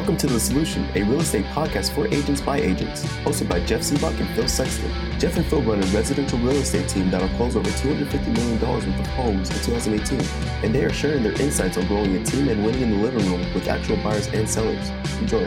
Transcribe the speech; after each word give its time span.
Welcome 0.00 0.16
to 0.16 0.28
The 0.28 0.40
Solution, 0.40 0.88
a 0.94 1.02
real 1.02 1.20
estate 1.20 1.44
podcast 1.44 1.94
for 1.94 2.06
agents 2.06 2.40
by 2.40 2.58
agents, 2.58 3.04
hosted 3.22 3.50
by 3.50 3.60
Jeff 3.66 3.82
Sibbach 3.82 4.18
and 4.18 4.30
Phil 4.30 4.48
Sexton. 4.48 4.90
Jeff 5.20 5.36
and 5.36 5.44
Phil 5.44 5.60
run 5.60 5.82
a 5.82 5.86
residential 5.88 6.38
real 6.38 6.56
estate 6.56 6.88
team 6.88 7.10
that'll 7.10 7.28
close 7.36 7.54
over 7.54 7.68
$250 7.68 8.34
million 8.34 8.58
worth 8.58 8.86
of 8.86 9.06
homes 9.08 9.50
in 9.50 9.56
2018, 9.56 10.18
and 10.64 10.74
they 10.74 10.86
are 10.86 10.92
sharing 10.92 11.22
their 11.22 11.38
insights 11.38 11.76
on 11.76 11.86
growing 11.86 12.16
a 12.16 12.24
team 12.24 12.48
and 12.48 12.64
winning 12.64 12.80
in 12.80 12.90
the 12.92 12.96
living 12.96 13.30
room 13.30 13.40
with 13.52 13.68
actual 13.68 13.98
buyers 13.98 14.26
and 14.28 14.48
sellers. 14.48 14.88
Enjoy. 15.20 15.46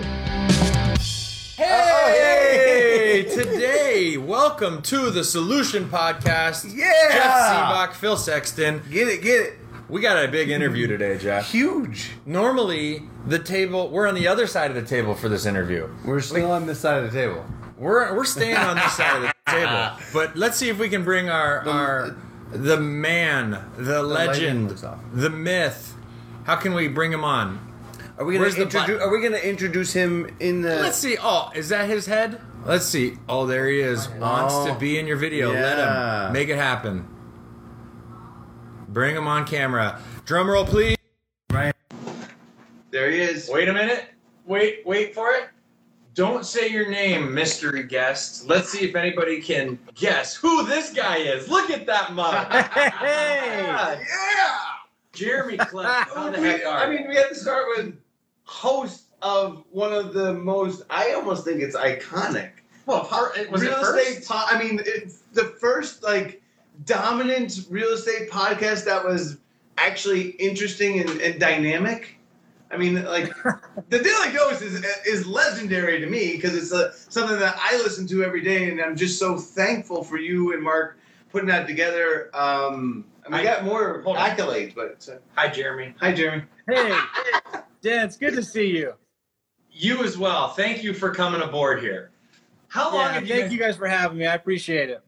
Hey, 1.58 3.24
today, 3.34 4.18
welcome 4.18 4.84
to 4.84 5.10
the 5.10 5.24
Solution 5.24 5.90
Podcast. 5.90 6.72
Yeah! 6.76 6.92
Jeff 7.10 7.34
Sibbach, 7.34 7.94
Phil 7.94 8.18
Sexton. 8.18 8.84
Get 8.92 9.08
it, 9.08 9.24
get 9.24 9.42
it. 9.42 9.60
We 9.90 10.02
got 10.02 10.24
a 10.24 10.28
big 10.28 10.50
interview 10.50 10.86
today, 10.86 11.18
Jeff. 11.18 11.52
Huge. 11.52 12.12
Normally, 12.26 13.10
the 13.26 13.40
table, 13.40 13.90
we're 13.90 14.08
on 14.08 14.16
the 14.16 14.28
other 14.28 14.48
side 14.48 14.70
of 14.70 14.76
the 14.76 14.84
table 14.84 15.16
for 15.16 15.30
this 15.30 15.46
interview. 15.46 15.90
We're 16.06 16.20
still 16.22 16.52
on 16.52 16.66
this 16.66 16.80
side 16.80 17.04
of 17.04 17.12
the 17.12 17.18
table. 17.18 17.46
We're, 17.78 18.16
we're 18.16 18.26
staying 18.26 18.58
on 18.58 18.76
this 18.76 18.94
side 18.94 19.16
of 19.18 19.22
the 19.24 19.34
table. 19.52 19.92
But 20.14 20.36
let's 20.36 20.58
see 20.58 20.70
if 20.70 20.80
we 20.80 20.90
can 20.90 21.04
bring 21.04 21.30
our, 21.30 21.68
our 21.68 22.16
the 22.52 22.78
man, 22.78 23.64
the, 23.78 24.04
legend, 24.04 24.70
legend 24.72 24.98
the 25.14 25.30
myth. 25.30 25.96
How 26.46 26.56
can 26.56 26.74
we 26.74 26.88
bring 26.88 27.12
him 27.12 27.24
on? 27.24 27.60
Are 28.18 28.26
we 28.26 28.38
gonna 28.38 28.50
the 28.52 28.62
introduce? 28.62 29.02
Are 29.02 29.10
we 29.10 29.22
gonna 29.24 29.38
introduce 29.38 29.94
him 29.94 30.36
in 30.40 30.62
the? 30.62 30.76
Let's 30.76 30.98
see. 30.98 31.18
Oh, 31.20 31.52
is 31.56 31.70
that 31.70 31.90
his 31.90 32.06
head? 32.06 32.40
Let's 32.66 32.86
see. 32.86 33.18
Oh, 33.28 33.48
there 33.48 33.68
he 33.68 33.80
is. 33.80 34.08
Oh. 34.08 34.20
Wants 34.20 34.54
to 34.66 34.72
Oh. 34.72 34.76
be 34.76 35.00
in 35.00 35.08
your 35.08 35.18
video. 35.18 35.52
Let 35.52 35.80
him 35.80 36.34
make 36.34 36.50
it 36.50 36.58
happen. 36.58 37.08
Bring 38.88 39.16
him 39.16 39.28
on 39.28 39.46
camera. 39.46 40.00
Drum 40.26 40.48
roll, 40.50 40.66
please. 40.66 40.96
There 42.94 43.10
he 43.10 43.20
is. 43.22 43.50
Wait 43.52 43.68
a 43.68 43.74
minute. 43.74 44.06
Wait, 44.46 44.86
wait 44.86 45.16
for 45.16 45.32
it. 45.32 45.46
Don't 46.14 46.46
say 46.46 46.70
your 46.70 46.92
name, 46.92 47.34
mystery 47.34 47.82
guest. 47.82 48.48
Let's 48.48 48.70
see 48.70 48.88
if 48.88 48.96
anybody 48.96 49.42
can 49.42 49.80
guess 49.96 50.36
who 50.36 50.64
this 50.68 50.94
guy 50.94 51.18
is. 51.18 51.50
Look 51.50 51.72
at 51.72 51.88
that 51.88 52.14
mug. 52.14 52.52
Hey! 52.52 53.64
God. 53.66 53.98
Yeah. 54.00 54.58
Jeremy 55.12 55.58
Clef. 55.58 56.08
Who 56.10 56.32
the 56.32 56.40
We- 56.40 56.48
heck 56.50 56.66
are 56.68 56.84
I 56.84 56.88
mean, 56.88 57.08
we 57.08 57.16
have 57.16 57.30
to 57.30 57.36
start 57.36 57.66
with 57.76 57.96
host 58.44 59.06
of 59.24 59.64
one 59.72 59.92
of 59.92 60.14
the 60.14 60.32
most. 60.36 60.84
I 60.92 61.14
almost 61.14 61.46
think 61.46 61.64
it's 61.64 61.76
iconic. 61.76 62.52
well, 62.86 63.06
par- 63.06 63.34
was 63.50 63.62
real 63.64 63.72
it 63.72 63.80
first? 63.80 64.08
estate. 64.08 64.28
Po- 64.28 64.46
I 64.48 64.64
mean, 64.64 64.82
it, 64.86 65.14
the 65.34 65.46
first 65.60 66.04
like 66.04 66.44
dominant 66.86 67.62
real 67.72 67.90
estate 67.90 68.30
podcast 68.30 68.86
that 68.86 69.04
was 69.04 69.38
actually 69.80 70.30
interesting 70.32 71.00
and, 71.00 71.10
and 71.22 71.40
dynamic. 71.40 72.20
I 72.74 72.78
mean, 72.78 73.04
like 73.06 73.32
the 73.90 74.00
Daily 74.00 74.34
Dose 74.36 74.62
is 74.62 74.84
is 75.06 75.28
legendary 75.28 76.00
to 76.00 76.08
me 76.08 76.32
because 76.34 76.56
it's 76.56 76.72
a, 76.72 76.92
something 77.12 77.38
that 77.40 77.56
I 77.60 77.78
listen 77.78 78.08
to 78.08 78.24
every 78.24 78.42
day, 78.42 78.70
and 78.72 78.82
I'm 78.82 78.96
just 78.96 79.20
so 79.20 79.38
thankful 79.38 80.04
for 80.04 80.18
you 80.18 80.54
and 80.54 80.64
Mark 80.64 80.98
putting 81.32 81.48
that 81.50 81.68
together. 81.68 82.30
Um, 82.36 83.06
and 83.26 83.34
we 83.34 83.42
I- 83.42 83.44
got 83.44 83.64
more 83.64 84.02
hold 84.02 84.18
on. 84.18 84.28
accolades, 84.30 84.74
but 84.74 85.08
uh, 85.12 85.18
Hi, 85.36 85.50
Jeremy. 85.50 85.94
hi, 86.00 86.12
Jeremy. 86.14 86.44
Hey, 86.68 86.98
Dan, 87.82 88.06
it's 88.06 88.18
good 88.18 88.34
to 88.36 88.44
see 88.44 88.68
you. 88.76 88.94
You 89.72 90.04
as 90.04 90.18
well. 90.18 90.50
Thank 90.50 90.84
you 90.84 90.94
for 90.94 91.14
coming 91.14 91.42
aboard 91.42 91.82
here. 91.82 92.12
How 92.70 92.92
long 92.92 93.02
Yeah, 93.02 93.12
have 93.14 93.24
you 93.28 93.30
thank 93.34 93.44
been- 93.46 93.52
you 93.54 93.60
guys 93.60 93.76
for 93.78 93.88
having 93.88 94.18
me. 94.18 94.26
I 94.26 94.34
appreciate 94.36 94.90
it. 94.90 95.02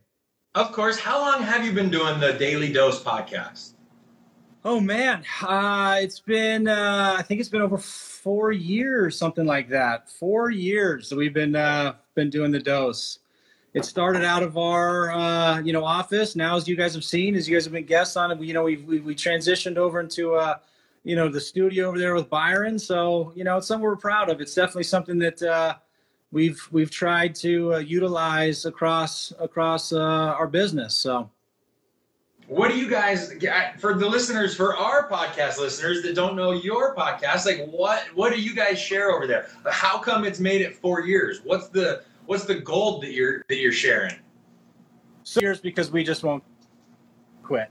Of 0.53 0.71
course. 0.71 0.99
How 0.99 1.19
long 1.19 1.41
have 1.43 1.66
you 1.66 1.71
been 1.73 1.89
doing 1.89 2.19
the 2.19 2.33
Daily 2.33 2.71
Dose 2.71 3.02
podcast? 3.02 3.73
Oh 4.67 4.80
man, 4.80 5.23
uh, 5.44 5.99
it's 6.02 6.19
been 6.19 6.67
uh, 6.67 7.16
I 7.19 7.21
think 7.21 7.39
it's 7.39 7.49
been 7.49 7.61
over 7.61 7.77
four 7.77 8.52
years, 8.52 9.16
something 9.16 9.45
like 9.45 9.69
that. 9.69 10.09
Four 10.09 10.49
years 10.49 11.08
that 11.09 11.17
we've 11.17 11.35
been 11.35 11.55
uh, 11.55 11.94
been 12.16 12.31
doing 12.31 12.49
the 12.49 12.59
dose. 12.59 13.19
It 13.75 13.86
started 13.86 14.25
out 14.25 14.42
of 14.42 14.58
our 14.58 15.11
uh, 15.11 15.59
you 15.59 15.71
know 15.71 15.86
office. 15.86 16.36
Now, 16.36 16.55
as 16.55 16.67
you 16.67 16.75
guys 16.75 16.95
have 16.95 17.04
seen, 17.04 17.36
as 17.36 17.48
you 17.48 17.55
guys 17.55 17.65
have 17.65 17.73
been 17.73 17.86
guests 17.86 18.17
on 18.17 18.31
it, 18.31 18.42
you 18.42 18.55
know 18.55 18.64
we 18.64 18.77
we 18.77 19.02
we 19.02 19.14
transitioned 19.14 19.77
over 19.77 19.99
into 19.99 20.33
uh, 20.33 20.55
you 21.04 21.15
know 21.15 21.30
the 21.30 21.39
studio 21.39 21.87
over 21.87 21.99
there 21.99 22.15
with 22.15 22.27
Byron. 22.27 22.80
So 22.80 23.33
you 23.36 23.43
know 23.43 23.58
it's 23.58 23.67
something 23.67 23.83
we're 23.83 23.95
proud 23.95 24.31
of. 24.31 24.42
It's 24.42 24.55
definitely 24.55 24.86
something 24.86 25.20
that 25.20 25.43
uh, 25.43 25.75
we've 26.31 26.67
we've 26.71 26.89
tried 26.89 27.36
to 27.36 27.81
utilize 27.86 28.65
across 28.65 29.31
across 29.37 29.93
our 29.93 30.48
business. 30.48 30.95
So. 30.95 31.30
What 32.48 32.70
do 32.70 32.78
you 32.78 32.88
guys 32.88 33.33
for 33.80 33.95
the 33.95 34.08
listeners, 34.08 34.56
for 34.56 34.76
our 34.76 35.10
podcast 35.10 35.58
listeners 35.58 36.04
that 36.04 36.14
don't 36.14 36.36
know 36.36 36.52
your 36.52 36.95
podcast, 36.95 37.45
like 37.45 37.67
what 37.70 38.04
what 38.14 38.32
do 38.33 38.39
you 38.39 38.56
guys 38.56 38.80
share 38.80 39.11
over 39.11 39.26
there? 39.26 39.48
How 39.72 39.98
come 39.98 40.26
it's 40.26 40.39
made 40.39 40.61
it 40.61 40.76
four 40.76 41.02
years? 41.02 41.42
What's 41.44 41.70
the 41.70 42.04
what's 42.28 42.45
the 42.45 42.55
gold 42.55 43.02
that 43.04 43.14
you're 43.14 43.44
that 43.50 43.58
you're 43.58 43.72
sharing? 43.72 44.16
so 45.23 45.42
years 45.42 45.60
because 45.60 45.89
we 45.92 46.04
just 46.04 46.23
won't 46.23 46.44
quit. 47.42 47.70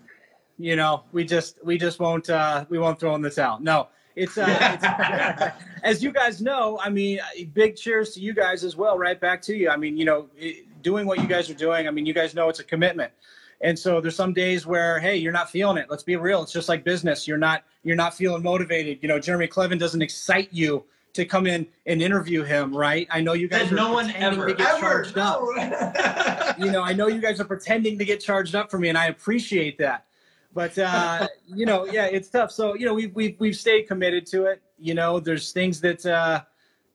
You 0.59 0.75
know, 0.75 1.05
we 1.13 1.25
just 1.25 1.65
we 1.65 1.79
just 1.79 2.01
won't 2.01 2.29
uh, 2.29 2.65
we 2.69 2.79
won't 2.81 2.99
throw 2.99 3.15
in 3.15 3.23
the 3.23 3.31
towel. 3.31 3.61
No, 3.61 3.89
it's, 4.17 4.37
uh, 4.37 4.45
it's 4.49 5.55
as 5.85 6.03
you 6.03 6.11
guys 6.11 6.43
know. 6.43 6.81
I 6.83 6.91
mean, 6.91 7.21
big 7.53 7.77
cheers 7.77 8.13
to 8.15 8.21
you 8.21 8.35
guys 8.35 8.65
as 8.65 8.75
well. 8.75 8.99
Right 8.99 9.21
back 9.21 9.41
to 9.43 9.55
you. 9.55 9.71
I 9.71 9.77
mean, 9.77 9.97
you 9.97 10.05
know, 10.05 10.29
it- 10.37 10.67
doing 10.83 11.07
what 11.07 11.19
you 11.21 11.27
guys 11.27 11.49
are 11.49 11.55
doing. 11.55 11.87
I 11.89 11.91
mean, 11.93 12.07
you 12.07 12.13
guys 12.13 12.35
know 12.35 12.49
it's 12.49 12.59
a 12.61 12.65
commitment. 12.65 13.13
And 13.61 13.79
so 13.79 14.01
there's 14.01 14.17
some 14.17 14.33
days 14.33 14.67
where, 14.67 14.99
hey, 14.99 15.17
you're 15.17 15.33
not 15.33 15.51
feeling 15.51 15.77
it. 15.79 15.87
Let's 15.89 16.03
be 16.03 16.17
real. 16.17 16.43
It's 16.43 16.53
just 16.53 16.69
like 16.69 16.85
business. 16.85 17.27
You're 17.27 17.39
not 17.39 17.65
you're 17.83 17.97
not 17.97 18.15
feeling 18.15 18.43
motivated. 18.43 18.99
You 19.03 19.09
know, 19.09 19.19
Jeremy 19.19 19.49
Kleven 19.49 19.79
doesn't 19.79 20.03
excite 20.03 20.49
you 20.53 20.85
to 21.15 21.25
come 21.25 21.47
in 21.47 21.67
and 21.87 22.03
interview 22.03 22.43
him, 22.43 22.77
right? 22.77 23.07
I 23.11 23.21
know 23.21 23.35
you 23.35 23.49
guys 23.49 23.71
are 23.71 23.75
no 23.75 23.93
one 23.93 24.07
pretending 24.07 24.41
ever- 24.41 24.49
to 24.49 24.55
get 24.55 24.69
Ever, 24.69 24.81
charged 24.81 25.19
up 25.19 25.41
you 26.59 26.71
know, 26.71 26.83
I 26.83 26.93
know 26.93 27.07
you 27.07 27.21
guys 27.21 27.41
are 27.41 27.45
pretending 27.45 27.99
to 27.99 28.05
get 28.05 28.21
charged 28.21 28.55
up 28.55 28.71
for 28.71 28.79
me, 28.79 28.89
and 28.89 28.99
I 28.99 29.07
appreciate 29.07 29.79
that. 29.79 30.07
But 30.53 30.77
uh, 30.79 31.27
you 31.47 31.67
know, 31.67 31.87
yeah, 31.87 32.07
it's 32.07 32.29
tough. 32.29 32.53
So 32.53 32.75
you 32.75 32.87
know, 32.87 32.95
we've 32.95 33.15
we've 33.15 33.37
we've 33.39 33.57
stayed 33.57 33.85
committed 33.89 34.27
to 34.27 34.47
it. 34.47 34.63
You 34.79 34.95
know, 34.95 35.19
there's 35.21 35.53
things 35.53 35.81
that 35.81 36.05
uh, 36.07 36.43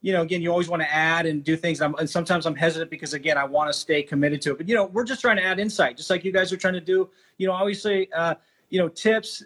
you 0.01 0.13
know, 0.13 0.21
again, 0.21 0.41
you 0.41 0.49
always 0.49 0.69
want 0.69 0.81
to 0.81 0.93
add 0.93 1.25
and 1.25 1.43
do 1.43 1.57
things. 1.57 1.81
I'm, 1.81 1.93
and 1.95 2.09
sometimes 2.09 2.45
I'm 2.45 2.55
hesitant 2.55 2.89
because 2.89 3.13
again, 3.13 3.37
I 3.37 3.43
want 3.43 3.71
to 3.71 3.77
stay 3.77 4.01
committed 4.01 4.41
to 4.43 4.51
it. 4.51 4.57
But 4.57 4.69
you 4.69 4.75
know, 4.75 4.85
we're 4.85 5.03
just 5.03 5.21
trying 5.21 5.37
to 5.37 5.43
add 5.43 5.59
insight, 5.59 5.97
just 5.97 6.09
like 6.09 6.23
you 6.23 6.31
guys 6.31 6.53
are 6.53 6.57
trying 6.57 6.75
to 6.75 6.81
do. 6.81 7.09
You 7.37 7.47
know, 7.47 7.53
obviously, 7.53 8.11
uh, 8.13 8.35
you 8.69 8.79
know, 8.79 8.87
tips, 8.87 9.43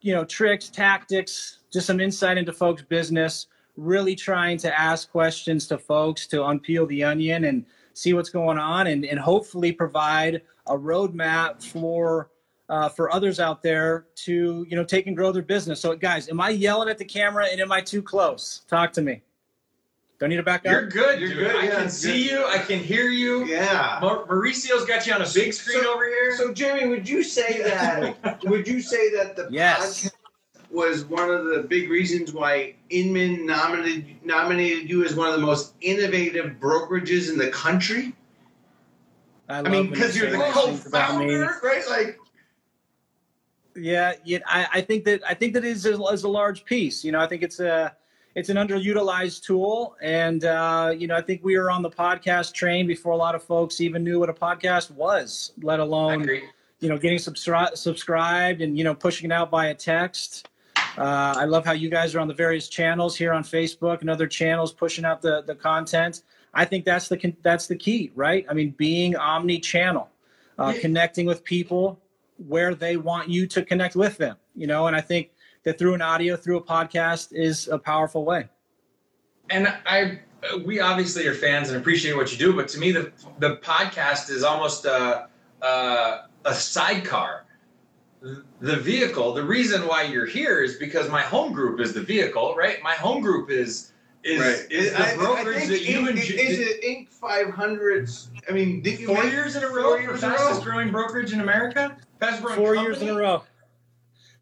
you 0.00 0.14
know, 0.14 0.24
tricks, 0.24 0.68
tactics, 0.68 1.58
just 1.72 1.86
some 1.86 2.00
insight 2.00 2.38
into 2.38 2.52
folks' 2.52 2.82
business. 2.82 3.48
Really 3.76 4.14
trying 4.14 4.58
to 4.58 4.78
ask 4.78 5.10
questions 5.10 5.66
to 5.68 5.78
folks 5.78 6.26
to 6.28 6.38
unpeel 6.38 6.86
the 6.88 7.02
onion 7.02 7.44
and 7.44 7.64
see 7.94 8.12
what's 8.12 8.30
going 8.30 8.58
on, 8.58 8.86
and 8.88 9.04
and 9.04 9.18
hopefully 9.18 9.72
provide 9.72 10.42
a 10.66 10.76
roadmap 10.76 11.62
for. 11.62 12.30
Uh, 12.68 12.88
for 12.88 13.12
others 13.12 13.40
out 13.40 13.64
there 13.64 14.06
to 14.14 14.64
you 14.70 14.76
know 14.76 14.84
take 14.84 15.08
and 15.08 15.16
grow 15.16 15.32
their 15.32 15.42
business. 15.42 15.80
So 15.80 15.96
guys, 15.96 16.28
am 16.28 16.40
I 16.40 16.50
yelling 16.50 16.88
at 16.88 16.98
the 16.98 17.04
camera 17.04 17.46
and 17.50 17.60
am 17.60 17.72
I 17.72 17.80
too 17.80 18.00
close? 18.00 18.62
Talk 18.68 18.92
to 18.92 19.02
me. 19.02 19.22
Do 20.20 20.26
I 20.26 20.28
need 20.28 20.36
to 20.36 20.42
back 20.42 20.66
up? 20.66 20.70
You're 20.70 20.86
good, 20.86 21.18
You're 21.18 21.30
dude. 21.30 21.38
good, 21.38 21.56
I 21.56 21.64
yeah, 21.64 21.70
can 21.70 21.82
good. 21.84 21.92
see 21.92 22.28
you. 22.30 22.44
I 22.46 22.58
can 22.58 22.78
hear 22.78 23.08
you. 23.08 23.46
yeah. 23.46 23.98
Mau- 24.02 24.26
Mauricio's 24.26 24.84
got 24.84 25.06
you 25.06 25.14
on 25.14 25.22
a 25.22 25.28
big 25.34 25.54
screen 25.54 25.82
So- 25.82 25.94
over 25.94 26.04
here. 26.06 26.36
So, 26.36 26.52
Jeremy, 26.52 26.88
would 26.88 27.08
you 27.08 27.22
say 27.22 27.62
that? 27.62 28.44
would 28.44 28.68
you 28.68 28.82
say 28.82 29.10
that 29.16 29.34
the 29.34 29.48
Yes. 29.50 30.04
podcast 30.04 30.10
was 30.70 31.04
one 31.06 31.30
of 31.30 31.46
the 31.46 31.62
big 31.68 31.88
reasons 31.90 32.32
why 32.34 32.74
Inman 32.90 33.46
nominated 33.46 34.22
nominated 34.22 34.88
you 34.90 35.04
as 35.06 35.14
one 35.16 35.28
of 35.28 35.40
the 35.40 35.44
most 35.44 35.72
innovative 35.80 36.56
brokerages 36.60 37.30
in 37.30 37.38
the 37.38 37.48
country? 37.48 38.14
I, 39.48 39.54
I 39.56 39.60
love 39.62 39.72
mean, 39.72 39.90
because 39.90 40.14
you 40.14 40.22
you're 40.24 40.32
the 40.32 40.36
those 40.38 40.54
things 40.66 40.86
about 40.86 41.18
me. 41.18 41.26
co-founder, 41.28 41.56
right? 41.64 41.82
Like, 41.88 42.18
Yeah, 43.74 44.12
yeah. 44.24 44.38
I, 44.46 44.66
I 44.74 44.80
think 44.82 45.04
that 45.04 45.22
I 45.26 45.32
think 45.34 45.54
that 45.54 45.64
is 45.64 45.86
a, 45.86 45.94
is 46.12 46.24
a 46.24 46.28
large 46.28 46.64
piece. 46.66 47.02
You 47.04 47.12
know, 47.12 47.20
I 47.20 47.26
think 47.26 47.42
it's 47.42 47.58
a 47.58 47.96
it's 48.34 48.48
an 48.48 48.56
underutilized 48.56 49.42
tool, 49.42 49.96
and 50.00 50.44
uh, 50.44 50.94
you 50.96 51.06
know, 51.06 51.16
I 51.16 51.20
think 51.22 51.42
we 51.42 51.58
were 51.58 51.70
on 51.70 51.82
the 51.82 51.90
podcast 51.90 52.54
train 52.54 52.86
before 52.86 53.12
a 53.12 53.16
lot 53.16 53.34
of 53.34 53.42
folks 53.42 53.80
even 53.80 54.04
knew 54.04 54.20
what 54.20 54.28
a 54.30 54.34
podcast 54.34 54.90
was, 54.90 55.52
let 55.62 55.80
alone 55.80 56.28
you 56.80 56.88
know 56.88 56.96
getting 56.96 57.18
subscri- 57.18 57.76
subscribed 57.76 58.62
and 58.62 58.78
you 58.78 58.84
know 58.84 58.94
pushing 58.94 59.30
it 59.30 59.34
out 59.34 59.50
via 59.50 59.74
text. 59.74 60.48
Uh, 60.98 61.34
I 61.36 61.44
love 61.44 61.64
how 61.64 61.72
you 61.72 61.88
guys 61.88 62.14
are 62.14 62.20
on 62.20 62.28
the 62.28 62.34
various 62.34 62.68
channels 62.68 63.16
here 63.16 63.32
on 63.32 63.42
Facebook 63.44 64.00
and 64.00 64.10
other 64.10 64.26
channels 64.26 64.72
pushing 64.72 65.04
out 65.04 65.22
the 65.22 65.42
the 65.42 65.54
content. 65.54 66.22
I 66.54 66.64
think 66.64 66.84
that's 66.84 67.08
the 67.08 67.34
that's 67.42 67.66
the 67.66 67.76
key, 67.76 68.10
right? 68.14 68.44
I 68.48 68.54
mean, 68.54 68.70
being 68.76 69.16
omni-channel, 69.16 70.08
uh, 70.58 70.72
Yeah. 70.74 70.80
connecting 70.80 71.26
with 71.26 71.44
people 71.44 72.00
where 72.48 72.74
they 72.74 72.96
want 72.96 73.28
you 73.28 73.46
to 73.48 73.62
connect 73.62 73.94
with 73.94 74.18
them. 74.18 74.36
You 74.56 74.66
know, 74.66 74.86
and 74.86 74.96
I 74.96 75.00
think 75.00 75.30
that 75.64 75.78
through 75.78 75.94
an 75.94 76.02
audio, 76.02 76.36
through 76.36 76.58
a 76.58 76.62
podcast, 76.62 77.28
is 77.32 77.68
a 77.68 77.78
powerful 77.78 78.24
way. 78.24 78.48
and 79.50 79.68
I 79.86 80.20
we 80.64 80.80
obviously 80.80 81.26
are 81.26 81.34
fans 81.34 81.68
and 81.68 81.76
appreciate 81.78 82.16
what 82.16 82.32
you 82.32 82.38
do, 82.38 82.54
but 82.54 82.66
to 82.68 82.78
me 82.78 82.92
the 82.92 83.12
the 83.40 83.56
podcast 83.56 84.30
is 84.30 84.42
almost 84.42 84.84
a 84.86 85.28
a, 85.62 86.20
a 86.46 86.54
sidecar. 86.54 87.44
The 88.60 88.76
vehicle, 88.76 89.32
the 89.32 89.42
reason 89.44 89.86
why 89.88 90.02
you're 90.02 90.26
here 90.26 90.62
is 90.62 90.76
because 90.76 91.08
my 91.10 91.22
home 91.22 91.52
group 91.54 91.80
is 91.80 91.94
the 91.94 92.02
vehicle, 92.02 92.54
right? 92.54 92.82
My 92.82 92.92
home 92.94 93.22
group 93.22 93.50
is 93.50 93.92
is, 94.22 94.40
right. 94.40 94.70
is 94.70 94.92
the 94.92 94.98
I- 95.02 95.10
I 95.12 95.16
brokerage 95.16 95.56
think 95.56 95.70
that 95.70 95.82
you 95.82 95.98
Inc, 96.00 96.10
enjoy. 96.10 96.34
is 96.34 96.58
it 96.58 96.82
Inc. 96.84 97.08
500s? 97.18 98.28
I 98.48 98.52
mean, 98.52 98.82
did 98.82 99.00
you 99.00 99.06
Four 99.06 99.22
make 99.24 99.32
years 99.32 99.56
in 99.56 99.64
a 99.64 99.68
four 99.68 99.76
row 99.78 99.96
for 99.96 100.02
years 100.02 100.22
in 100.22 100.30
a 100.30 100.34
fastest 100.34 100.58
row? 100.66 100.72
growing 100.72 100.90
brokerage 100.90 101.32
in 101.32 101.40
America? 101.40 101.96
Fastest 102.18 102.42
growing 102.42 102.56
Four 102.58 102.74
company? 102.74 102.86
years 102.94 103.02
in 103.02 103.08
a 103.08 103.14
row. 103.18 103.42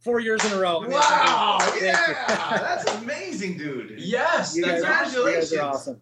Four 0.01 0.21
years 0.21 0.45
in 0.45 0.53
a 0.53 0.59
row. 0.61 0.81
Wow! 0.87 1.59
Yeah, 1.81 2.15
that's 2.59 2.95
amazing, 2.95 3.59
dude. 3.59 3.95
Yes, 3.99 4.57
You 4.57 4.65
guys, 4.65 4.83
are, 4.85 5.05
you 5.29 5.35
guys 5.35 5.53
are 5.53 5.63
awesome. 5.63 6.01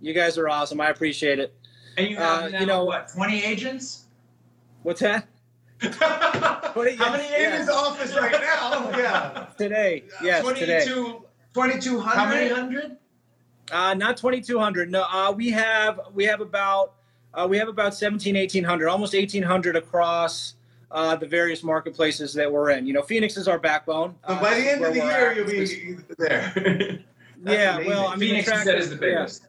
You 0.00 0.14
guys 0.14 0.38
are 0.38 0.48
awesome. 0.48 0.80
I 0.80 0.90
appreciate 0.90 1.38
it. 1.38 1.54
And 1.96 2.08
you 2.08 2.16
have 2.16 2.44
Uh, 2.44 2.48
now, 2.50 2.60
you 2.60 2.66
know- 2.66 2.84
what, 2.84 3.08
20 3.08 3.42
agents? 3.44 4.04
What's 4.82 5.00
that? 5.00 5.26
How 5.80 6.72
many 6.76 6.96
yeah. 6.96 7.16
In 7.16 7.24
agents? 7.34 7.58
his 7.58 7.68
office 7.68 8.14
right 8.16 8.32
now. 8.32 8.90
Yeah. 8.98 9.46
Today. 9.58 10.04
Yes, 10.22 10.46
today. 10.56 10.84
22. 10.84 11.24
2200. 11.54 12.04
How 12.14 12.28
many 12.28 12.48
hundred? 12.50 12.96
Uh, 13.72 13.94
not 13.94 14.16
2,200. 14.16 14.90
No, 14.90 15.02
uh, 15.10 15.32
we 15.32 15.50
have 15.50 16.00
we 16.14 16.24
have 16.24 16.40
about 16.40 16.94
uh, 17.32 17.46
we 17.48 17.56
have 17.58 17.68
about 17.68 17.94
17, 17.94 18.34
1,800, 18.34 18.88
almost 18.88 19.12
1,800 19.14 19.76
across 19.76 20.54
uh, 20.94 21.16
the 21.16 21.26
various 21.26 21.62
marketplaces 21.62 22.32
that 22.32 22.50
we're 22.50 22.70
in. 22.70 22.86
You 22.86 22.92
know, 22.94 23.02
Phoenix 23.02 23.36
is 23.36 23.48
our 23.48 23.58
backbone. 23.58 24.14
So 24.26 24.34
Uh, 24.34 24.40
by 24.40 24.54
the 24.54 24.70
end 24.70 24.84
of 24.84 24.94
the 24.94 25.00
year, 25.00 25.30
at. 25.30 25.36
you'll 25.36 25.46
be 25.46 25.96
there. 26.16 27.00
Yeah. 27.46 27.74
amazing. 27.74 27.90
Well, 27.92 28.06
I 28.06 28.16
mean, 28.16 28.20
Phoenix, 28.30 28.46
you 28.46 28.52
attract- 28.52 28.64
said, 28.66 28.78
is 28.78 28.88
the 28.88 28.96
biggest. 28.96 29.48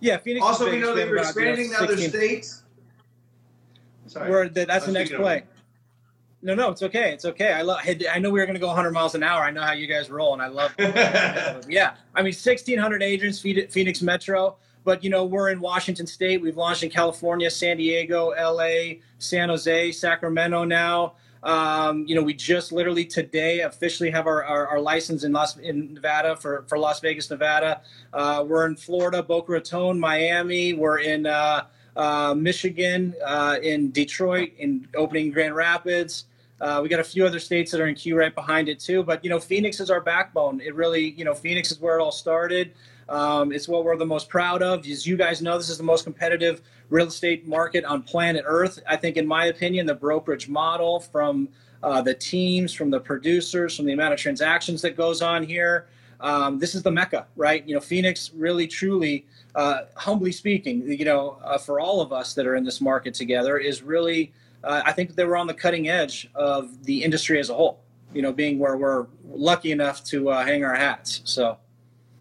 Yeah, 0.00 0.18
Phoenix. 0.18 0.44
is 0.44 0.48
also, 0.50 0.70
we 0.70 0.78
know 0.78 0.88
We 0.92 0.96
that 0.96 1.00
have 1.00 1.08
you're 1.08 1.16
about, 1.20 1.34
you 1.36 1.42
expanding 1.42 1.70
to 1.70 1.82
other 1.82 1.96
states. 1.96 2.64
Sorry. 4.08 4.30
We're, 4.30 4.48
that, 4.50 4.68
that's 4.68 4.84
the 4.84 4.92
next 4.92 5.14
play. 5.14 5.44
No, 6.42 6.54
no, 6.54 6.68
it's 6.70 6.82
okay. 6.82 7.12
It's 7.12 7.24
okay. 7.24 7.52
I 7.54 7.62
love. 7.62 7.78
I 8.12 8.18
know 8.18 8.28
we 8.30 8.40
were 8.40 8.44
going 8.46 8.54
to 8.56 8.60
go 8.60 8.66
100 8.66 8.90
miles 8.90 9.14
an 9.14 9.22
hour. 9.22 9.42
I 9.42 9.50
know 9.50 9.62
how 9.62 9.72
you 9.72 9.86
guys 9.86 10.10
roll, 10.10 10.34
and 10.34 10.42
I 10.42 10.48
love. 10.48 10.74
yeah, 10.78 11.94
I 12.14 12.20
mean, 12.20 12.34
1,600 12.34 13.02
agents, 13.02 13.40
Phoenix 13.40 14.02
Metro. 14.02 14.56
But 14.86 15.02
you 15.02 15.10
know, 15.10 15.24
we're 15.24 15.50
in 15.50 15.60
Washington 15.60 16.06
State. 16.06 16.40
We've 16.40 16.56
launched 16.56 16.84
in 16.84 16.90
California, 16.90 17.50
San 17.50 17.76
Diego, 17.76 18.30
L.A., 18.30 19.00
San 19.18 19.48
Jose, 19.48 19.90
Sacramento. 19.90 20.62
Now, 20.62 21.14
um, 21.42 22.06
you 22.06 22.14
know, 22.14 22.22
we 22.22 22.32
just 22.32 22.70
literally 22.70 23.04
today 23.04 23.62
officially 23.62 24.10
have 24.12 24.28
our, 24.28 24.44
our, 24.44 24.68
our 24.68 24.80
license 24.80 25.24
in 25.24 25.32
Las 25.32 25.56
in 25.56 25.92
Nevada 25.92 26.36
for 26.36 26.64
for 26.68 26.78
Las 26.78 27.00
Vegas, 27.00 27.28
Nevada. 27.28 27.82
Uh, 28.12 28.44
we're 28.46 28.64
in 28.66 28.76
Florida, 28.76 29.24
Boca 29.24 29.52
Raton, 29.52 29.98
Miami. 29.98 30.72
We're 30.72 31.00
in 31.00 31.26
uh, 31.26 31.66
uh, 31.96 32.34
Michigan, 32.38 33.12
uh, 33.24 33.56
in 33.60 33.90
Detroit, 33.90 34.52
in 34.58 34.86
opening 34.94 35.32
Grand 35.32 35.56
Rapids. 35.56 36.26
Uh, 36.60 36.78
we 36.80 36.88
got 36.88 37.00
a 37.00 37.04
few 37.04 37.26
other 37.26 37.40
states 37.40 37.72
that 37.72 37.80
are 37.80 37.88
in 37.88 37.96
queue 37.96 38.16
right 38.16 38.34
behind 38.34 38.68
it 38.68 38.78
too. 38.78 39.02
But 39.02 39.24
you 39.24 39.30
know, 39.30 39.40
Phoenix 39.40 39.80
is 39.80 39.90
our 39.90 40.00
backbone. 40.00 40.60
It 40.60 40.76
really, 40.76 41.10
you 41.10 41.24
know, 41.24 41.34
Phoenix 41.34 41.72
is 41.72 41.80
where 41.80 41.98
it 41.98 42.02
all 42.02 42.12
started. 42.12 42.72
Um, 43.08 43.52
it's 43.52 43.68
what 43.68 43.84
we're 43.84 43.96
the 43.96 44.06
most 44.06 44.28
proud 44.28 44.62
of. 44.62 44.86
As 44.86 45.06
you 45.06 45.16
guys 45.16 45.40
know, 45.40 45.56
this 45.56 45.68
is 45.68 45.78
the 45.78 45.84
most 45.84 46.04
competitive 46.04 46.62
real 46.90 47.06
estate 47.06 47.46
market 47.46 47.84
on 47.84 48.02
planet 48.02 48.44
Earth. 48.46 48.80
I 48.88 48.96
think, 48.96 49.16
in 49.16 49.26
my 49.26 49.46
opinion, 49.46 49.86
the 49.86 49.94
brokerage 49.94 50.48
model 50.48 51.00
from 51.00 51.48
uh, 51.82 52.02
the 52.02 52.14
teams, 52.14 52.72
from 52.72 52.90
the 52.90 52.98
producers, 52.98 53.76
from 53.76 53.86
the 53.86 53.92
amount 53.92 54.14
of 54.14 54.18
transactions 54.18 54.82
that 54.82 54.96
goes 54.96 55.22
on 55.22 55.44
here. 55.44 55.86
Um, 56.20 56.58
this 56.58 56.74
is 56.74 56.82
the 56.82 56.90
mecca, 56.90 57.26
right? 57.36 57.66
You 57.68 57.74
know, 57.74 57.80
Phoenix 57.80 58.30
really, 58.34 58.66
truly, 58.66 59.26
uh, 59.54 59.82
humbly 59.94 60.32
speaking, 60.32 60.90
you 60.90 61.04
know, 61.04 61.38
uh, 61.44 61.58
for 61.58 61.78
all 61.78 62.00
of 62.00 62.12
us 62.12 62.32
that 62.34 62.46
are 62.46 62.56
in 62.56 62.64
this 62.64 62.80
market 62.80 63.14
together, 63.14 63.58
is 63.58 63.82
really, 63.82 64.32
uh, 64.64 64.82
I 64.84 64.92
think 64.92 65.14
that 65.14 65.26
we're 65.26 65.36
on 65.36 65.46
the 65.46 65.54
cutting 65.54 65.88
edge 65.88 66.28
of 66.34 66.82
the 66.84 67.04
industry 67.04 67.38
as 67.38 67.50
a 67.50 67.54
whole. 67.54 67.80
You 68.14 68.22
know, 68.22 68.32
being 68.32 68.58
where 68.58 68.76
we're 68.76 69.06
lucky 69.30 69.72
enough 69.72 70.02
to 70.04 70.30
uh, 70.30 70.44
hang 70.44 70.64
our 70.64 70.74
hats. 70.74 71.20
So. 71.24 71.58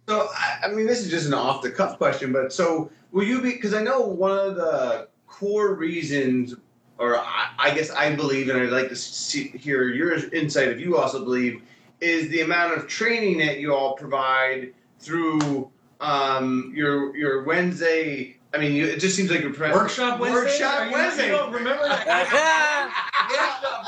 So, 0.07 0.29
I, 0.35 0.59
I 0.65 0.67
mean, 0.71 0.85
this 0.85 0.99
is 1.01 1.09
just 1.09 1.25
an 1.27 1.33
off 1.33 1.61
the 1.61 1.71
cuff 1.71 1.97
question, 1.97 2.31
but 2.31 2.53
so 2.53 2.91
will 3.11 3.23
you 3.23 3.41
be? 3.41 3.51
Because 3.53 3.73
I 3.73 3.81
know 3.81 4.01
one 4.01 4.37
of 4.37 4.55
the 4.55 5.07
core 5.27 5.73
reasons, 5.73 6.55
or 6.99 7.17
I, 7.17 7.49
I 7.57 7.73
guess 7.73 7.89
I 7.89 8.15
believe, 8.15 8.49
and 8.49 8.59
I'd 8.59 8.69
like 8.69 8.89
to 8.89 8.95
see, 8.95 9.47
hear 9.49 9.89
your 9.89 10.13
insight 10.33 10.67
if 10.67 10.79
you 10.79 10.97
also 10.97 11.23
believe, 11.23 11.61
is 12.01 12.29
the 12.29 12.41
amount 12.41 12.77
of 12.77 12.87
training 12.87 13.39
that 13.39 13.59
you 13.59 13.73
all 13.73 13.95
provide 13.95 14.73
through 14.99 15.71
um, 16.01 16.71
your 16.75 17.15
your 17.17 17.43
Wednesday. 17.43 18.37
I 18.53 18.57
mean, 18.59 18.73
you, 18.73 18.85
it 18.85 18.99
just 18.99 19.15
seems 19.15 19.31
like 19.31 19.41
you're 19.41 19.53
pre- 19.53 19.71
Workshop 19.71 20.19
Wednesday? 20.19 20.39
Workshop 20.41 20.79
Are 20.81 20.85
you- 20.85 20.91
Wednesday. 20.93 21.25
You 21.25 21.31
don't 21.31 21.51
remember 21.51 21.83
that? 21.89 22.91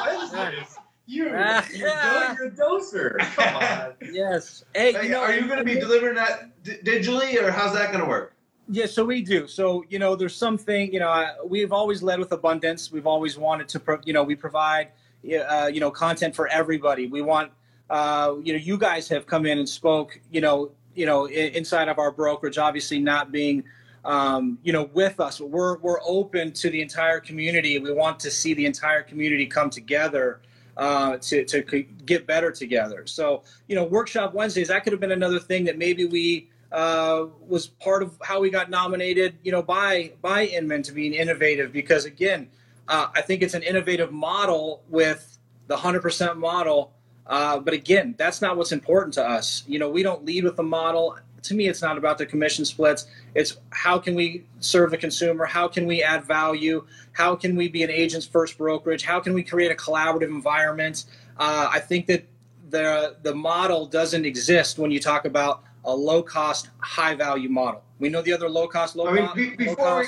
Workshop 0.03 0.33
Wednesdays. 0.33 0.76
You, 1.07 1.23
you're, 1.25 1.35
Yeah. 1.37 2.35
you're 2.37 2.47
a 2.47 2.51
doser. 2.51 3.17
Come 3.35 3.55
on. 3.55 3.93
Yes. 4.13 4.63
Hey, 4.75 4.93
Like, 4.93 5.03
you 5.03 5.09
know, 5.09 5.21
are 5.21 5.33
you 5.33 5.47
going 5.47 5.57
to 5.59 5.63
be 5.63 5.75
delivering 5.79 6.15
that 6.15 6.61
d- 6.63 6.77
digitally, 6.83 7.41
or 7.41 7.49
how's 7.49 7.73
that 7.73 7.87
going 7.91 8.03
to 8.03 8.09
work? 8.09 8.33
Yeah, 8.69 8.85
so 8.85 9.05
we 9.05 9.21
do. 9.21 9.47
So 9.47 9.85
you 9.89 9.97
know, 9.97 10.15
there's 10.17 10.35
something. 10.35 10.93
You 10.93 10.99
know, 10.99 11.07
I, 11.07 11.35
we've 11.45 11.71
always 11.71 12.03
led 12.03 12.19
with 12.19 12.33
abundance. 12.33 12.91
We've 12.91 13.07
always 13.07 13.37
wanted 13.37 13.69
to. 13.69 13.79
Pro, 13.79 13.97
you 14.03 14.11
know, 14.13 14.23
we 14.23 14.35
provide. 14.35 14.89
Uh, 15.25 15.69
you 15.73 15.79
know, 15.79 15.89
content 15.89 16.35
for 16.35 16.47
everybody. 16.49 17.07
We 17.07 17.21
want. 17.21 17.51
Uh, 17.89 18.35
you 18.43 18.51
know, 18.51 18.59
you 18.59 18.77
guys 18.77 19.07
have 19.07 19.25
come 19.25 19.45
in 19.45 19.57
and 19.57 19.67
spoke. 19.69 20.19
You 20.31 20.41
know, 20.41 20.71
you 20.95 21.05
know, 21.05 21.27
i- 21.27 21.31
inside 21.55 21.87
of 21.87 21.97
our 21.97 22.11
brokerage, 22.11 22.57
obviously 22.57 22.99
not 22.99 23.31
being. 23.31 23.63
Um, 24.03 24.57
you 24.63 24.73
know, 24.73 24.89
with 24.93 25.19
us, 25.21 25.39
we're 25.39 25.77
we're 25.77 26.01
open 26.05 26.51
to 26.53 26.69
the 26.69 26.81
entire 26.81 27.21
community. 27.21 27.79
We 27.79 27.93
want 27.93 28.19
to 28.21 28.31
see 28.31 28.53
the 28.53 28.65
entire 28.65 29.01
community 29.01 29.45
come 29.45 29.69
together 29.69 30.41
uh, 30.77 31.17
to 31.17 31.43
to 31.43 31.61
get 32.05 32.27
better 32.27 32.51
together. 32.51 33.05
So, 33.07 33.43
you 33.67 33.75
know, 33.75 33.83
workshop 33.83 34.33
Wednesdays 34.33 34.67
that 34.69 34.83
could 34.83 34.93
have 34.93 34.99
been 34.99 35.11
another 35.11 35.39
thing 35.39 35.65
that 35.65 35.77
maybe 35.77 36.05
we 36.05 36.49
uh, 36.71 37.25
was 37.47 37.67
part 37.67 38.03
of 38.03 38.17
how 38.21 38.39
we 38.39 38.49
got 38.49 38.69
nominated, 38.69 39.37
you 39.43 39.51
know, 39.51 39.63
by 39.63 40.13
by 40.21 40.45
Inman 40.45 40.83
to 40.83 40.91
being 40.91 41.13
innovative 41.13 41.73
because 41.73 42.05
again, 42.05 42.49
uh, 42.87 43.07
I 43.15 43.21
think 43.21 43.41
it's 43.41 43.55
an 43.55 43.63
innovative 43.63 44.11
model 44.11 44.83
with 44.87 45.37
the 45.67 45.77
hundred 45.77 46.01
percent 46.01 46.37
model. 46.37 46.93
Uh, 47.25 47.59
but 47.59 47.73
again, 47.73 48.15
that's 48.17 48.41
not 48.41 48.55
what's 48.55 48.71
important 48.71 49.13
to 49.15 49.23
us. 49.23 49.63
You 49.67 49.79
know, 49.79 49.89
we 49.89 50.01
don't 50.01 50.23
lead 50.25 50.45
with 50.45 50.55
the 50.55 50.63
model. 50.63 51.17
To 51.43 51.53
me, 51.53 51.67
it's 51.67 51.81
not 51.81 51.97
about 51.97 52.17
the 52.17 52.25
commission 52.25 52.65
splits. 52.65 53.07
It's 53.35 53.57
how 53.69 53.99
can 53.99 54.15
we 54.15 54.45
serve 54.59 54.91
the 54.91 54.97
consumer? 54.97 55.45
How 55.45 55.67
can 55.67 55.85
we 55.85 56.03
add 56.03 56.25
value? 56.25 56.85
How 57.13 57.35
can 57.35 57.55
we 57.55 57.69
be 57.69 57.83
an 57.83 57.89
agent's 57.89 58.25
first 58.25 58.57
brokerage? 58.57 59.03
How 59.03 59.19
can 59.19 59.33
we 59.33 59.43
create 59.43 59.71
a 59.71 59.75
collaborative 59.75 60.29
environment? 60.29 61.05
Uh, 61.37 61.69
I 61.71 61.79
think 61.79 62.07
that 62.07 62.25
the 62.69 63.15
the 63.23 63.33
model 63.33 63.85
doesn't 63.85 64.25
exist 64.25 64.77
when 64.77 64.91
you 64.91 64.99
talk 64.99 65.25
about 65.25 65.63
a 65.85 65.95
low 65.95 66.21
cost, 66.21 66.69
high 66.79 67.15
value 67.15 67.49
model. 67.49 67.81
We 67.99 68.09
know 68.09 68.21
the 68.21 68.33
other 68.33 68.49
low 68.49 68.67
cost, 68.67 68.95
low, 68.95 69.07
I 69.07 69.13
mean, 69.13 69.29
be, 69.35 69.55
before 69.55 69.99
we 69.99 70.07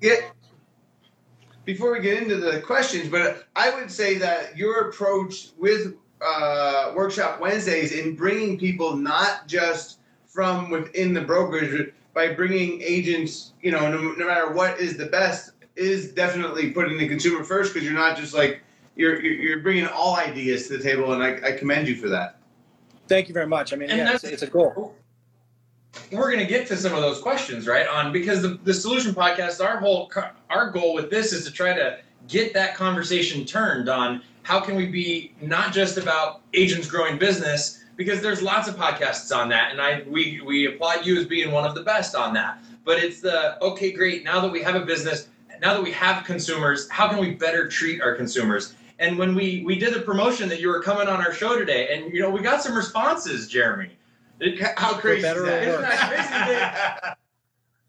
get 0.00 0.32
before 1.64 1.92
we 1.92 2.00
get 2.00 2.22
into 2.22 2.36
the 2.36 2.60
questions, 2.60 3.10
but 3.10 3.46
I 3.54 3.74
would 3.74 3.90
say 3.90 4.16
that 4.16 4.56
your 4.56 4.88
approach 4.88 5.50
with 5.58 5.96
uh, 6.26 6.92
Workshop 6.96 7.40
Wednesdays 7.40 7.92
in 7.92 8.14
bringing 8.16 8.58
people 8.58 8.96
not 8.96 9.46
just 9.46 9.97
from 10.38 10.70
within 10.70 11.12
the 11.12 11.20
brokerage, 11.20 11.92
by 12.14 12.32
bringing 12.32 12.80
agents, 12.80 13.54
you 13.60 13.72
know, 13.72 13.90
no, 13.90 14.12
no 14.12 14.24
matter 14.24 14.52
what 14.52 14.78
is 14.78 14.96
the 14.96 15.06
best, 15.06 15.50
is 15.74 16.12
definitely 16.12 16.70
putting 16.70 16.96
the 16.96 17.08
consumer 17.08 17.42
first 17.42 17.74
because 17.74 17.84
you're 17.84 17.98
not 17.98 18.16
just 18.16 18.34
like 18.34 18.60
you're 18.94 19.20
you're 19.20 19.32
you're 19.34 19.58
bringing 19.62 19.88
all 19.88 20.14
ideas 20.14 20.68
to 20.68 20.76
the 20.76 20.82
table, 20.84 21.12
and 21.12 21.24
I, 21.24 21.48
I 21.48 21.52
commend 21.58 21.88
you 21.88 21.96
for 21.96 22.08
that. 22.10 22.38
Thank 23.08 23.26
you 23.26 23.34
very 23.34 23.48
much. 23.48 23.72
I 23.72 23.76
mean, 23.76 23.90
And 23.90 23.98
yeah, 23.98 24.12
it's, 24.12 24.22
that's- 24.22 24.34
it's 24.34 24.42
a 24.44 24.46
goal. 24.46 24.72
Oh. 24.76 26.16
we're 26.16 26.30
going 26.30 26.38
to 26.38 26.46
get 26.46 26.68
to 26.68 26.76
some 26.76 26.94
of 26.94 27.00
those 27.00 27.18
questions 27.20 27.66
right 27.66 27.88
on 27.88 28.12
because 28.12 28.40
the, 28.40 28.60
the 28.62 28.74
solution 28.74 29.12
podcast 29.12 29.60
our 29.64 29.78
whole 29.78 30.08
our 30.50 30.70
goal 30.70 30.94
with 30.94 31.10
this 31.10 31.32
is 31.32 31.44
to 31.46 31.50
try 31.50 31.74
to 31.74 31.98
get 32.28 32.54
that 32.54 32.76
conversation 32.76 33.44
turned 33.44 33.88
on 33.88 34.22
how 34.44 34.60
can 34.60 34.76
we 34.76 34.86
be 34.86 35.34
not 35.40 35.72
just 35.72 35.98
about 35.98 36.42
agents 36.54 36.86
growing 36.86 37.18
business 37.18 37.77
because 37.98 38.22
there's 38.22 38.40
lots 38.40 38.66
of 38.68 38.76
podcasts 38.76 39.36
on 39.36 39.50
that 39.50 39.70
and 39.72 39.82
i 39.82 40.02
we 40.06 40.40
we 40.46 40.66
applaud 40.66 41.04
you 41.04 41.18
as 41.18 41.26
being 41.26 41.52
one 41.52 41.66
of 41.66 41.74
the 41.74 41.82
best 41.82 42.14
on 42.14 42.32
that 42.32 42.58
but 42.86 42.98
it's 42.98 43.20
the 43.20 43.62
okay 43.62 43.92
great 43.92 44.24
now 44.24 44.40
that 44.40 44.50
we 44.50 44.62
have 44.62 44.74
a 44.76 44.80
business 44.86 45.28
now 45.60 45.74
that 45.74 45.82
we 45.82 45.92
have 45.92 46.24
consumers 46.24 46.88
how 46.88 47.08
can 47.08 47.18
we 47.18 47.32
better 47.32 47.68
treat 47.68 48.00
our 48.00 48.14
consumers 48.14 48.74
and 48.98 49.18
when 49.18 49.34
we 49.34 49.62
we 49.66 49.78
did 49.78 49.92
the 49.92 50.00
promotion 50.00 50.48
that 50.48 50.60
you 50.60 50.68
were 50.68 50.80
coming 50.80 51.08
on 51.08 51.20
our 51.20 51.34
show 51.34 51.58
today 51.58 51.94
and 51.94 52.14
you 52.14 52.22
know 52.22 52.30
we 52.30 52.40
got 52.40 52.62
some 52.62 52.74
responses 52.74 53.48
jeremy 53.48 53.90
It- 54.40 54.60
How 54.78 54.94
crazy 54.94 55.22
better 55.22 55.44
is 55.46 55.48
or 55.48 55.50
that? 55.50 55.62
Isn't 55.68 55.82
that 55.82 56.98
crazy 57.02 57.14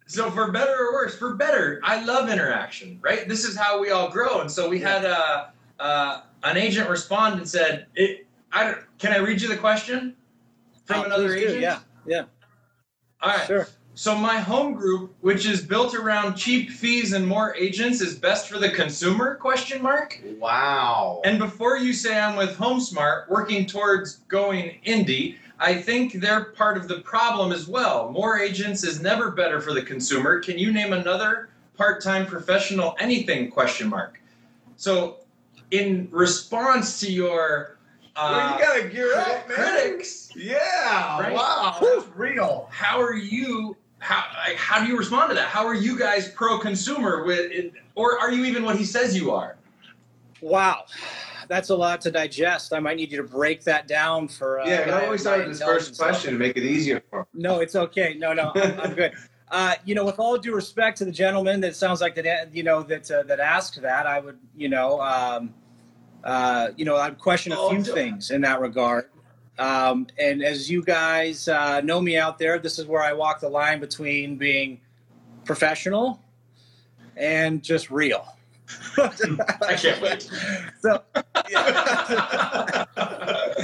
so 0.10 0.32
for 0.32 0.52
better 0.52 0.76
or 0.88 0.94
worse, 0.94 1.16
for 1.16 1.36
better, 1.36 1.80
I 1.84 2.04
love 2.04 2.30
interaction, 2.30 2.98
right? 3.00 3.28
This 3.28 3.46
is 3.46 3.56
how 3.56 3.80
we 3.80 3.92
all 3.92 4.10
grow. 4.10 4.42
And 4.42 4.50
so 4.50 4.68
we 4.68 4.80
had 4.80 5.06
uh, 5.06 5.46
uh, 5.80 6.22
an 6.42 6.58
agent 6.58 6.90
respond 6.90 7.38
and 7.38 7.48
said, 7.48 7.86
it, 7.94 8.26
I 8.52 8.64
don't, 8.66 8.78
"Can 8.98 9.14
I 9.14 9.18
read 9.18 9.42
you 9.42 9.48
the 9.48 9.58
question 9.58 10.16
from 10.86 11.02
Oh, 11.02 11.04
another 11.06 11.28
please 11.30 11.42
do. 11.42 11.48
agent?" 11.58 11.62
Yeah, 11.62 11.80
yeah, 12.06 12.24
All 13.22 13.30
right. 13.36 13.48
sure. 13.48 13.68
So 13.96 14.16
my 14.16 14.40
home 14.40 14.76
group, 14.76 15.14
which 15.20 15.46
is 15.46 15.62
built 15.62 15.94
around 15.94 16.36
cheap 16.36 16.70
fees 16.70 17.12
and 17.12 17.28
more 17.28 17.54
agents, 17.56 18.00
is 18.00 18.16
best 18.16 18.48
for 18.48 18.58
the 18.58 18.70
consumer? 18.70 19.36
Question 19.36 19.82
mark. 19.84 20.22
Wow. 20.40 21.22
And 21.26 21.38
before 21.38 21.78
you 21.78 21.92
say 21.92 22.18
I'm 22.18 22.38
with 22.38 22.56
HomeSmart, 22.56 23.28
working 23.28 23.66
towards 23.66 24.18
going 24.30 24.80
indie, 24.86 25.36
I 25.60 25.74
think 25.76 26.14
they're 26.14 26.46
part 26.46 26.78
of 26.78 26.88
the 26.88 27.00
problem 27.02 27.52
as 27.52 27.68
well. 27.68 28.10
More 28.10 28.40
agents 28.40 28.86
is 28.86 29.02
never 29.02 29.32
better 29.32 29.60
for 29.60 29.74
the 29.74 29.82
consumer. 29.82 30.40
Can 30.40 30.58
you 30.58 30.72
name 30.72 30.94
another 30.94 31.50
part-time 31.76 32.26
professional 32.26 32.96
anything 33.00 33.52
question 33.52 33.90
mark? 33.90 34.22
So 34.78 35.18
in 35.72 36.08
response 36.12 37.02
to 37.02 37.12
your 37.12 37.79
uh, 38.20 38.32
well, 38.32 38.54
you 38.60 38.66
gotta 38.66 38.90
gear 38.90 39.16
up, 39.16 39.48
man. 39.48 39.58
critics, 39.58 40.30
Yeah. 40.36 41.20
Right? 41.20 41.34
Wow. 41.34 41.78
That's 41.82 42.08
real. 42.16 42.68
how 42.72 43.02
are 43.02 43.16
you 43.16 43.76
how 44.00 44.24
like, 44.48 44.56
how 44.56 44.82
do 44.84 44.90
you 44.90 44.98
respond 44.98 45.30
to 45.30 45.36
that? 45.36 45.48
How 45.50 45.66
are 45.66 45.74
you 45.76 45.98
guys 45.98 46.30
pro-consumer 46.30 47.24
with 47.26 47.52
it, 47.52 47.74
or 47.96 48.18
are 48.20 48.32
you 48.32 48.46
even 48.46 48.64
what 48.64 48.78
he 48.78 48.86
says 48.86 49.16
you 49.16 49.32
are? 49.32 49.58
Wow, 50.42 50.86
that's 51.50 51.70
a 51.70 51.76
lot 51.76 52.00
to 52.02 52.12
digest. 52.12 52.72
I 52.74 52.80
might 52.80 52.96
need 52.96 53.12
you 53.12 53.18
to 53.18 53.28
break 53.28 53.64
that 53.66 53.88
down 53.88 54.30
for. 54.30 54.62
Uh, 54.62 54.68
yeah, 54.70 54.82
I 54.84 54.86
my- 54.92 55.06
always 55.06 55.26
my 55.26 55.32
start 55.34 55.48
this 55.50 55.62
first 55.62 55.98
question 55.98 56.34
to 56.34 56.40
make 56.40 56.56
it 56.56 56.64
easier 56.64 57.04
for 57.10 57.20
him. 57.20 57.26
No, 57.34 57.60
it's 57.60 57.76
okay. 57.76 58.16
No, 58.18 58.32
no, 58.34 58.52
I'm, 58.56 58.80
I'm 58.80 58.94
good. 58.94 59.14
Uh, 59.52 59.74
you 59.84 59.96
know, 59.96 60.06
with 60.06 60.20
all 60.20 60.38
due 60.38 60.54
respect 60.54 61.00
to 61.00 61.06
the 61.06 61.12
gentleman 61.12 61.60
that 61.60 61.76
sounds 61.76 62.02
like 62.02 62.14
that, 62.14 62.56
you 62.56 62.62
know, 62.62 62.84
that 62.84 63.10
uh, 63.10 63.24
that 63.24 63.40
asked 63.40 63.82
that, 63.82 64.06
I 64.06 64.20
would, 64.20 64.38
you 64.56 64.70
know, 64.70 65.02
um, 65.02 65.56
uh, 66.24 66.70
you 66.76 66.86
know, 66.86 66.96
I'd 66.98 67.18
question 67.18 67.52
a 67.52 67.60
Oh, 67.60 67.70
few 67.70 67.84
things 67.84 68.32
in 68.32 68.42
that 68.42 68.60
regard. 68.60 69.10
Um, 69.58 70.08
and 70.18 70.42
as 70.44 70.70
you 70.70 70.82
guys 70.84 71.48
uh, 71.48 71.82
know 71.82 72.00
me 72.00 72.18
out 72.18 72.40
there, 72.40 72.60
this 72.60 72.80
is 72.80 72.86
where 72.86 73.02
I 73.02 73.14
walk 73.14 73.42
the 73.42 73.50
line 73.50 73.80
between 73.80 74.38
being 74.38 74.80
professional 75.44 76.22
and 77.18 77.62
just 77.62 77.92
real. 77.92 78.26
I 78.98 79.76
can't 79.78 80.02
wait. 80.02 80.30
So, 80.82 81.04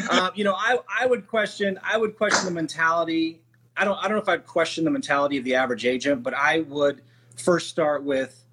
um, 0.09 0.31
you 0.35 0.43
know, 0.43 0.53
I, 0.53 0.79
I 0.99 1.05
would 1.05 1.27
question 1.27 1.79
I 1.81 1.95
would 1.95 2.17
question 2.17 2.43
the 2.45 2.51
mentality. 2.51 3.39
I 3.77 3.85
don't 3.85 3.97
I 3.99 4.03
don't 4.09 4.17
know 4.17 4.21
if 4.21 4.27
I'd 4.27 4.45
question 4.45 4.83
the 4.83 4.91
mentality 4.91 5.37
of 5.37 5.45
the 5.45 5.55
average 5.55 5.85
agent, 5.85 6.23
but 6.23 6.33
I 6.33 6.61
would 6.61 7.01
first 7.37 7.69
start 7.69 8.03
with 8.03 8.44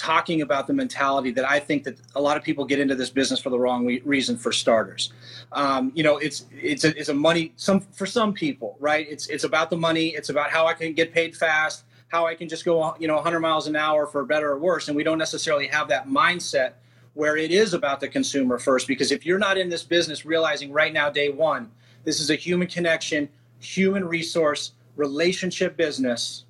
talking 0.00 0.40
about 0.40 0.66
the 0.66 0.72
mentality 0.72 1.30
that 1.30 1.48
I 1.48 1.60
think 1.60 1.84
that 1.84 1.98
a 2.14 2.20
lot 2.20 2.38
of 2.38 2.42
people 2.42 2.64
get 2.64 2.80
into 2.80 2.94
this 2.94 3.10
business 3.10 3.38
for 3.38 3.50
the 3.50 3.58
wrong 3.58 3.84
re- 3.84 4.00
reason. 4.04 4.38
For 4.38 4.50
starters, 4.50 5.12
um, 5.52 5.92
you 5.94 6.02
know, 6.02 6.16
it's 6.16 6.46
it's 6.50 6.84
a, 6.84 6.98
it's 6.98 7.10
a 7.10 7.14
money 7.14 7.52
some 7.56 7.80
for 7.80 8.06
some 8.06 8.32
people, 8.32 8.76
right? 8.80 9.06
It's 9.10 9.26
it's 9.26 9.44
about 9.44 9.68
the 9.68 9.76
money. 9.76 10.08
It's 10.08 10.30
about 10.30 10.50
how 10.50 10.66
I 10.66 10.72
can 10.72 10.94
get 10.94 11.12
paid 11.12 11.36
fast, 11.36 11.84
how 12.08 12.26
I 12.26 12.34
can 12.34 12.48
just 12.48 12.64
go 12.64 12.96
you 12.98 13.06
know 13.06 13.16
100 13.16 13.40
miles 13.40 13.66
an 13.66 13.76
hour 13.76 14.06
for 14.06 14.24
better 14.24 14.52
or 14.52 14.58
worse, 14.58 14.88
and 14.88 14.96
we 14.96 15.04
don't 15.04 15.18
necessarily 15.18 15.66
have 15.66 15.88
that 15.88 16.08
mindset 16.08 16.72
where 17.12 17.36
it 17.36 17.50
is 17.50 17.74
about 17.74 18.00
the 18.00 18.08
consumer 18.08 18.58
first. 18.58 18.88
Because 18.88 19.12
if 19.12 19.26
you're 19.26 19.38
not 19.38 19.58
in 19.58 19.68
this 19.68 19.82
business, 19.82 20.24
realizing 20.24 20.72
right 20.72 20.92
now, 20.92 21.10
day 21.10 21.28
one, 21.28 21.70
this 22.04 22.20
is 22.20 22.30
a 22.30 22.36
human 22.36 22.68
connection, 22.68 23.28
human 23.58 24.06
resource, 24.06 24.72
relationship 24.96 25.76
business 25.76 26.44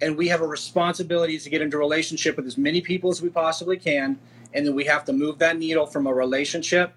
and 0.00 0.16
we 0.16 0.28
have 0.28 0.40
a 0.40 0.46
responsibility 0.46 1.38
to 1.38 1.50
get 1.50 1.60
into 1.60 1.78
relationship 1.78 2.36
with 2.36 2.46
as 2.46 2.56
many 2.56 2.80
people 2.80 3.10
as 3.10 3.20
we 3.20 3.28
possibly 3.28 3.76
can. 3.76 4.18
And 4.54 4.66
then 4.66 4.74
we 4.74 4.84
have 4.84 5.04
to 5.06 5.12
move 5.12 5.38
that 5.38 5.58
needle 5.58 5.86
from 5.86 6.06
a 6.06 6.14
relationship 6.14 6.94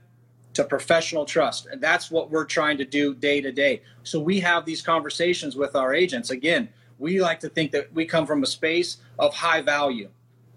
to 0.53 0.63
professional 0.63 1.25
trust. 1.25 1.67
And 1.67 1.81
that's 1.81 2.11
what 2.11 2.29
we're 2.29 2.45
trying 2.45 2.77
to 2.77 2.85
do 2.85 3.15
day 3.15 3.41
to 3.41 3.51
day. 3.51 3.81
So 4.03 4.19
we 4.19 4.39
have 4.41 4.65
these 4.65 4.81
conversations 4.81 5.55
with 5.55 5.75
our 5.75 5.93
agents. 5.93 6.29
Again 6.29 6.69
we 7.01 7.19
like 7.19 7.39
to 7.39 7.49
think 7.49 7.71
that 7.71 7.91
we 7.95 8.05
come 8.05 8.27
from 8.27 8.43
a 8.43 8.45
space 8.45 8.97
of 9.17 9.33
high 9.33 9.59
value. 9.59 10.07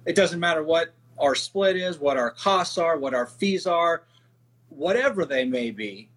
It 0.04 0.14
doesn't 0.14 0.38
matter 0.38 0.62
what 0.62 0.92
our 1.18 1.34
split 1.34 1.76
is 1.76 1.98
what 1.98 2.16
our 2.16 2.30
costs 2.30 2.78
are 2.78 2.98
what 2.98 3.14
our 3.14 3.26
fees 3.26 3.66
are 3.66 4.02
whatever 4.68 5.24
they 5.24 5.44
may 5.44 5.70
be 5.70 6.08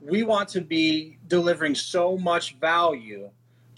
we 0.00 0.22
want 0.22 0.48
to 0.48 0.60
be 0.60 1.18
delivering 1.28 1.74
so 1.74 2.16
much 2.16 2.56
value 2.56 3.30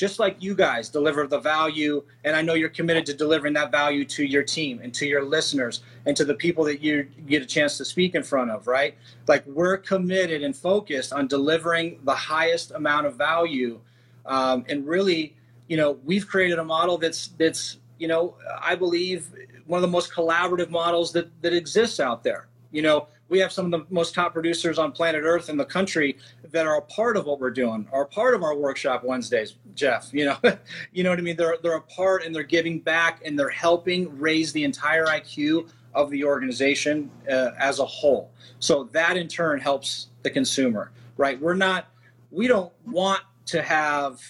just 0.02 0.18
like 0.18 0.36
you 0.40 0.52
guys 0.52 0.88
deliver 0.88 1.28
the 1.28 1.38
value 1.38 2.02
and 2.24 2.34
i 2.34 2.42
know 2.42 2.54
you're 2.54 2.68
committed 2.80 3.06
to 3.06 3.14
delivering 3.14 3.52
that 3.52 3.70
value 3.70 4.04
to 4.04 4.24
your 4.24 4.42
team 4.42 4.80
and 4.82 4.92
to 4.92 5.06
your 5.06 5.24
listeners 5.24 5.82
and 6.06 6.16
to 6.16 6.24
the 6.24 6.34
people 6.34 6.64
that 6.64 6.82
you 6.82 7.04
get 7.28 7.40
a 7.40 7.46
chance 7.46 7.78
to 7.78 7.84
speak 7.84 8.16
in 8.16 8.22
front 8.24 8.50
of 8.50 8.66
right? 8.66 8.96
Like 9.28 9.46
we're 9.46 9.76
committed 9.76 10.42
and 10.42 10.56
focused 10.56 11.12
on 11.12 11.28
delivering 11.28 12.00
the 12.02 12.16
highest 12.16 12.72
amount 12.72 13.06
of 13.06 13.14
value 13.14 13.78
um, 14.26 14.64
and 14.68 14.84
really 14.84 15.36
you 15.68 15.76
know 15.76 15.92
we've 16.04 16.26
created 16.26 16.58
a 16.58 16.64
model 16.64 16.98
that's 16.98 17.28
that's 17.38 17.76
you 18.00 18.08
know 18.08 18.34
i 18.60 18.74
believe 18.74 19.30
one 19.66 19.78
of 19.78 19.82
the 19.82 19.94
most 19.98 20.12
collaborative 20.12 20.70
models 20.70 21.12
that 21.12 21.30
that 21.42 21.52
exists 21.52 22.00
out 22.00 22.24
there. 22.24 22.48
You 22.72 22.82
know 22.82 23.06
we 23.32 23.38
have 23.38 23.50
some 23.50 23.64
of 23.64 23.70
the 23.72 23.86
most 23.88 24.14
top 24.14 24.34
producers 24.34 24.78
on 24.78 24.92
planet 24.92 25.22
earth 25.24 25.48
in 25.48 25.56
the 25.56 25.64
country 25.64 26.18
that 26.50 26.66
are 26.66 26.76
a 26.76 26.82
part 26.82 27.16
of 27.16 27.24
what 27.24 27.40
we're 27.40 27.50
doing 27.50 27.88
are 27.90 28.02
a 28.02 28.06
part 28.06 28.34
of 28.34 28.42
our 28.42 28.54
workshop 28.54 29.02
wednesdays 29.02 29.56
jeff 29.74 30.10
you 30.12 30.26
know 30.26 30.36
you 30.92 31.02
know 31.02 31.08
what 31.08 31.18
i 31.18 31.22
mean? 31.22 31.36
They're 31.36 31.56
they're 31.62 31.76
a 31.76 31.80
part 31.80 32.24
and 32.24 32.34
they're 32.34 32.42
giving 32.42 32.78
back 32.78 33.22
and 33.24 33.38
they're 33.38 33.48
helping 33.48 34.18
raise 34.18 34.52
the 34.52 34.62
entire 34.62 35.06
iq 35.06 35.66
of 35.94 36.10
the 36.10 36.24
organization 36.24 37.10
uh, 37.30 37.50
as 37.58 37.78
a 37.78 37.84
whole. 37.84 38.30
So 38.60 38.84
that 38.92 39.16
in 39.16 39.28
turn 39.28 39.60
helps 39.60 40.08
the 40.22 40.30
consumer 40.30 40.90
right? 41.16 41.40
We're 41.40 41.54
not 41.54 41.88
we 42.30 42.48
don't 42.48 42.72
want 42.86 43.22
to 43.46 43.62
have 43.62 44.20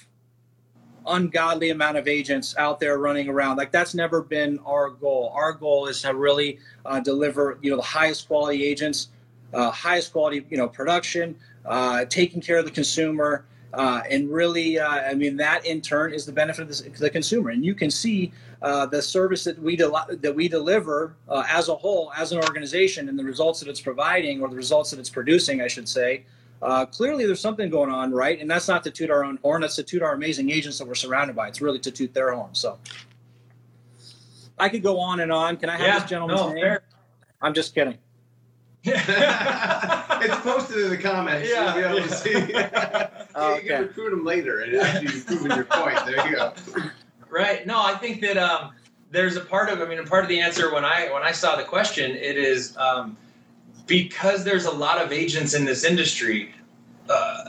ungodly 1.07 1.71
amount 1.71 1.97
of 1.97 2.09
agents 2.09 2.57
out 2.57 2.81
there 2.81 2.99
running 2.99 3.29
around. 3.29 3.57
Like 3.57 3.73
that's 3.73 3.95
never 3.95 4.23
been 4.23 4.59
our 4.67 4.91
goal. 4.91 5.33
Our 5.35 5.53
goal 5.53 5.87
is 5.87 6.03
to 6.03 6.15
really 6.15 6.59
uh, 6.85 7.01
deliver 7.01 7.59
you 7.63 7.71
know 7.71 7.77
the 7.77 7.83
highest 7.83 8.29
quality 8.29 8.65
agents 8.65 9.09
uh, 9.53 9.71
highest 9.71 10.13
quality 10.13 10.45
you 10.51 10.57
know 10.57 10.69
production 10.69 11.37
uh, 11.67 12.05
taking 12.07 12.41
care 12.41 12.59
of 12.59 12.65
the 12.65 12.71
consumer 12.71 13.45
uh, 13.75 14.03
and 14.11 14.31
really 14.31 14.79
uh, 14.79 14.89
i 14.89 15.15
mean 15.15 15.37
that 15.37 15.65
in 15.65 15.81
turn 15.81 16.13
is 16.13 16.27
the 16.27 16.33
benefit 16.33 16.63
of 16.63 16.69
the, 16.69 16.91
the 16.99 17.11
consumer. 17.11 17.51
And 17.51 17.65
you 17.65 17.75
can 17.75 17.91
see 17.91 18.33
uh, 18.61 18.87
the 18.87 19.03
service 19.03 19.45
that 19.45 19.61
we 19.61 19.77
del- 19.77 20.07
that 20.09 20.35
we 20.35 20.49
deliver 20.49 21.15
as 21.49 21.69
a 21.69 21.75
whole 21.75 22.13
as 22.17 22.33
an 22.33 22.39
organization 22.39 23.09
and 23.09 23.19
the 23.19 23.25
results 23.25 23.61
that 23.61 23.69
it's 23.69 23.81
providing 23.81 24.41
or 24.41 24.49
the 24.49 24.57
results 24.57 24.91
that 24.91 24.99
it's 24.99 25.11
producing 25.11 25.61
i 25.63 25.69
should 25.69 25.89
say 25.89 26.25
uh, 26.63 26.87
clearly 26.87 27.27
there's 27.27 27.41
something 27.41 27.69
going 27.69 27.91
on, 27.91 28.13
right? 28.13 28.41
And 28.41 28.51
that's 28.51 28.69
not 28.69 28.85
to 28.85 28.91
toot 28.91 29.11
our 29.11 29.25
own 29.25 29.39
horn. 29.43 29.63
That's 29.63 29.77
to 29.77 29.83
toot 29.83 30.01
our 30.03 30.15
amazing 30.15 30.51
agents 30.51 30.79
that 30.79 30.87
we're 30.87 30.95
surrounded 30.95 31.35
by. 31.35 31.49
It's 31.49 31.61
really 31.61 31.81
to 31.81 31.91
toot 31.91 32.15
their 32.15 32.33
horn. 32.33 32.55
So 32.55 32.79
I 34.59 34.69
could 34.69 34.83
go 34.83 34.99
on 35.01 35.21
and 35.21 35.33
on. 35.33 35.57
Can 35.57 35.69
I 35.69 35.77
have 35.77 35.87
Yeah, 35.87 35.99
this 35.99 36.09
gentleman's 36.11 36.41
no, 36.41 36.53
name? 36.53 36.63
fair. 36.63 36.83
I'm 37.41 37.53
just 37.53 37.75
kidding. 37.75 37.99
it's 38.85 40.37
posted 40.41 40.79
in 40.79 40.91
the 40.91 40.99
comments. 40.99 41.49
Yeah, 41.49 41.75
You'll 41.77 41.83
be 41.83 41.89
able 41.89 42.01
yeah. 42.01 42.07
to 42.07 42.15
see. 42.15 43.29
Oh, 43.35 43.57
You 43.63 43.69
can 43.69 43.83
recruit 43.83 44.11
them 44.11 44.25
later 44.25 44.61
and 44.61 44.75
after 44.77 45.03
you've 45.03 45.27
proven 45.27 45.53
your 45.53 45.65
point. 45.65 45.99
There 46.07 46.29
you 46.29 46.37
go. 46.37 46.53
Right. 47.31 47.67
No, 47.67 47.81
I 47.83 47.95
think 47.95 48.21
that 48.23 48.37
um, 48.37 48.73
there's 49.11 49.37
a 49.37 49.41
part 49.41 49.69
of. 49.69 49.81
I 49.81 49.87
mean, 49.87 49.99
a 49.99 50.05
part 50.05 50.25
of 50.25 50.29
the 50.29 50.41
answer 50.41 50.73
when 50.75 50.85
I 50.85 51.13
when 51.13 51.23
I 51.23 51.33
saw 51.33 51.55
the 51.57 51.63
question, 51.63 52.11
it 52.13 52.37
is 52.37 52.77
um, 52.77 53.17
because 53.87 54.45
there's 54.45 54.67
a 54.67 54.71
lot 54.71 55.01
of 55.01 55.13
agents 55.13 55.55
in 55.55 55.65
this 55.65 55.85
industry. 55.85 56.55
Uh, 57.09 57.45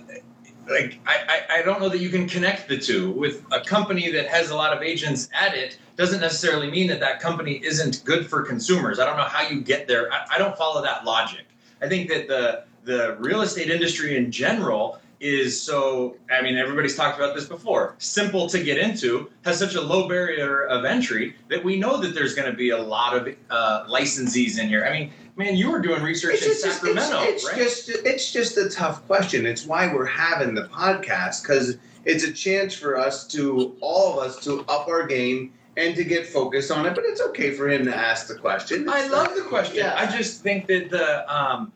like 0.70 1.00
I, 1.06 1.44
I, 1.50 1.60
I 1.60 1.62
don't 1.62 1.82
know 1.82 1.90
that 1.90 2.00
you 2.00 2.10
can 2.10 2.28
connect 2.28 2.68
the 2.68 2.78
two. 2.78 3.12
With 3.12 3.46
a 3.52 3.62
company 3.62 4.12
that 4.12 4.28
has 4.28 4.50
a 4.50 4.56
lot 4.56 4.76
of 4.76 4.82
agents 4.82 5.30
at 5.34 5.56
it 5.56 5.78
doesn't 5.98 6.22
necessarily 6.22 6.72
mean 6.72 6.88
that 6.88 7.00
that 7.00 7.20
company 7.20 7.62
isn't 7.64 8.04
good 8.06 8.28
for 8.28 8.44
consumers. 8.44 9.00
I 9.00 9.06
don't 9.06 9.18
know 9.18 9.24
how 9.24 9.48
you 9.48 9.62
get 9.62 9.88
there. 9.88 10.12
I, 10.12 10.26
I 10.36 10.38
don't 10.38 10.58
follow 10.58 10.82
that 10.82 11.06
logic. 11.06 11.46
I 11.82 11.90
think 11.90 12.10
that 12.10 12.28
the 12.28 12.64
the 12.86 13.16
real 13.20 13.42
estate 13.42 13.70
industry 13.70 14.18
in 14.18 14.32
general 14.32 15.00
is 15.20 15.60
so 15.60 16.18
i 16.30 16.42
mean 16.42 16.58
everybody's 16.58 16.96
talked 16.96 17.18
about 17.18 17.34
this 17.34 17.46
before. 17.46 17.96
Simple 17.98 18.48
to 18.50 18.62
get 18.62 18.78
into 18.78 19.30
has 19.46 19.58
such 19.58 19.76
a 19.76 19.82
low 19.82 20.08
barrier 20.08 20.66
of 20.66 20.84
entry 20.84 21.36
that 21.50 21.64
we 21.64 21.78
know 21.78 21.98
that 21.98 22.14
there's 22.14 22.36
going 22.36 22.50
to 22.50 22.58
be 22.58 22.72
a 22.72 22.78
lot 22.78 23.16
of 23.16 23.34
uh, 23.50 23.86
licensees 23.88 24.60
in 24.60 24.68
here. 24.68 24.86
I 24.86 24.92
mean 24.92 25.12
man 25.36 25.56
you 25.56 25.72
were 25.72 25.80
doing 25.80 26.02
research 26.04 26.42
in 26.42 26.50
just- 26.50 26.62
sacramento 26.62 27.22
it's, 27.24 27.46
right 27.46 27.58
just 27.58 27.90
it's 27.90 28.32
just 28.32 28.58
a 28.58 28.70
tough 28.70 29.06
question. 29.08 29.46
It's 29.46 29.66
why 29.66 29.92
we're 29.94 30.06
having 30.06 30.54
the 30.54 30.64
podcast 30.68 31.44
because 31.44 31.78
it's 32.06 32.24
a 32.24 32.32
chance 32.34 32.74
for 32.74 32.98
us 32.98 33.26
to 33.30 33.76
all 33.82 34.20
of 34.20 34.26
us 34.26 34.44
to 34.44 34.62
up 34.68 34.88
our 34.88 35.06
game 35.08 35.54
and 35.78 35.96
to 35.96 36.04
get 36.04 36.28
focused 36.28 36.70
on 36.70 36.86
it. 36.86 36.94
But 36.94 37.06
it's 37.06 37.22
okay 37.22 37.52
for 37.52 37.68
him 37.70 37.86
to 37.86 37.96
ask 37.96 38.28
the 38.28 38.36
question. 38.36 38.88
I 38.88 39.04
It's 39.06 39.12
love 39.12 39.28
not- 39.30 39.36
the 39.36 39.44
question. 39.44 39.78
Yeah. 39.78 39.96
I 39.98 40.06
just 40.06 40.42
think 40.42 40.68
that 40.68 40.90
the 40.92 41.34
um, 41.34 41.72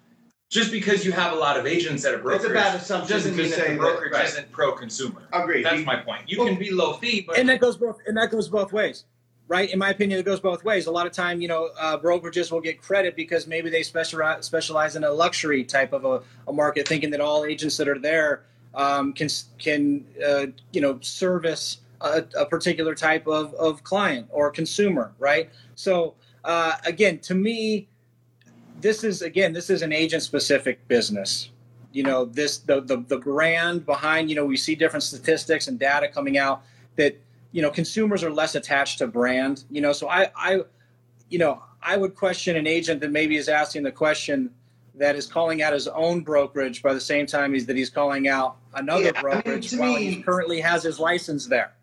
just 0.50 0.72
because 0.72 1.04
you 1.06 1.12
have 1.12 1.34
a 1.34 1.36
lot 1.36 1.58
of 1.58 1.66
agents 1.66 2.06
at 2.06 2.14
a 2.14 2.18
brokerage 2.20 2.42
It's 2.44 2.52
a 2.52 2.54
bad 2.54 2.76
assumption 2.76 3.18
doesn't 3.18 3.36
mean 3.36 3.50
that 3.50 3.56
say 3.56 3.64
the 3.70 3.74
that- 3.74 3.80
brokerage 3.80 4.14
right. 4.14 4.26
isn't 4.26 4.52
pro-consumer. 4.52 5.28
Agreed. 5.34 5.66
That's 5.66 5.80
He- 5.80 5.86
my 5.86 5.96
point. 5.98 6.22
You 6.28 6.38
can 6.46 6.56
be 6.60 6.70
low 6.72 6.94
fee, 6.94 7.22
but 7.28 7.38
and 7.38 7.50
that 7.50 7.60
goes 7.60 7.76
both 7.78 7.98
and 8.06 8.16
that 8.18 8.30
goes 8.32 8.48
both 8.50 8.72
ways 8.72 9.06
right 9.48 9.72
in 9.72 9.80
my 9.80 9.89
opinion 9.89 10.20
it 10.20 10.25
goes 10.25 10.39
both 10.39 10.63
ways. 10.63 10.88
A 10.88 10.92
lot 10.92 11.06
of 11.06 11.13
time 11.13 11.42
you 11.42 11.48
know 11.48 11.70
uh, 11.80 11.98
brokerages 11.98 12.51
will 12.51 12.62
get 12.62 12.82
credit 12.82 13.16
because 13.16 13.48
maybe 13.48 13.70
they 13.70 13.84
specialize 13.84 14.46
specialize 14.46 14.96
in 14.96 15.04
a 15.04 15.12
luxury 15.12 15.63
type 15.63 15.94
of 15.94 16.06
a, 16.06 16.22
a 16.48 16.54
market 16.54 16.88
thinking 16.88 17.10
that 17.12 17.22
all 17.22 17.46
agents 17.46 17.77
that 17.77 17.88
are 17.88 18.00
there 18.00 18.44
um, 18.75 19.13
can 19.13 19.27
can 19.58 20.06
uh, 20.25 20.48
you 20.72 20.82
know 20.82 21.00
service 21.01 21.80
a, 22.01 22.24
a 22.38 22.46
particular 22.46 22.94
type 22.94 23.25
of, 23.27 23.54
of 23.56 23.84
client 23.84 24.27
or 24.32 24.51
consumer 24.51 25.13
right? 25.20 25.50
So 25.75 26.16
uh, 26.44 26.74
again 26.86 27.20
to 27.20 27.36
me 27.36 27.88
this 28.82 29.04
is 29.04 29.22
again 29.22 29.54
this 29.54 29.70
is 29.70 29.82
an 29.82 29.92
agent 29.92 30.24
specific 30.24 30.88
business. 30.88 31.50
You 31.92 32.04
know 32.04 32.25
this 32.25 32.60
the, 32.60 32.82
the 32.82 32.98
the 32.98 33.18
brand 33.18 33.86
behind 33.86 34.30
you 34.30 34.36
know 34.36 34.46
we 34.46 34.58
see 34.58 34.75
different 34.75 35.04
statistics 35.04 35.68
and 35.68 35.80
data 35.80 36.08
coming 36.08 36.38
out 36.38 36.63
that 36.96 37.20
you 37.58 37.64
know 37.64 37.72
consumers 37.72 38.24
are 38.24 38.30
less 38.30 38.54
attached 38.54 39.00
to 39.00 39.08
brand 39.08 39.64
you 39.72 39.82
know 39.82 39.92
so 39.92 40.08
i 40.08 40.30
i 40.36 40.60
you 41.28 41.40
know 41.40 41.60
i 41.82 41.98
would 41.98 42.14
question 42.14 42.56
an 42.56 42.68
agent 42.68 43.02
that 43.02 43.12
maybe 43.12 43.36
is 43.36 43.50
asking 43.50 43.82
the 43.82 43.92
question 43.92 44.52
that 44.94 45.16
is 45.16 45.26
calling 45.26 45.64
out 45.64 45.74
his 45.74 45.88
own 45.88 46.22
brokerage 46.22 46.84
by 46.84 46.94
the 46.94 47.02
same 47.02 47.26
time 47.26 47.56
he's 47.56 47.66
that 47.66 47.76
he's 47.76 47.90
calling 47.90 48.28
out 48.28 48.58
another 48.76 49.06
Yeah, 49.06 49.10
I 49.10 49.14
mean, 49.14 49.22
brokerage 49.24 49.74
while 49.74 49.96
me- 49.96 50.06
he 50.12 50.22
currently 50.22 50.62
has 50.62 50.84
his 50.84 51.00
license 51.00 51.48
there 51.48 51.74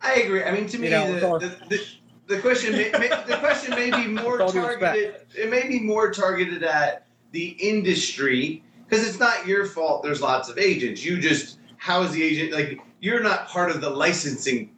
I 0.00 0.16
agree. 0.16 0.44
I 0.44 0.50
mean, 0.52 0.66
to 0.68 0.76
me, 0.78 0.88
You 0.88 0.90
know, 0.90 1.38
the, 1.38 1.48
the, 1.48 1.56
the, 1.70 1.86
the 2.34 2.40
question 2.42 2.72
may, 2.72 2.90
may, 2.98 3.08
the 3.08 3.38
question 3.40 3.70
may 3.70 3.90
be 3.90 4.06
more 4.22 4.32
With 4.32 4.40
all 4.42 4.52
due 4.52 4.60
respect. 4.60 4.82
targeted. 4.82 5.14
It 5.34 5.48
may 5.50 5.66
be 5.66 5.80
more 5.80 6.10
targeted 6.12 6.62
at 6.62 7.06
the 7.32 7.56
industry 7.58 8.62
because 8.86 9.08
it's 9.08 9.18
not 9.18 9.46
your 9.46 9.64
fault. 9.64 10.02
There's 10.02 10.20
lots 10.20 10.50
of 10.50 10.58
agents. 10.58 11.02
You 11.02 11.18
just 11.18 11.56
house 11.78 12.10
the 12.12 12.22
agent. 12.22 12.52
Like 12.52 12.80
you're 13.00 13.22
not 13.22 13.48
part 13.48 13.70
of 13.70 13.80
the 13.80 13.88
licensing 13.88 14.73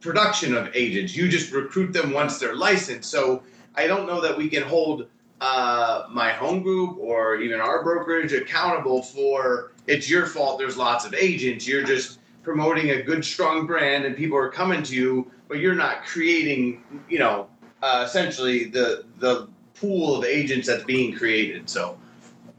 production 0.00 0.56
of 0.56 0.70
agents. 0.74 1.16
You 1.16 1.28
just 1.28 1.52
recruit 1.52 1.92
them 1.92 2.12
once 2.12 2.38
they're 2.38 2.54
licensed. 2.54 3.10
So 3.10 3.42
I 3.74 3.86
don't 3.86 4.06
know 4.06 4.20
that 4.20 4.36
we 4.36 4.48
can 4.48 4.62
hold 4.62 5.06
uh, 5.40 6.04
my 6.10 6.30
home 6.30 6.62
group 6.62 6.98
or 6.98 7.36
even 7.36 7.60
our 7.60 7.82
brokerage 7.82 8.32
accountable 8.32 9.02
for 9.02 9.72
it's 9.86 10.08
your 10.08 10.26
fault. 10.26 10.58
There's 10.58 10.76
lots 10.76 11.04
of 11.04 11.14
agents. 11.14 11.66
You're 11.66 11.84
just 11.84 12.18
promoting 12.42 12.90
a 12.90 13.02
good, 13.02 13.24
strong 13.24 13.66
brand, 13.66 14.04
and 14.04 14.16
people 14.16 14.36
are 14.36 14.50
coming 14.50 14.82
to 14.82 14.94
you, 14.94 15.30
but 15.48 15.58
you're 15.58 15.74
not 15.74 16.04
creating, 16.04 16.82
you 17.08 17.18
know, 17.18 17.48
uh, 17.82 18.04
essentially 18.06 18.64
the 18.64 19.04
the 19.18 19.48
pool 19.74 20.16
of 20.16 20.24
agents 20.24 20.66
that's 20.66 20.84
being 20.84 21.16
created. 21.16 21.70
So 21.70 21.98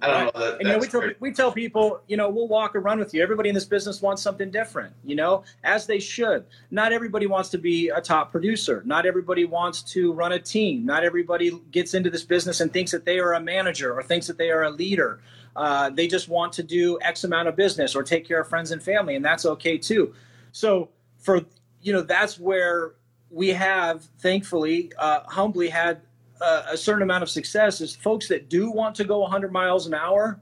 I 0.01 0.07
don't 0.07 0.35
know 0.35 0.41
that. 0.41 0.53
And 0.59 0.61
you 0.61 0.67
know, 0.73 0.77
we 0.77 0.87
tell, 0.87 1.09
we 1.19 1.31
tell 1.31 1.51
people, 1.51 2.01
you 2.07 2.17
know, 2.17 2.29
we'll 2.29 2.47
walk 2.47 2.75
or 2.75 2.79
run 2.79 2.99
with 2.99 3.13
you. 3.13 3.21
Everybody 3.21 3.49
in 3.49 3.55
this 3.55 3.65
business 3.65 4.01
wants 4.01 4.21
something 4.21 4.49
different, 4.51 4.93
you 5.03 5.15
know, 5.15 5.43
as 5.63 5.85
they 5.85 5.99
should. 5.99 6.45
Not 6.71 6.91
everybody 6.91 7.27
wants 7.27 7.49
to 7.49 7.57
be 7.57 7.89
a 7.89 8.01
top 8.01 8.31
producer. 8.31 8.81
Not 8.85 9.05
everybody 9.05 9.45
wants 9.45 9.81
to 9.93 10.13
run 10.13 10.31
a 10.31 10.39
team. 10.39 10.85
Not 10.85 11.03
everybody 11.03 11.51
gets 11.71 11.93
into 11.93 12.09
this 12.09 12.23
business 12.23 12.61
and 12.61 12.71
thinks 12.71 12.91
that 12.91 13.05
they 13.05 13.19
are 13.19 13.33
a 13.33 13.39
manager 13.39 13.93
or 13.93 14.03
thinks 14.03 14.27
that 14.27 14.37
they 14.37 14.51
are 14.51 14.63
a 14.63 14.69
leader. 14.69 15.19
Uh, 15.55 15.89
they 15.89 16.07
just 16.07 16.29
want 16.29 16.53
to 16.53 16.63
do 16.63 16.99
X 17.01 17.23
amount 17.23 17.47
of 17.47 17.55
business 17.55 17.95
or 17.95 18.03
take 18.03 18.27
care 18.27 18.39
of 18.39 18.47
friends 18.47 18.71
and 18.71 18.81
family, 18.81 19.15
and 19.15 19.25
that's 19.25 19.45
okay 19.45 19.77
too. 19.77 20.13
So, 20.51 20.89
for 21.17 21.41
you 21.81 21.93
know, 21.93 22.01
that's 22.01 22.39
where 22.39 22.93
we 23.29 23.49
have, 23.49 24.03
thankfully, 24.19 24.91
uh, 24.97 25.21
humbly 25.27 25.69
had 25.69 26.01
uh, 26.41 26.63
a 26.69 26.77
certain 26.77 27.01
amount 27.03 27.23
of 27.23 27.29
success 27.29 27.81
is 27.81 27.95
folks 27.95 28.27
that 28.27 28.49
do 28.49 28.71
want 28.71 28.95
to 28.95 29.03
go 29.03 29.19
100 29.19 29.51
miles 29.51 29.87
an 29.87 29.93
hour 29.93 30.39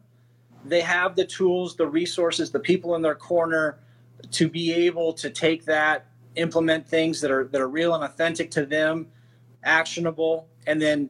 they 0.65 0.81
have 0.81 1.15
the 1.15 1.25
tools 1.25 1.75
the 1.75 1.85
resources 1.87 2.51
the 2.51 2.59
people 2.59 2.95
in 2.95 3.01
their 3.01 3.15
corner 3.15 3.77
to 4.31 4.49
be 4.49 4.73
able 4.73 5.13
to 5.13 5.29
take 5.29 5.65
that 5.65 6.05
implement 6.35 6.87
things 6.87 7.19
that 7.21 7.31
are 7.31 7.45
that 7.45 7.61
are 7.61 7.69
real 7.69 7.95
and 7.95 8.03
authentic 8.03 8.51
to 8.51 8.65
them 8.65 9.07
actionable 9.63 10.47
and 10.67 10.81
then 10.81 11.09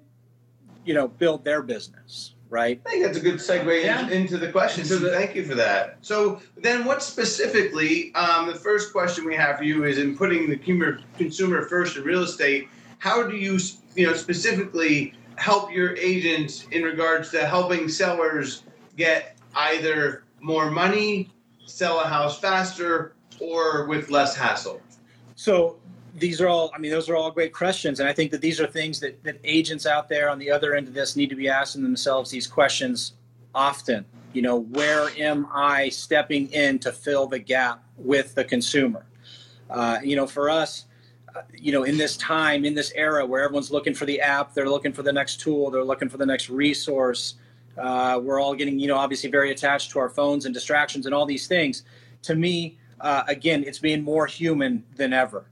you 0.85 0.93
know 0.93 1.07
build 1.07 1.43
their 1.43 1.61
business 1.61 2.33
right 2.49 2.79
I 2.85 2.89
think 2.91 3.05
that's 3.05 3.17
a 3.17 3.21
good 3.21 3.35
segue 3.35 3.83
Yeah. 3.83 4.03
into, 4.03 4.15
into 4.15 4.37
the 4.37 4.49
question. 4.51 4.85
So 4.85 4.97
the- 4.99 5.09
thank 5.11 5.35
you 5.35 5.43
for 5.43 5.55
that. 5.55 5.97
So 6.01 6.41
then, 6.55 6.85
what 6.85 7.03
specifically? 7.03 8.15
Um, 8.15 8.47
the 8.47 8.55
first 8.55 8.93
question 8.93 9.25
we 9.25 9.35
have 9.35 9.57
for 9.57 9.65
you 9.65 9.83
is 9.83 9.97
in 9.97 10.15
putting 10.17 10.49
the 10.49 10.55
consumer, 10.55 10.99
consumer 11.17 11.63
first 11.63 11.97
in 11.97 12.03
real 12.03 12.23
estate. 12.23 12.69
How 12.99 13.21
do 13.27 13.35
you, 13.35 13.59
you 13.97 14.05
know, 14.05 14.13
specifically 14.13 15.13
help 15.35 15.71
your 15.71 15.97
agents 15.97 16.67
in 16.71 16.83
regards 16.83 17.31
to 17.31 17.45
helping 17.45 17.89
sellers 17.89 18.63
get 18.95 19.37
either 19.55 20.23
more 20.39 20.69
money, 20.69 21.29
sell 21.65 21.99
a 21.99 22.07
house 22.07 22.39
faster, 22.39 23.15
or 23.39 23.85
with 23.85 24.09
less 24.09 24.35
hassle? 24.35 24.79
So 25.35 25.77
these 26.15 26.39
are 26.41 26.47
all, 26.47 26.71
I 26.75 26.77
mean, 26.77 26.91
those 26.91 27.09
are 27.09 27.15
all 27.15 27.31
great 27.31 27.53
questions. 27.53 27.99
And 27.99 28.07
I 28.07 28.13
think 28.13 28.31
that 28.31 28.41
these 28.41 28.61
are 28.61 28.67
things 28.67 28.99
that, 28.99 29.23
that 29.23 29.39
agents 29.43 29.85
out 29.85 30.09
there 30.09 30.29
on 30.29 30.37
the 30.37 30.51
other 30.51 30.75
end 30.75 30.87
of 30.87 30.93
this 30.93 31.15
need 31.15 31.29
to 31.29 31.35
be 31.35 31.49
asking 31.49 31.83
themselves 31.83 32.29
these 32.29 32.47
questions 32.47 33.13
often. 33.53 34.05
You 34.33 34.43
know, 34.43 34.59
where 34.59 35.09
am 35.17 35.47
I 35.51 35.89
stepping 35.89 36.51
in 36.51 36.77
to 36.79 36.91
fill 36.91 37.25
the 37.25 37.39
gap 37.39 37.83
with 37.97 38.35
the 38.35 38.43
consumer? 38.43 39.05
Uh, 39.69 39.99
you 40.03 40.15
know, 40.15 40.27
for 40.27 40.49
us, 40.49 40.85
you 41.53 41.71
know, 41.71 41.83
in 41.83 41.97
this 41.97 42.17
time, 42.17 42.65
in 42.65 42.73
this 42.73 42.91
era 42.95 43.25
where 43.25 43.43
everyone's 43.43 43.71
looking 43.71 43.93
for 43.93 44.05
the 44.05 44.21
app, 44.21 44.53
they're 44.53 44.69
looking 44.69 44.93
for 44.93 45.03
the 45.03 45.13
next 45.13 45.39
tool, 45.39 45.69
they're 45.71 45.83
looking 45.83 46.09
for 46.09 46.17
the 46.17 46.25
next 46.25 46.49
resource. 46.49 47.35
Uh, 47.77 48.19
we're 48.21 48.39
all 48.39 48.55
getting, 48.55 48.79
you 48.79 48.87
know, 48.87 48.97
obviously 48.97 49.29
very 49.29 49.51
attached 49.51 49.91
to 49.91 49.99
our 49.99 50.09
phones 50.09 50.45
and 50.45 50.53
distractions 50.53 51.05
and 51.05 51.13
all 51.13 51.25
these 51.25 51.47
things. 51.47 51.83
To 52.23 52.35
me, 52.35 52.77
uh, 52.99 53.23
again, 53.27 53.63
it's 53.65 53.79
being 53.79 54.03
more 54.03 54.25
human 54.25 54.83
than 54.95 55.13
ever 55.13 55.45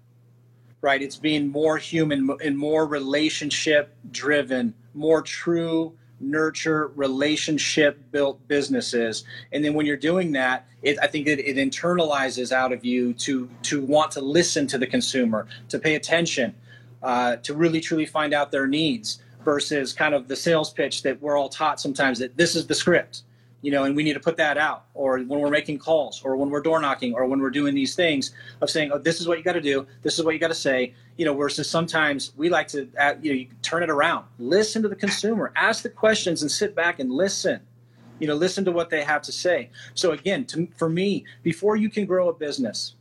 right? 0.86 1.02
It's 1.02 1.17
being 1.17 1.48
more 1.48 1.80
human 1.80 2.30
and 2.43 2.56
more 2.56 2.86
relationship 2.86 3.95
driven, 4.12 4.76
more 4.93 5.24
true 5.24 5.98
nurture 6.19 6.91
relationship 6.95 7.99
built 8.12 8.45
businesses. 8.47 9.23
And 9.51 9.63
then 9.63 9.73
when 9.73 9.86
you're 9.86 9.97
doing 9.97 10.32
that 10.34 10.65
it, 10.86 10.97
i 11.01 11.08
think 11.08 11.28
it, 11.28 11.39
it 11.39 11.58
internalizes 11.58 12.51
out 12.51 12.71
of 12.71 12.86
you 12.86 13.13
to 13.13 13.49
to 13.63 13.82
want 13.82 14.12
to 14.12 14.21
listen 14.21 14.67
to 14.67 14.78
the 14.78 14.88
consumer 14.88 15.47
to 15.69 15.80
pay 15.80 15.95
attention 15.95 16.56
uh, 17.04 17.36
to 17.38 17.54
really 17.54 17.82
truly 17.82 18.06
find 18.06 18.34
out 18.34 18.51
their 18.51 18.65
needs 18.65 19.21
versus 19.43 19.93
kind 19.93 20.15
of 20.15 20.28
the 20.28 20.36
sales 20.36 20.71
pitch 20.71 21.04
that 21.04 21.21
we're 21.21 21.38
all 21.38 21.49
taught 21.49 21.80
sometimes 21.80 22.19
that 22.19 22.38
this 22.38 22.56
is 22.56 22.67
the 22.67 22.75
script 22.75 23.23
you 23.65 23.71
know, 23.71 23.84
and 23.84 23.95
we 23.95 24.04
need 24.04 24.13
to 24.13 24.19
put 24.19 24.38
that 24.38 24.60
out, 24.60 24.86
or 24.93 25.17
when 25.17 25.39
we're 25.39 25.49
making 25.49 25.80
calls, 25.80 26.21
or 26.23 26.38
when 26.38 26.51
we're 26.51 26.62
door 26.62 26.80
knocking, 26.80 27.15
or 27.15 27.25
when 27.25 27.39
we're 27.39 27.49
doing 27.49 27.73
these 27.73 27.95
things 27.95 28.32
of 28.62 28.69
saying, 28.69 28.91
"Oh, 28.93 28.99
this 28.99 29.19
is 29.19 29.28
what 29.28 29.39
you 29.39 29.43
got 29.43 29.54
to 29.54 29.62
do. 29.62 29.88
This 30.04 30.19
is 30.19 30.23
what 30.23 30.36
you 30.36 30.39
got 30.39 30.49
to 30.49 30.54
say." 30.54 30.93
You 31.17 31.25
know, 31.25 31.34
versus 31.34 31.67
sometimes 31.67 32.32
we 32.38 32.47
like 32.47 32.67
to, 32.69 32.82
you 33.23 33.32
know, 33.32 33.38
you 33.39 33.47
turn 33.63 33.82
it 33.82 33.89
around, 33.89 34.28
listen 34.38 34.84
to 34.84 34.88
the 34.88 34.95
consumer, 34.95 35.51
ask 35.56 35.82
the 35.82 35.89
questions, 35.89 36.43
and 36.43 36.51
sit 36.51 36.75
back 36.75 36.99
and 36.99 37.12
listen. 37.12 37.60
You 38.19 38.28
know, 38.28 38.36
listen 38.36 38.63
to 38.65 38.71
what 38.71 38.91
they 38.91 39.04
have 39.04 39.23
to 39.23 39.32
say. 39.32 39.71
So 39.95 40.12
again, 40.12 40.45
to, 40.45 40.67
for 40.78 40.88
me, 40.88 41.25
before 41.41 41.75
you 41.75 41.89
can 41.89 42.06
grow 42.06 42.30
a 42.30 42.34
business, 42.34 42.93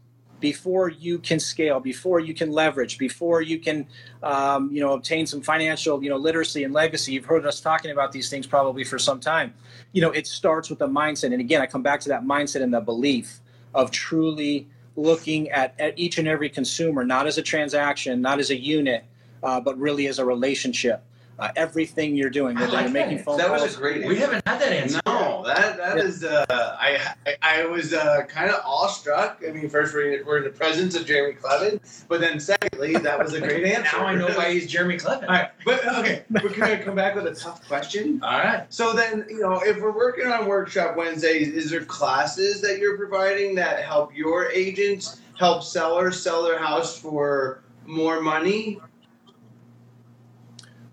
before 0.44 0.90
you 0.90 1.18
can 1.18 1.40
scale, 1.40 1.80
before 1.80 2.20
you 2.20 2.34
can 2.34 2.52
leverage, 2.52 2.98
before 2.98 3.40
you 3.40 3.58
can, 3.58 3.86
um, 4.22 4.70
you 4.70 4.78
know, 4.78 4.92
obtain 4.92 5.26
some 5.26 5.40
financial, 5.40 6.04
you 6.04 6.10
know, 6.10 6.18
literacy 6.18 6.64
and 6.64 6.74
legacy. 6.74 7.12
You've 7.12 7.24
heard 7.24 7.46
us 7.46 7.62
talking 7.62 7.90
about 7.92 8.12
these 8.12 8.28
things 8.28 8.46
probably 8.46 8.84
for 8.84 8.98
some 8.98 9.20
time. 9.20 9.54
You 9.92 10.02
know, 10.02 10.10
it 10.10 10.26
starts 10.26 10.68
with 10.68 10.80
the 10.80 10.86
mindset. 10.86 11.32
And 11.32 11.40
again, 11.40 11.62
I 11.62 11.66
come 11.66 11.82
back 11.82 12.00
to 12.00 12.10
that 12.10 12.24
mindset 12.24 12.60
and 12.62 12.74
the 12.74 12.82
belief 12.82 13.40
of 13.72 13.90
truly 13.90 14.68
looking 14.96 15.48
at, 15.48 15.74
at 15.80 15.98
each 15.98 16.18
and 16.18 16.28
every 16.28 16.50
consumer, 16.50 17.06
not 17.06 17.26
as 17.26 17.38
a 17.38 17.42
transaction, 17.42 18.20
not 18.20 18.38
as 18.38 18.50
a 18.50 18.56
unit, 18.56 19.02
uh, 19.42 19.58
but 19.62 19.78
really 19.78 20.08
as 20.08 20.18
a 20.18 20.26
relationship. 20.26 21.02
Uh, 21.36 21.48
everything 21.56 22.14
you're 22.14 22.30
doing, 22.30 22.56
I 22.56 22.60
whether 22.60 22.72
like 22.74 22.84
you're 22.84 22.92
making 22.92 23.16
that. 23.16 23.24
phone 23.24 23.38
That 23.38 23.50
was 23.50 23.74
a 23.74 23.78
great. 23.78 24.06
We 24.06 24.16
haven't 24.18 24.46
had 24.46 24.60
that 24.60 24.72
answer. 24.72 25.00
No, 25.04 25.42
that 25.44 25.76
that 25.76 25.96
Yeah. 25.96 26.02
is. 26.04 26.22
Uh, 26.22 26.44
I 26.48 27.14
I, 27.26 27.36
I 27.42 27.66
was 27.66 27.92
uh, 27.92 28.22
kind 28.28 28.50
of 28.50 28.60
awestruck. 28.64 29.42
I 29.46 29.50
mean, 29.50 29.68
first 29.68 29.92
we're 29.94 30.12
in, 30.20 30.24
we're 30.26 30.38
in 30.38 30.44
the 30.44 30.50
presence 30.50 30.94
of 30.94 31.06
Jeremy 31.06 31.34
Kleven, 31.34 31.80
but 32.08 32.20
then 32.20 32.38
secondly, 32.38 32.94
that 32.98 33.18
was 33.18 33.34
a 33.34 33.40
great 33.40 33.64
answer. 33.76 33.96
Now 33.96 34.06
I 34.06 34.14
know 34.14 34.28
why 34.28 34.52
he's 34.52 34.68
Jeremy 34.70 34.96
Kleven. 34.96 35.22
All 35.22 35.28
right, 35.28 35.50
but 35.64 35.84
okay, 35.98 36.24
we're 36.30 36.50
gonna 36.54 36.78
come 36.84 36.94
back 36.94 37.16
with 37.16 37.26
a 37.26 37.34
tough 37.34 37.66
question. 37.66 38.20
All 38.22 38.38
right. 38.38 38.66
So 38.72 38.92
then, 38.92 39.26
you 39.28 39.40
know, 39.40 39.60
if 39.60 39.80
we're 39.80 39.90
working 39.96 40.28
on 40.28 40.46
workshop 40.46 40.96
Wednesdays, 40.96 41.48
is 41.48 41.68
there 41.68 41.84
classes 41.84 42.60
that 42.60 42.78
you're 42.78 42.96
providing 42.96 43.56
that 43.56 43.82
help 43.82 44.14
your 44.16 44.50
agents 44.52 45.20
help 45.36 45.64
sellers 45.64 46.22
sell 46.22 46.44
their 46.44 46.58
house 46.60 46.96
for 46.96 47.64
more 47.86 48.20
money? 48.20 48.80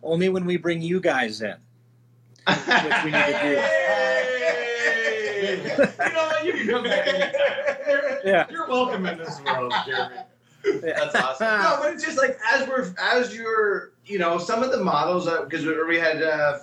Only 0.03 0.29
when 0.29 0.45
we 0.45 0.57
bring 0.57 0.81
you 0.81 0.99
guys 0.99 1.41
in. 1.41 1.55
Which 2.47 2.57
we 3.05 3.11
need 3.11 3.25
to 3.25 3.39
do. 3.41 3.49
you 5.41 6.13
know 6.13 6.25
what? 6.25 6.45
You 6.45 6.53
can 6.53 6.67
come 6.67 6.83
back. 6.83 7.07
anytime. 7.07 7.31
Yeah. 8.25 8.45
You're 8.49 8.67
welcome 8.67 9.05
in 9.05 9.17
this 9.17 9.39
world, 9.41 9.73
Jeremy. 9.85 10.15
That's 10.81 11.15
awesome. 11.15 11.47
No, 11.61 11.77
but 11.81 11.93
it's 11.93 12.03
just 12.03 12.17
like 12.17 12.37
as 12.51 12.67
we're 12.67 12.93
as 12.99 13.35
you're 13.35 13.91
you 14.05 14.19
know 14.19 14.37
some 14.37 14.61
of 14.63 14.71
the 14.71 14.83
models 14.83 15.27
because 15.43 15.65
we 15.65 15.97
had 15.97 16.21
uh, 16.21 16.59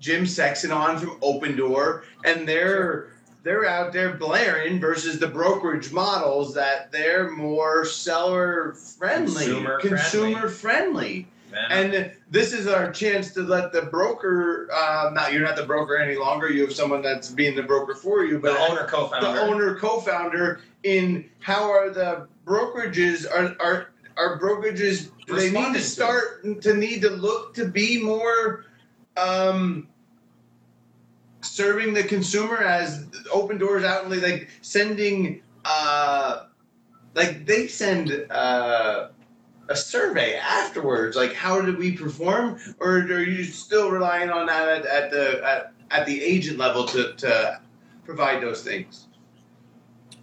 Jim 0.00 0.26
Sexton 0.26 0.72
on 0.72 0.98
from 0.98 1.20
Opendoor 1.20 2.02
and 2.24 2.48
they're 2.48 3.10
they're 3.42 3.66
out 3.66 3.92
there 3.92 4.14
blaring 4.14 4.80
versus 4.80 5.18
the 5.18 5.26
brokerage 5.28 5.92
models 5.92 6.52
that 6.54 6.90
they're 6.92 7.30
more 7.30 7.84
seller 7.84 8.74
friendly, 8.74 9.44
Consumer 9.46 9.80
consumer 9.80 10.48
friendly. 10.48 11.28
Man. 11.50 11.70
And 11.70 12.12
this 12.30 12.52
is 12.52 12.66
our 12.66 12.92
chance 12.92 13.32
to 13.34 13.42
let 13.42 13.72
the 13.72 13.82
broker. 13.82 14.68
Uh, 14.72 15.10
not 15.12 15.32
you're 15.32 15.42
not 15.42 15.56
the 15.56 15.66
broker 15.66 15.96
any 15.96 16.16
longer. 16.16 16.50
You 16.50 16.62
have 16.62 16.74
someone 16.74 17.02
that's 17.02 17.30
being 17.30 17.56
the 17.56 17.62
broker 17.62 17.94
for 17.94 18.24
you, 18.24 18.34
the 18.34 18.52
but 18.52 18.70
owner, 18.70 18.86
co-founder. 18.86 19.32
the 19.32 19.40
owner 19.40 19.76
co-founder 19.76 20.60
in 20.82 21.28
how 21.40 21.70
are 21.70 21.90
the 21.90 22.28
brokerages 22.46 23.26
are 23.30 23.56
are 23.60 23.92
are 24.16 24.38
brokerages 24.38 25.10
do 25.26 25.36
they 25.36 25.50
need 25.50 25.72
to 25.72 25.78
to 25.78 25.80
start 25.80 26.62
to 26.62 26.74
need 26.74 27.02
to 27.02 27.10
look 27.10 27.54
to 27.54 27.66
be 27.66 28.02
more 28.02 28.64
um 29.16 29.86
serving 31.42 31.94
the 31.94 32.02
consumer 32.02 32.58
as 32.58 33.06
open 33.32 33.58
doors 33.58 33.84
out 33.84 34.04
and 34.04 34.22
like 34.22 34.48
sending 34.62 35.42
uh 35.64 36.44
like 37.14 37.46
they 37.46 37.66
send 37.66 38.26
uh 38.30 39.08
a 39.70 39.76
survey 39.76 40.34
afterwards 40.36 41.16
like 41.16 41.32
how 41.32 41.60
did 41.60 41.78
we 41.78 41.92
perform 41.96 42.58
or 42.80 42.98
are 42.98 43.22
you 43.22 43.44
still 43.44 43.90
relying 43.90 44.28
on 44.28 44.46
that 44.46 44.68
at, 44.68 44.86
at 44.86 45.10
the 45.10 45.42
at, 45.44 45.72
at 45.92 46.06
the 46.06 46.22
agent 46.22 46.58
level 46.58 46.84
to 46.84 47.14
to 47.14 47.60
provide 48.04 48.42
those 48.42 48.62
things 48.62 49.06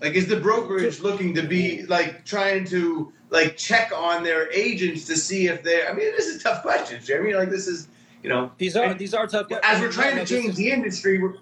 like 0.02 0.14
is 0.14 0.28
the 0.28 0.40
brokerage 0.40 1.00
looking 1.00 1.34
to 1.34 1.42
be 1.42 1.84
like 1.88 2.26
trying 2.26 2.66
to 2.66 3.12
like 3.30 3.56
check 3.56 3.92
on 3.96 4.22
their 4.22 4.52
agents 4.52 5.06
to 5.06 5.16
see 5.16 5.48
if 5.48 5.64
they're 5.64 5.90
i 5.90 5.94
mean 5.94 6.12
this 6.12 6.28
is 6.28 6.42
a 6.42 6.44
tough 6.44 6.62
question 6.62 7.02
jeremy 7.02 7.34
like 7.34 7.50
this 7.50 7.68
is 7.68 7.88
you 8.24 8.30
know 8.30 8.52
These 8.58 8.76
are 8.76 8.84
And 8.84 9.00
these 9.00 9.14
are 9.14 9.28
tough. 9.28 9.48
as 9.64 9.80
we're 9.80 9.92
trying 9.92 10.18
to 10.18 10.26
change 10.26 10.56
the 10.56 10.70
industry 10.72 11.22
we're 11.22 11.36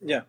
Yeah, 0.00 0.22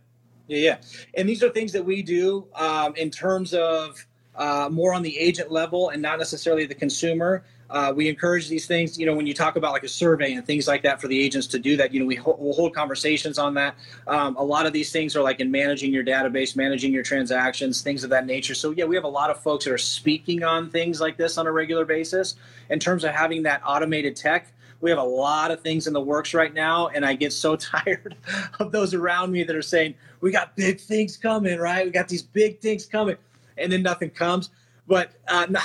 yeah, 0.47 0.57
yeah. 0.57 0.77
And 1.15 1.29
these 1.29 1.43
are 1.43 1.49
things 1.49 1.71
that 1.71 1.85
we 1.85 2.01
do 2.03 2.47
um, 2.55 2.95
in 2.95 3.09
terms 3.09 3.53
of 3.53 4.05
uh, 4.35 4.69
more 4.71 4.93
on 4.93 5.01
the 5.01 5.17
agent 5.17 5.51
level 5.51 5.89
and 5.89 6.01
not 6.01 6.17
necessarily 6.17 6.65
the 6.65 6.75
consumer. 6.75 7.43
Uh, 7.69 7.93
we 7.95 8.09
encourage 8.09 8.49
these 8.49 8.67
things. 8.67 8.99
You 8.99 9.05
know, 9.05 9.15
when 9.15 9.25
you 9.25 9.33
talk 9.33 9.55
about 9.55 9.71
like 9.71 9.83
a 9.83 9.87
survey 9.87 10.33
and 10.33 10.45
things 10.45 10.67
like 10.67 10.83
that 10.83 10.99
for 10.99 11.07
the 11.07 11.19
agents 11.19 11.47
to 11.47 11.59
do 11.59 11.77
that, 11.77 11.93
you 11.93 12.01
know, 12.01 12.05
we 12.05 12.15
ho- 12.15 12.35
we'll 12.37 12.53
hold 12.53 12.75
conversations 12.75 13.37
on 13.37 13.53
that. 13.53 13.75
Um, 14.07 14.35
a 14.35 14.43
lot 14.43 14.65
of 14.65 14.73
these 14.73 14.91
things 14.91 15.15
are 15.15 15.21
like 15.21 15.39
in 15.39 15.49
managing 15.51 15.93
your 15.93 16.03
database, 16.03 16.55
managing 16.55 16.91
your 16.91 17.03
transactions, 17.03 17.81
things 17.81 18.03
of 18.03 18.09
that 18.09 18.25
nature. 18.25 18.55
So 18.55 18.71
yeah, 18.71 18.83
we 18.83 18.95
have 18.95 19.05
a 19.05 19.09
lot 19.09 19.29
of 19.29 19.41
folks 19.41 19.65
that 19.65 19.73
are 19.73 19.77
speaking 19.77 20.43
on 20.43 20.69
things 20.69 20.99
like 20.99 21.15
this 21.15 21.37
on 21.37 21.47
a 21.47 21.51
regular 21.51 21.85
basis. 21.85 22.35
In 22.69 22.79
terms 22.79 23.05
of 23.05 23.11
having 23.11 23.43
that 23.43 23.61
automated 23.65 24.17
tech, 24.17 24.51
we 24.81 24.89
have 24.89 24.99
a 24.99 25.03
lot 25.03 25.51
of 25.51 25.61
things 25.61 25.87
in 25.87 25.93
the 25.93 26.01
works 26.01 26.33
right 26.33 26.53
now, 26.53 26.87
and 26.87 27.05
I 27.05 27.13
get 27.13 27.31
so 27.31 27.55
tired 27.55 28.15
of 28.59 28.71
those 28.71 28.93
around 28.93 29.31
me 29.31 29.43
that 29.43 29.55
are 29.55 29.61
saying, 29.61 29.93
"We 30.19 30.31
got 30.31 30.55
big 30.55 30.79
things 30.79 31.15
coming, 31.15 31.59
right? 31.59 31.85
We 31.85 31.91
got 31.91 32.07
these 32.09 32.23
big 32.23 32.59
things 32.59 32.85
coming," 32.85 33.17
and 33.57 33.71
then 33.71 33.81
nothing 33.81 34.09
comes. 34.09 34.49
But 34.87 35.11
uh, 35.27 35.47
no, 35.49 35.59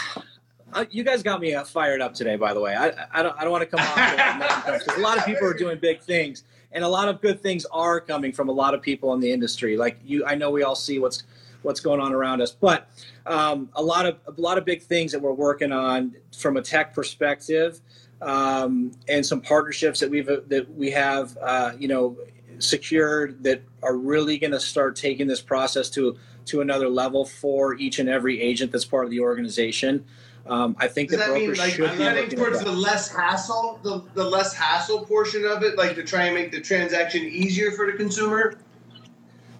uh, 0.73 0.85
you 0.91 1.05
guys 1.05 1.23
got 1.23 1.41
me 1.41 1.55
uh, 1.55 1.65
fired 1.65 2.01
up 2.01 2.15
today. 2.15 2.37
By 2.37 2.55
the 2.55 2.61
way, 2.61 2.75
I, 2.75 2.93
I 3.13 3.23
don't 3.23 3.37
I 3.39 3.43
don't 3.43 3.53
want 3.53 3.63
to 3.63 3.77
come 3.77 3.81
off 3.81 4.97
a 4.97 5.01
lot 5.01 5.19
of 5.19 5.25
people 5.25 5.47
are 5.47 5.55
doing 5.55 5.79
big 5.79 6.01
things, 6.01 6.45
and 6.73 6.85
a 6.85 6.89
lot 6.89 7.09
of 7.09 7.21
good 7.21 7.43
things 7.43 7.65
are 7.67 8.01
coming 8.01 8.33
from 8.33 8.49
a 8.49 8.53
lot 8.53 8.75
of 8.75 8.83
people 8.83 9.15
in 9.15 9.21
the 9.21 9.31
industry. 9.31 9.77
Like 9.77 9.99
you, 10.05 10.25
I 10.27 10.35
know 10.35 10.51
we 10.51 10.63
all 10.63 10.75
see 10.75 10.99
what's 10.99 11.25
what's 11.63 11.81
going 11.81 12.01
on 12.01 12.13
around 12.13 12.41
us, 12.41 12.53
but 12.53 12.89
um, 13.27 13.69
a 13.75 13.83
lot 13.83 14.07
of 14.07 14.19
a 14.27 14.41
lot 14.41 14.59
of 14.59 14.65
big 14.65 14.83
things 14.83 15.13
that 15.13 15.21
we're 15.21 15.33
working 15.33 15.73
on 15.73 16.15
from 16.37 16.57
a 16.57 16.63
tech 16.63 16.95
perspective 16.95 17.81
um, 18.23 18.93
and 19.09 19.25
some 19.25 19.41
partnerships 19.41 20.01
that 20.01 20.11
we've 20.11 20.27
that 20.27 20.67
we 20.75 20.91
have 20.91 21.37
uh, 21.41 21.73
you 21.79 21.89
know 21.89 22.17
secured 22.59 23.43
that 23.43 23.63
are 23.83 23.97
really 23.97 24.39
going 24.39 24.51
to 24.51 24.61
start 24.61 24.97
taking 24.97 25.27
this 25.27 25.41
process 25.43 25.91
to 25.91 26.17
to 26.47 26.61
another 26.61 26.89
level 26.89 27.25
for 27.25 27.75
each 27.75 27.99
and 27.99 28.09
every 28.09 28.41
agent 28.41 28.73
that's 28.73 28.85
part 28.85 29.05
of 29.05 29.11
the 29.11 29.21
organization. 29.21 30.05
Um, 30.47 30.77
I 30.79 30.87
think 30.87 31.11
Does 31.11 31.19
that 31.19 31.29
that 31.29 31.35
mean 31.35 31.47
brokers 31.47 31.59
like 31.59 31.73
should 31.73 31.91
be 31.91 31.99
getting 31.99 32.23
looking 32.23 32.39
at 32.39 32.45
towards 32.45 32.65
the 32.65 32.73
less 32.73 33.09
hassle, 33.09 33.81
the, 33.83 34.05
the 34.15 34.25
less 34.25 34.55
hassle 34.55 35.05
portion 35.05 35.45
of 35.45 35.63
it, 35.63 35.77
like 35.77 35.97
to 35.97 36.05
try 36.05 36.27
and 36.27 36.35
make 36.35 36.53
the 36.53 36.61
transaction 36.61 37.25
easier 37.25 37.73
for 37.73 37.91
the 37.91 37.97
consumer? 37.97 38.59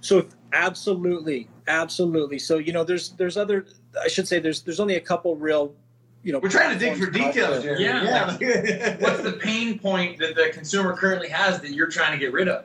So 0.01 0.27
absolutely, 0.53 1.49
absolutely. 1.67 2.39
So 2.39 2.59
you 2.59 2.73
know, 2.73 2.85
there's 2.85 3.11
there's 3.11 3.37
other. 3.37 3.67
I 4.01 4.09
should 4.09 4.29
say 4.29 4.39
there's 4.39 4.63
there's 4.63 4.79
only 4.79 4.95
a 4.95 5.01
couple 5.01 5.35
real. 5.37 5.75
You 6.23 6.33
know, 6.33 6.41
We're 6.41 6.49
trying 6.49 6.77
to 6.77 6.79
dig 6.79 6.99
for 6.99 7.09
details, 7.09 7.63
there. 7.63 7.79
Jeremy. 7.79 8.07
Yeah. 8.41 8.97
What's 9.01 9.23
the 9.23 9.39
pain 9.41 9.79
point 9.79 10.19
that 10.19 10.35
the 10.35 10.51
consumer 10.53 10.97
currently 10.97 11.29
has 11.29 11.61
that 11.61 11.71
you're 11.71 11.87
trying 11.87 12.13
to 12.13 12.19
get 12.19 12.33
rid 12.33 12.49
of? 12.49 12.65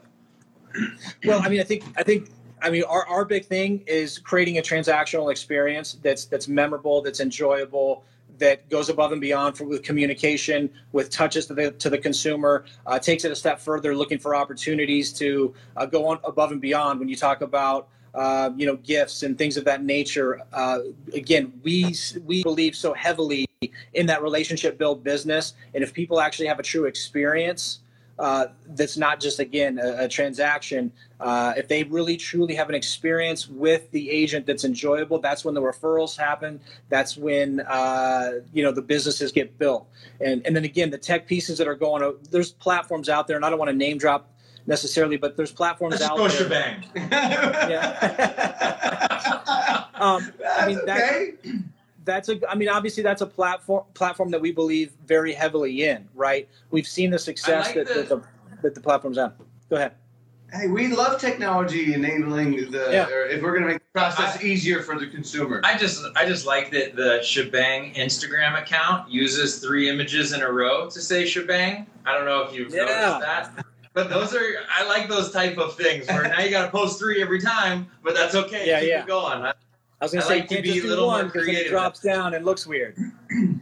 Well, 1.25 1.41
I 1.43 1.49
mean, 1.49 1.59
I 1.59 1.63
think 1.63 1.83
I 1.95 2.03
think 2.03 2.29
I 2.61 2.69
mean 2.69 2.83
our, 2.83 3.05
our 3.07 3.25
big 3.25 3.45
thing 3.45 3.83
is 3.87 4.19
creating 4.19 4.57
a 4.57 4.61
transactional 4.61 5.31
experience 5.31 5.97
that's 6.01 6.25
that's 6.25 6.47
memorable, 6.47 7.01
that's 7.01 7.19
enjoyable, 7.19 8.03
that 8.41 8.67
goes 8.69 8.89
above 8.89 9.11
and 9.11 9.21
beyond 9.21 9.55
for 9.55 9.65
with 9.65 9.83
communication, 9.83 10.69
with 10.91 11.09
touches 11.09 11.45
to 11.45 11.53
the 11.53 11.71
to 11.71 11.89
the 11.89 11.97
consumer, 11.97 12.65
uh, 12.85 12.99
takes 12.99 13.23
it 13.23 13.31
a 13.31 13.35
step 13.35 13.59
further, 13.59 13.95
looking 13.95 14.17
for 14.17 14.35
opportunities 14.35 15.13
to 15.13 15.53
uh, 15.77 15.85
go 15.85 16.07
on 16.07 16.19
above 16.23 16.51
and 16.51 16.59
beyond. 16.59 16.99
When 16.99 17.07
you 17.07 17.15
talk 17.15 17.41
about 17.41 17.87
uh, 18.13 18.49
you 18.57 18.65
know 18.65 18.75
gifts 18.77 19.23
and 19.23 19.37
things 19.37 19.57
of 19.57 19.65
that 19.65 19.83
nature, 19.83 20.41
uh, 20.51 20.79
again, 21.13 21.53
we 21.63 21.95
we 22.25 22.43
believe 22.43 22.75
so 22.75 22.93
heavily 22.93 23.47
in 23.93 24.07
that 24.07 24.23
relationship 24.23 24.77
build 24.77 25.03
business, 25.03 25.53
and 25.75 25.83
if 25.83 25.93
people 25.93 26.19
actually 26.19 26.47
have 26.47 26.59
a 26.59 26.63
true 26.63 26.85
experience 26.85 27.80
uh, 28.19 28.47
that's 28.67 28.97
not 28.97 29.19
just 29.19 29.39
again 29.39 29.79
a, 29.79 30.05
a 30.05 30.07
transaction. 30.07 30.91
Uh, 31.19 31.53
if 31.57 31.67
they 31.67 31.83
really 31.83 32.17
truly 32.17 32.55
have 32.55 32.69
an 32.69 32.75
experience 32.75 33.47
with 33.47 33.89
the 33.91 34.09
agent 34.09 34.45
that's 34.45 34.63
enjoyable, 34.63 35.19
that's 35.19 35.45
when 35.45 35.53
the 35.53 35.61
referrals 35.61 36.17
happen. 36.17 36.59
That's 36.89 37.17
when 37.17 37.61
uh, 37.61 38.31
you 38.53 38.63
know 38.63 38.71
the 38.71 38.81
businesses 38.81 39.31
get 39.31 39.57
built. 39.57 39.87
And 40.19 40.45
and 40.45 40.55
then 40.55 40.65
again, 40.65 40.89
the 40.89 40.97
tech 40.97 41.27
pieces 41.27 41.57
that 41.57 41.67
are 41.67 41.75
going. 41.75 42.15
There's 42.29 42.51
platforms 42.51 43.09
out 43.09 43.27
there, 43.27 43.35
and 43.35 43.45
I 43.45 43.49
don't 43.49 43.59
want 43.59 43.71
to 43.71 43.77
name 43.77 43.97
drop 43.97 44.27
necessarily, 44.67 45.17
but 45.17 45.35
there's 45.35 45.51
platforms 45.51 45.97
just 45.97 46.11
out 46.11 46.17
go 46.17 46.27
there. 46.27 46.37
shebang. 46.37 46.85
Um, 50.01 50.33
I 50.57 50.65
mean, 50.67 50.79
That's 50.83 50.99
that- 50.99 51.21
okay. 51.45 51.59
That's 52.05 52.29
a 52.29 52.39
i 52.49 52.55
mean 52.55 52.69
obviously 52.69 53.03
that's 53.03 53.21
a 53.21 53.25
platform 53.27 53.83
platform 53.93 54.29
that 54.31 54.41
we 54.41 54.51
believe 54.51 54.91
very 55.05 55.33
heavily 55.33 55.83
in 55.83 56.07
right 56.15 56.47
we've 56.71 56.87
seen 56.87 57.09
the 57.11 57.19
success 57.19 57.67
like 57.67 57.75
that, 57.75 57.87
the- 57.87 57.93
that 57.93 58.09
the 58.09 58.21
that 58.61 58.75
the 58.75 58.81
platform's 58.81 59.17
on 59.17 59.33
go 59.69 59.75
ahead 59.75 59.93
Hey, 60.53 60.67
we 60.67 60.89
love 60.89 61.17
technology 61.17 61.93
enabling 61.93 62.71
the. 62.71 62.89
Yeah. 62.91 63.07
Or 63.07 63.21
if 63.25 63.41
we're 63.41 63.51
going 63.51 63.61
to 63.61 63.69
make 63.69 63.77
the 63.79 63.85
process 63.93 64.43
easier 64.43 64.81
for 64.81 64.99
the 64.99 65.07
consumer. 65.07 65.61
I 65.63 65.77
just 65.77 66.03
I 66.17 66.25
just 66.25 66.45
like 66.45 66.71
that 66.71 66.97
the 66.97 67.21
shebang 67.23 67.93
Instagram 67.93 68.61
account 68.61 69.09
uses 69.09 69.59
three 69.59 69.87
images 69.89 70.33
in 70.33 70.41
a 70.41 70.51
row 70.51 70.89
to 70.89 70.99
say 70.99 71.25
shebang. 71.25 71.87
I 72.05 72.13
don't 72.13 72.25
know 72.25 72.41
if 72.41 72.53
you've 72.53 72.73
Yeah. 72.73 72.79
noticed 72.83 73.19
that. 73.21 73.65
But 73.93 74.09
those 74.09 74.35
are 74.35 74.41
I 74.69 74.85
like 74.89 75.07
those 75.07 75.31
type 75.31 75.57
of 75.57 75.77
things 75.77 76.05
where 76.07 76.23
now 76.23 76.41
you 76.41 76.49
got 76.51 76.65
to 76.65 76.71
post 76.71 76.99
three 76.99 77.21
every 77.21 77.39
time, 77.39 77.87
but 78.03 78.13
that's 78.13 78.35
okay. 78.35 78.67
Yeah, 78.67 78.81
Keep 78.81 78.89
yeah. 78.89 79.01
it 79.03 79.07
going. 79.07 79.41
I- 79.43 79.53
i 80.01 80.05
was 80.05 80.11
going 80.11 80.19
I 80.19 80.23
to 80.23 80.27
say 80.27 80.39
like 80.41 80.51
you 80.51 80.57
can't 80.57 80.65
just 80.65 80.81
do 80.81 81.05
one 81.05 81.27
because 81.27 81.47
it 81.47 81.69
drops 81.69 81.99
down 82.01 82.33
and 82.33 82.43
looks 82.43 82.67
weird. 82.67 82.97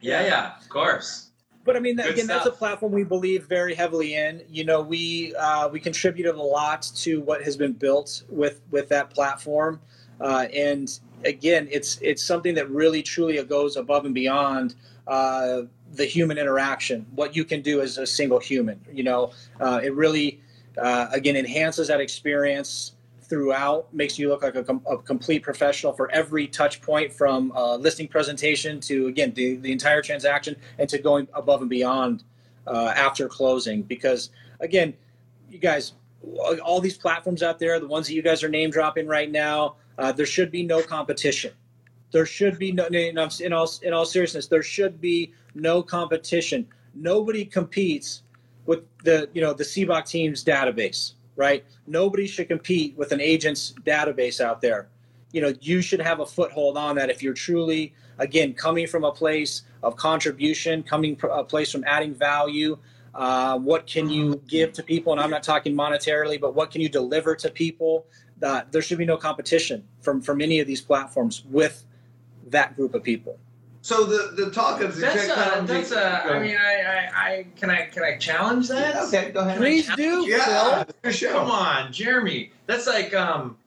Yeah, 0.00 0.26
yeah, 0.26 0.58
of 0.60 0.68
course. 0.68 1.30
but 1.64 1.76
i 1.76 1.80
mean 1.80 1.96
Good 1.96 2.12
again 2.12 2.26
that's 2.26 2.44
a 2.44 2.50
platform 2.50 2.92
we 2.92 3.04
believe 3.04 3.46
very 3.46 3.74
heavily 3.74 4.16
in. 4.16 4.42
You 4.50 4.64
know 4.64 4.82
we 4.82 5.34
uh, 5.36 5.68
we 5.68 5.80
contributed 5.80 6.34
a 6.34 6.42
lot 6.42 6.82
to 6.96 7.22
what 7.22 7.42
has 7.42 7.56
been 7.56 7.72
built 7.72 8.24
with 8.28 8.60
with 8.70 8.90
that 8.90 9.08
platform. 9.08 9.80
Uh, 10.20 10.46
and 10.54 11.00
again 11.24 11.68
it's 11.70 11.98
it's 12.02 12.22
something 12.22 12.54
that 12.54 12.68
really 12.70 13.02
truly 13.02 13.42
goes 13.44 13.76
above 13.76 14.04
and 14.04 14.14
beyond 14.14 14.74
uh, 15.06 15.62
the 15.92 16.04
human 16.04 16.38
interaction 16.38 17.06
what 17.14 17.34
you 17.34 17.44
can 17.44 17.62
do 17.62 17.80
as 17.80 17.98
a 17.98 18.06
single 18.06 18.38
human 18.38 18.80
you 18.92 19.02
know? 19.02 19.32
Uh, 19.60 19.80
it 19.82 19.94
really 19.94 20.40
uh, 20.78 21.06
again 21.12 21.36
enhances 21.36 21.88
that 21.88 22.00
experience 22.00 22.93
throughout 23.28 23.92
makes 23.92 24.18
you 24.18 24.28
look 24.28 24.42
like 24.42 24.54
a, 24.54 24.64
com- 24.64 24.82
a 24.88 24.98
complete 24.98 25.42
professional 25.42 25.92
for 25.92 26.10
every 26.10 26.46
touch 26.46 26.80
point 26.80 27.12
from 27.12 27.52
uh, 27.52 27.76
listing 27.76 28.08
presentation 28.08 28.80
to 28.80 29.06
again 29.06 29.32
the, 29.34 29.56
the 29.56 29.72
entire 29.72 30.02
transaction 30.02 30.56
and 30.78 30.88
to 30.88 30.98
going 30.98 31.26
above 31.34 31.60
and 31.60 31.70
beyond 31.70 32.24
uh, 32.66 32.92
after 32.96 33.28
closing. 33.28 33.82
Because 33.82 34.30
again 34.60 34.94
you 35.50 35.58
guys 35.58 35.94
all 36.62 36.80
these 36.80 36.96
platforms 36.96 37.42
out 37.42 37.58
there 37.58 37.78
the 37.80 37.86
ones 37.86 38.06
that 38.06 38.14
you 38.14 38.22
guys 38.22 38.42
are 38.42 38.48
name 38.48 38.70
dropping 38.70 39.06
right 39.06 39.30
now 39.30 39.76
uh, 39.98 40.10
there 40.12 40.26
should 40.26 40.50
be 40.50 40.62
no 40.62 40.82
competition. 40.82 41.52
There 42.12 42.26
should 42.26 42.58
be 42.58 42.72
no 42.72 42.86
in 42.86 43.18
all, 43.18 43.70
in 43.82 43.92
all 43.92 44.06
seriousness 44.06 44.46
there 44.46 44.62
should 44.62 45.00
be 45.00 45.32
no 45.54 45.82
competition. 45.82 46.66
Nobody 46.94 47.44
competes 47.44 48.22
with 48.66 48.84
the 49.04 49.28
you 49.34 49.42
know 49.42 49.52
the 49.52 49.64
Sibbach 49.64 50.08
team's 50.08 50.44
database 50.44 51.14
right? 51.36 51.64
Nobody 51.86 52.26
should 52.26 52.48
compete 52.48 52.96
with 52.96 53.12
an 53.12 53.20
agent's 53.20 53.74
database 53.84 54.40
out 54.40 54.60
there. 54.60 54.88
You 55.32 55.40
know 55.40 55.52
you 55.60 55.82
should 55.82 56.00
have 56.00 56.20
a 56.20 56.26
foothold 56.26 56.76
on 56.76 56.94
that 56.96 57.10
if 57.10 57.22
you're 57.22 57.34
truly 57.34 57.92
again 58.18 58.54
coming 58.54 58.86
from 58.86 59.02
a 59.02 59.10
place 59.10 59.62
of 59.82 59.96
contribution 59.96 60.84
coming 60.84 61.18
a 61.28 61.42
place 61.42 61.72
from 61.72 61.82
adding 61.88 62.14
value 62.14 62.78
uh, 63.14 63.58
what 63.58 63.86
can 63.86 64.08
you 64.08 64.40
give 64.46 64.72
to 64.74 64.82
people? 64.82 65.12
And 65.12 65.20
i'm 65.20 65.30
not 65.30 65.42
talking 65.42 65.74
monetarily 65.74 66.40
but 66.40 66.54
what 66.54 66.70
can 66.70 66.80
you 66.80 66.88
deliver 66.88 67.34
to 67.34 67.50
people? 67.50 68.06
Uh, 68.40 68.62
there 68.70 68.80
should 68.80 68.98
be 68.98 69.04
no 69.04 69.16
competition 69.16 69.82
from 70.02 70.20
from 70.20 70.40
any 70.40 70.60
of 70.60 70.68
these 70.68 70.80
platforms 70.80 71.44
with 71.50 71.84
that 72.46 72.76
group 72.76 72.94
of 72.94 73.02
people 73.02 73.36
so 73.84 74.04
the, 74.04 74.44
the 74.44 74.50
talk 74.50 74.80
of 74.80 74.94
the 74.94 75.02
That's 75.02 75.24
a, 75.24 75.26
technology. 75.26 75.66
that's 75.74 75.92
a. 75.92 76.24
I 76.26 76.38
mean, 76.38 76.56
I, 76.56 76.80
I, 76.80 77.28
I 77.28 77.46
can 77.54 77.68
I 77.68 77.84
can 77.84 78.02
I 78.02 78.16
challenge 78.16 78.68
that? 78.68 78.96
okay, 78.96 79.30
go 79.30 79.40
ahead. 79.40 79.58
please 79.58 79.94
do 79.94 80.26
Yeah, 80.26 80.84
Phil. 81.02 81.30
Come 81.32 81.50
on, 81.50 81.92
Jeremy. 81.92 82.50
That's 82.64 82.86
like 82.86 83.12
um 83.12 83.58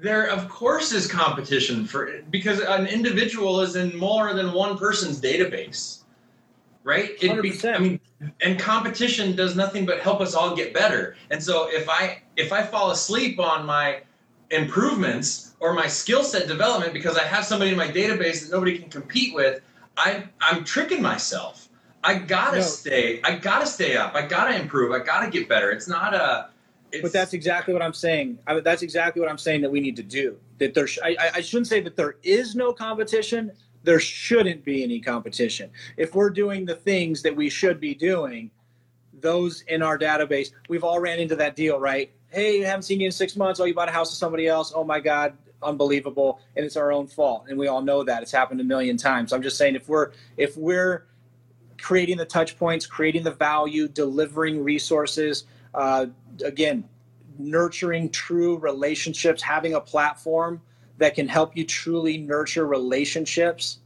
there 0.00 0.26
of 0.30 0.48
course 0.48 0.92
is 0.92 1.08
competition 1.08 1.86
for 1.86 2.22
because 2.30 2.60
an 2.60 2.86
individual 2.86 3.62
is 3.62 3.74
in 3.74 3.98
more 3.98 4.32
than 4.32 4.52
one 4.52 4.78
person's 4.78 5.20
database. 5.20 6.02
right? 6.84 7.10
It 7.20 7.42
be, 7.42 7.50
100%. 7.50 7.74
I 7.74 7.78
mean, 7.80 8.00
and 8.42 8.60
competition 8.60 9.34
does 9.34 9.56
nothing 9.56 9.86
but 9.86 9.98
help 9.98 10.20
us 10.20 10.36
all 10.36 10.54
get 10.54 10.72
better. 10.72 11.16
And 11.32 11.42
so 11.42 11.68
if 11.68 11.88
I 11.88 12.22
if 12.36 12.52
I 12.52 12.62
fall 12.62 12.92
asleep 12.92 13.40
on 13.40 13.66
my 13.66 14.02
improvements 14.50 15.53
or 15.64 15.72
my 15.72 15.86
skill 15.86 16.22
set 16.22 16.46
development 16.46 16.92
because 16.92 17.16
I 17.16 17.22
have 17.24 17.42
somebody 17.42 17.70
in 17.70 17.78
my 17.78 17.88
database 17.88 18.42
that 18.42 18.50
nobody 18.52 18.78
can 18.78 18.90
compete 18.90 19.34
with, 19.34 19.62
I 19.96 20.24
I'm 20.38 20.62
tricking 20.62 21.00
myself. 21.00 21.70
I 22.04 22.16
gotta 22.18 22.58
No. 22.58 22.62
stay. 22.62 23.22
I 23.24 23.36
gotta 23.36 23.66
stay 23.66 23.96
up. 23.96 24.14
I 24.14 24.26
gotta 24.26 24.54
improve. 24.60 24.92
I 24.92 24.98
gotta 25.02 25.30
get 25.30 25.48
better. 25.48 25.70
It's 25.70 25.88
not 25.88 26.12
a. 26.12 26.50
It's, 26.92 27.00
But 27.00 27.14
that's 27.14 27.32
exactly 27.32 27.72
what 27.72 27.82
I'm 27.82 27.94
saying. 27.94 28.38
I, 28.46 28.60
that's 28.60 28.82
exactly 28.82 29.22
what 29.22 29.30
I'm 29.30 29.38
saying 29.38 29.62
that 29.62 29.70
we 29.70 29.80
need 29.80 29.96
to 29.96 30.02
do. 30.02 30.36
That 30.58 30.74
there, 30.74 30.86
sh- 30.86 30.98
I, 31.02 31.16
I- 31.36 31.40
shouldn't 31.40 31.68
say 31.68 31.80
that 31.80 31.96
there 31.96 32.16
is 32.22 32.54
no 32.54 32.70
competition. 32.74 33.50
There 33.84 33.98
shouldn't 33.98 34.64
be 34.66 34.82
any 34.84 35.00
competition. 35.00 35.70
If 35.96 36.14
we're 36.14 36.28
doing 36.30 36.66
the 36.66 36.74
things 36.76 37.22
that 37.22 37.34
we 37.34 37.48
should 37.48 37.80
be 37.80 37.94
doing, 37.94 38.50
those 39.18 39.62
in 39.62 39.80
our 39.82 39.98
database, 39.98 40.50
we've 40.68 40.84
all 40.84 41.00
ran 41.00 41.20
into 41.20 41.36
that 41.36 41.56
deal, 41.56 41.80
right? 41.80 42.10
Hey, 42.28 42.58
you 42.58 42.66
haven't 42.66 42.82
seen 42.82 43.00
you 43.00 43.06
in 43.06 43.12
six 43.12 43.34
months. 43.34 43.60
Oh, 43.60 43.64
you 43.64 43.74
bought 43.74 43.88
a 43.88 43.92
house 43.92 44.10
with 44.10 44.18
somebody 44.18 44.46
else. 44.46 44.72
Oh 44.76 44.84
my 44.84 45.00
God, 45.00 45.32
unbelievable. 45.64 46.40
And 46.56 46.64
it's 46.64 46.76
our 46.76 46.92
own 46.92 47.06
fault, 47.06 47.46
and 47.48 47.58
we 47.58 47.66
all 47.68 47.82
know 47.82 48.04
that 48.04 48.22
it's 48.22 48.32
happened 48.32 48.60
a 48.60 48.64
million 48.64 48.96
times. 48.96 49.32
I'm 49.32 49.42
just 49.42 49.56
saying, 49.56 49.74
if 49.74 49.88
we're 49.88 50.12
if 50.36 50.56
we're 50.56 51.06
creating 51.80 52.16
the 52.16 52.24
touch 52.24 52.58
points, 52.58 52.86
creating 52.86 53.24
the 53.24 53.32
value, 53.32 53.88
delivering 53.88 54.62
resources, 54.62 55.44
uh, 55.74 56.06
again, 56.44 56.84
nurturing 57.38 58.10
true 58.10 58.56
relationships, 58.58 59.42
having 59.42 59.74
a 59.74 59.80
platform 59.80 60.60
that 60.98 61.14
can 61.14 61.26
help 61.26 61.56
you 61.56 61.64
truly 61.64 62.18
nurture 62.18 62.66
relationships. 62.66 63.78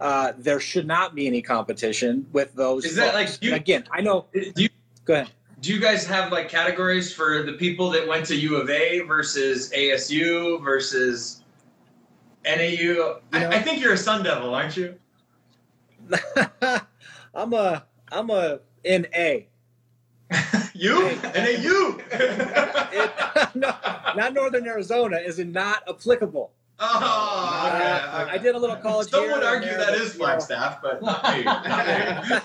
Uh, 0.00 0.32
there 0.38 0.60
should 0.60 0.86
not 0.86 1.14
be 1.14 1.26
any 1.26 1.40
competition 1.42 2.26
with 2.32 2.52
those. 2.54 2.84
Is 2.84 2.96
that 2.96 3.14
folks. 3.14 3.32
like 3.32 3.42
you- 3.42 3.54
again? 3.54 3.84
I 3.90 4.00
know. 4.00 4.26
Do 4.32 4.52
you, 4.56 4.68
Go 5.04 5.14
ahead. 5.14 5.30
Do 5.64 5.72
you 5.72 5.80
guys 5.80 6.04
have 6.04 6.30
like 6.30 6.50
categories 6.50 7.10
for 7.10 7.42
the 7.42 7.54
people 7.54 7.88
that 7.90 8.06
went 8.06 8.26
to 8.26 8.36
U 8.36 8.56
of 8.56 8.68
A 8.68 9.00
versus 9.00 9.70
ASU 9.70 10.62
versus 10.62 11.42
NAU? 12.44 12.66
You 12.66 12.94
know- 12.96 13.18
I, 13.32 13.46
I 13.46 13.62
think 13.62 13.80
you're 13.80 13.94
a 13.94 13.98
Sun 13.98 14.24
Devil, 14.24 14.54
aren't 14.54 14.76
you? 14.76 14.94
I'm 17.34 17.54
a 17.54 17.86
I'm 18.12 18.28
a 18.28 18.60
NA. 18.84 19.44
you? 20.74 21.16
NAU? 21.34 21.98
It, 22.96 23.10
no, 23.56 23.74
not 24.14 24.34
Northern 24.34 24.68
Arizona 24.68 25.16
is 25.16 25.40
it 25.40 25.48
not 25.48 25.82
applicable. 25.88 26.52
Oh, 26.80 27.70
okay. 27.72 27.84
Uh, 27.84 28.26
I 28.30 28.38
did 28.38 28.54
a 28.54 28.58
little 28.58 28.76
college. 28.76 29.08
Some 29.08 29.24
here 29.24 29.34
would 29.34 29.44
argue 29.44 29.68
there, 29.68 29.78
that 29.78 29.88
but, 29.90 30.00
is 30.00 30.14
you 30.14 30.20
know. 30.20 30.26
Flagstaff, 30.26 30.82
but 30.82 31.02
not 31.02 31.22
me. 31.36 31.44
Not 31.44 31.86
me. 31.86 32.36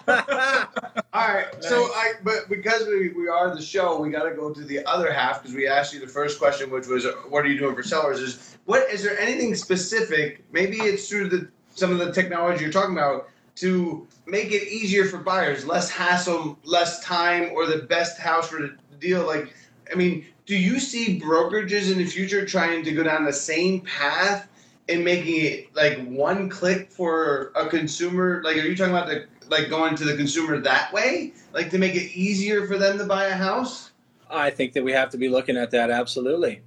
All 1.13 1.27
right, 1.27 1.47
so 1.59 1.85
I 1.85 2.13
but 2.23 2.49
because 2.49 2.85
we, 2.87 3.09
we 3.09 3.27
are 3.27 3.53
the 3.53 3.61
show, 3.61 3.99
we 3.99 4.09
got 4.09 4.23
to 4.23 4.35
go 4.35 4.53
to 4.53 4.61
the 4.63 4.85
other 4.85 5.11
half 5.11 5.41
because 5.41 5.55
we 5.55 5.67
asked 5.67 5.93
you 5.93 5.99
the 5.99 6.07
first 6.07 6.39
question, 6.39 6.69
which 6.69 6.87
was, 6.87 7.05
"What 7.27 7.43
are 7.45 7.47
you 7.49 7.57
doing 7.57 7.75
for 7.75 7.83
sellers?" 7.83 8.19
Is 8.19 8.57
what 8.65 8.89
is 8.91 9.03
there 9.03 9.19
anything 9.19 9.55
specific? 9.55 10.43
Maybe 10.51 10.77
it's 10.77 11.09
through 11.09 11.29
the 11.29 11.49
some 11.73 11.91
of 11.91 11.97
the 11.97 12.11
technology 12.11 12.63
you're 12.63 12.71
talking 12.71 12.95
about 12.95 13.29
to 13.55 14.07
make 14.25 14.51
it 14.51 14.67
easier 14.67 15.05
for 15.05 15.17
buyers, 15.17 15.65
less 15.65 15.89
hassle, 15.89 16.57
less 16.63 17.03
time, 17.03 17.51
or 17.53 17.65
the 17.65 17.79
best 17.79 18.19
house 18.19 18.47
for 18.49 18.61
the 18.61 18.77
deal. 18.99 19.25
Like, 19.25 19.53
I 19.91 19.95
mean, 19.95 20.25
do 20.49 20.57
you 20.57 20.79
see 20.79 21.19
brokerages 21.19 21.91
in 21.91 21.99
the 21.99 22.05
future 22.05 22.43
trying 22.43 22.83
to 22.83 22.91
go 22.91 23.03
down 23.03 23.23
the 23.23 23.31
same 23.31 23.81
path? 23.81 24.47
And 24.89 25.05
making 25.05 25.45
it 25.45 25.75
like 25.75 26.03
one 26.07 26.49
click 26.49 26.91
for 26.91 27.51
a 27.55 27.69
consumer, 27.69 28.41
like 28.43 28.57
are 28.57 28.61
you 28.61 28.75
talking 28.75 28.91
about 28.91 29.07
the 29.07 29.27
like 29.47 29.69
going 29.69 29.95
to 29.95 30.03
the 30.03 30.17
consumer 30.17 30.57
that 30.57 30.91
way, 30.91 31.33
like 31.53 31.69
to 31.69 31.77
make 31.77 31.93
it 31.93 32.11
easier 32.17 32.65
for 32.65 32.79
them 32.79 32.97
to 32.97 33.05
buy 33.05 33.25
a 33.25 33.35
house? 33.35 33.91
I 34.31 34.49
think 34.49 34.73
that 34.73 34.83
we 34.83 34.91
have 34.91 35.11
to 35.11 35.19
be 35.19 35.29
looking 35.29 35.57
at 35.57 35.69
that 35.69 35.91
absolutely. 35.91 36.63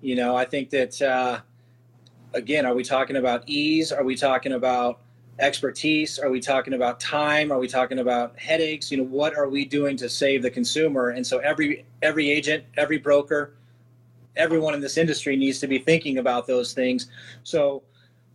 You 0.00 0.14
know, 0.14 0.36
I 0.36 0.44
think 0.44 0.70
that 0.70 1.02
uh, 1.02 1.40
again, 2.34 2.64
are 2.64 2.74
we 2.76 2.84
talking 2.84 3.16
about 3.16 3.42
ease? 3.48 3.90
Are 3.90 4.04
we 4.04 4.14
talking 4.14 4.52
about 4.52 5.00
expertise? 5.38 6.20
Are 6.20 6.30
we 6.30 6.40
talking 6.40 6.74
about 6.74 7.00
time? 7.00 7.50
Are 7.50 7.58
we 7.58 7.66
talking 7.66 7.98
about 7.98 8.38
headaches? 8.38 8.92
You 8.92 8.98
know, 8.98 9.04
what 9.04 9.36
are 9.36 9.48
we 9.48 9.64
doing 9.64 9.96
to 9.96 10.08
save 10.08 10.42
the 10.42 10.50
consumer? 10.50 11.10
And 11.10 11.26
so 11.26 11.38
every 11.38 11.84
every 12.02 12.30
agent, 12.30 12.64
every 12.76 12.98
broker, 12.98 13.54
everyone 14.36 14.74
in 14.74 14.80
this 14.80 14.96
industry 14.96 15.36
needs 15.36 15.58
to 15.60 15.66
be 15.66 15.78
thinking 15.78 16.18
about 16.18 16.46
those 16.46 16.72
things. 16.72 17.08
So 17.42 17.82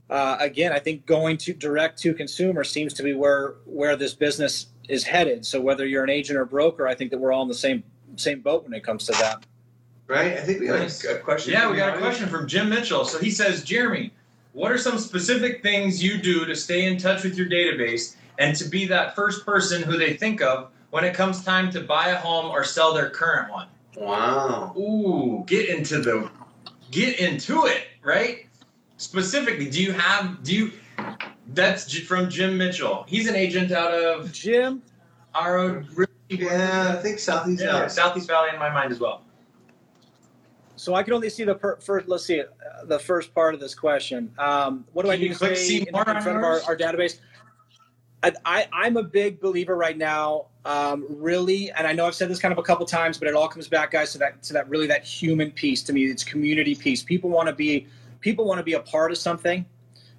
uh, 0.09 0.37
again, 0.39 0.73
I 0.73 0.79
think 0.79 1.05
going 1.05 1.37
to 1.37 1.53
direct 1.53 1.99
to 1.99 2.13
consumer 2.13 2.63
seems 2.63 2.93
to 2.95 3.03
be 3.03 3.13
where 3.13 3.55
where 3.65 3.95
this 3.95 4.13
business 4.13 4.67
is 4.89 5.03
headed. 5.03 5.45
So 5.45 5.61
whether 5.61 5.85
you're 5.85 6.03
an 6.03 6.09
agent 6.09 6.37
or 6.37 6.45
broker, 6.45 6.87
I 6.87 6.95
think 6.95 7.11
that 7.11 7.17
we're 7.17 7.31
all 7.31 7.43
in 7.43 7.47
the 7.47 7.53
same 7.53 7.83
same 8.17 8.41
boat 8.41 8.63
when 8.65 8.73
it 8.73 8.83
comes 8.83 9.05
to 9.05 9.13
that. 9.13 9.45
Right? 10.07 10.33
I 10.33 10.41
think 10.41 10.59
we 10.59 10.67
got 10.67 10.79
Nice. 10.79 11.05
a, 11.05 11.15
a 11.15 11.19
question. 11.19 11.53
Yeah, 11.53 11.71
we 11.71 11.77
got 11.77 11.95
a 11.95 11.99
question 11.99 12.27
from 12.27 12.45
Jim 12.45 12.67
Mitchell. 12.67 13.05
So 13.05 13.17
he 13.17 13.31
says, 13.31 13.63
Jeremy, 13.63 14.11
what 14.51 14.69
are 14.69 14.77
some 14.77 14.97
specific 14.97 15.63
things 15.63 16.03
you 16.03 16.17
do 16.17 16.43
to 16.45 16.53
stay 16.53 16.85
in 16.85 16.97
touch 16.97 17.23
with 17.23 17.37
your 17.37 17.47
database 17.47 18.17
and 18.37 18.53
to 18.57 18.65
be 18.65 18.85
that 18.87 19.15
first 19.15 19.45
person 19.45 19.81
who 19.81 19.97
they 19.97 20.15
think 20.15 20.41
of 20.41 20.71
when 20.91 21.03
it 21.03 21.13
comes 21.13 21.43
time 21.43 21.71
to 21.71 21.81
buy 21.81 22.09
a 22.09 22.17
home 22.17 22.45
or 22.45 22.63
sell 22.63 22.93
their 22.93 23.09
current 23.09 23.51
one? 23.51 23.67
Wow. 23.97 24.73
Ooh, 24.77 25.43
get 25.47 25.67
into 25.69 25.99
the 25.99 26.29
get 26.91 27.19
into 27.19 27.65
it, 27.65 27.87
right? 28.03 28.45
Specifically, 28.97 29.69
do 29.69 29.81
you 29.81 29.91
have 29.93 30.43
do 30.43 30.55
you 30.55 30.71
that's 31.53 31.91
from 31.99 32.29
Jim 32.29 32.57
Mitchell. 32.57 33.05
He's 33.07 33.27
an 33.27 33.35
agent 33.35 33.71
out 33.71 33.93
of 33.93 34.31
Jim, 34.31 34.81
RO 35.35 35.83
Yeah, 36.29 36.95
I 36.97 37.01
think 37.01 37.19
Southeast. 37.19 37.63
yeah, 37.63 37.87
Southeast 37.87 38.27
Valley 38.27 38.49
in 38.53 38.59
my 38.59 38.69
mind 38.69 38.91
as 38.91 38.99
well. 38.99 39.23
so 40.75 40.95
I 40.95 41.03
can 41.03 41.13
only 41.13 41.29
see 41.29 41.43
the 41.43 41.55
per, 41.55 41.77
first. 41.77 42.07
Let's 42.07 42.25
see 42.25 42.41
uh, 42.41 42.45
the 42.85 42.99
first 42.99 43.33
part 43.33 43.53
of 43.53 43.59
this 43.59 43.75
question. 43.75 44.33
Um, 44.37 44.85
what 44.93 45.03
do 45.03 45.11
I 45.11 45.15
Can 45.15 45.21
do 45.21 45.27
you 45.27 45.33
to 45.33 45.37
click 45.39 45.57
stay 45.57 45.65
see 45.65 45.77
in, 45.81 45.87
in 45.89 45.93
front 45.93 46.27
of 46.27 46.43
our, 46.43 46.61
our 46.63 46.77
database? 46.77 47.19
I, 48.23 48.67
I'm 48.71 48.97
a 48.97 49.03
big 49.03 49.39
believer 49.39 49.75
right 49.75 49.97
now. 49.97 50.47
Um, 50.63 51.05
really, 51.09 51.71
and 51.71 51.87
I 51.87 51.93
know 51.93 52.05
I've 52.05 52.13
said 52.13 52.29
this 52.29 52.39
kind 52.39 52.51
of 52.51 52.59
a 52.59 52.63
couple 52.63 52.85
times, 52.85 53.17
but 53.17 53.27
it 53.27 53.33
all 53.33 53.47
comes 53.47 53.67
back, 53.67 53.91
guys, 53.91 54.11
to 54.11 54.19
that 54.19 54.43
to 54.43 54.53
that 54.53 54.69
really 54.69 54.85
that 54.87 55.03
human 55.03 55.51
piece. 55.51 55.81
To 55.83 55.93
me, 55.93 56.05
it's 56.05 56.23
community 56.23 56.75
piece. 56.75 57.01
People 57.01 57.31
want 57.31 57.47
to 57.49 57.55
be 57.55 57.87
people 58.19 58.45
want 58.45 58.59
to 58.59 58.63
be 58.63 58.73
a 58.73 58.79
part 58.79 59.11
of 59.11 59.17
something. 59.17 59.65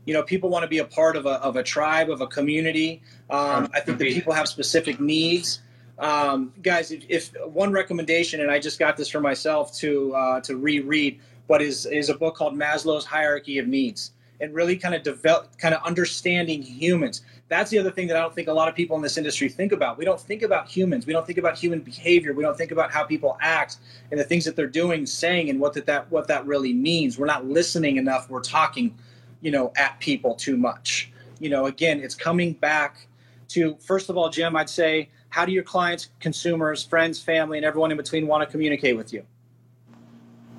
You 0.04 0.14
know, 0.14 0.22
people 0.22 0.50
want 0.50 0.64
to 0.64 0.68
be 0.68 0.78
a 0.78 0.84
part 0.84 1.14
of 1.14 1.26
a, 1.26 1.34
of 1.42 1.54
a 1.54 1.62
tribe, 1.62 2.10
of 2.10 2.20
a 2.20 2.26
community. 2.26 3.02
Um, 3.30 3.68
I 3.72 3.78
think 3.78 3.98
that 3.98 4.08
people 4.08 4.32
have 4.32 4.48
specific 4.48 4.98
needs. 4.98 5.60
Um, 5.98 6.52
guys, 6.62 6.90
if, 6.90 7.04
if 7.08 7.30
one 7.46 7.70
recommendation, 7.70 8.40
and 8.40 8.50
I 8.50 8.58
just 8.58 8.80
got 8.80 8.96
this 8.96 9.08
for 9.08 9.20
myself 9.20 9.72
to 9.76 10.12
uh, 10.14 10.40
to 10.40 10.56
reread, 10.56 11.20
but 11.46 11.62
is 11.62 11.86
is 11.86 12.08
a 12.08 12.14
book 12.14 12.34
called 12.34 12.54
Maslow's 12.58 13.04
Hierarchy 13.04 13.58
of 13.58 13.68
Needs, 13.68 14.11
and 14.42 14.52
really 14.52 14.76
kind 14.76 14.94
of 14.94 15.04
develop, 15.04 15.56
kind 15.56 15.72
of 15.72 15.82
understanding 15.84 16.60
humans. 16.60 17.22
That's 17.48 17.70
the 17.70 17.78
other 17.78 17.92
thing 17.92 18.08
that 18.08 18.16
I 18.16 18.20
don't 18.20 18.34
think 18.34 18.48
a 18.48 18.52
lot 18.52 18.68
of 18.68 18.74
people 18.74 18.96
in 18.96 19.02
this 19.02 19.16
industry 19.16 19.48
think 19.48 19.70
about. 19.70 19.96
We 19.96 20.04
don't 20.04 20.20
think 20.20 20.42
about 20.42 20.68
humans. 20.68 21.06
We 21.06 21.12
don't 21.12 21.24
think 21.24 21.38
about 21.38 21.56
human 21.56 21.80
behavior. 21.80 22.34
We 22.34 22.42
don't 22.42 22.58
think 22.58 22.72
about 22.72 22.90
how 22.90 23.04
people 23.04 23.38
act 23.40 23.76
and 24.10 24.18
the 24.18 24.24
things 24.24 24.44
that 24.44 24.56
they're 24.56 24.66
doing, 24.66 25.06
saying, 25.06 25.48
and 25.48 25.60
what 25.60 25.74
that, 25.74 25.86
that 25.86 26.10
what 26.10 26.26
that 26.26 26.44
really 26.44 26.72
means. 26.72 27.18
We're 27.18 27.26
not 27.26 27.46
listening 27.46 27.98
enough. 27.98 28.28
We're 28.28 28.42
talking, 28.42 28.98
you 29.40 29.52
know, 29.52 29.72
at 29.76 30.00
people 30.00 30.34
too 30.34 30.56
much. 30.56 31.12
You 31.38 31.48
know, 31.48 31.66
again, 31.66 32.00
it's 32.00 32.16
coming 32.16 32.52
back 32.54 33.06
to 33.50 33.76
first 33.76 34.10
of 34.10 34.16
all, 34.16 34.28
Jim. 34.28 34.56
I'd 34.56 34.68
say, 34.68 35.08
how 35.28 35.46
do 35.46 35.52
your 35.52 35.62
clients, 35.62 36.08
consumers, 36.18 36.84
friends, 36.84 37.22
family, 37.22 37.58
and 37.58 37.64
everyone 37.64 37.92
in 37.92 37.96
between 37.96 38.26
want 38.26 38.42
to 38.42 38.50
communicate 38.50 38.96
with 38.96 39.12
you? 39.12 39.24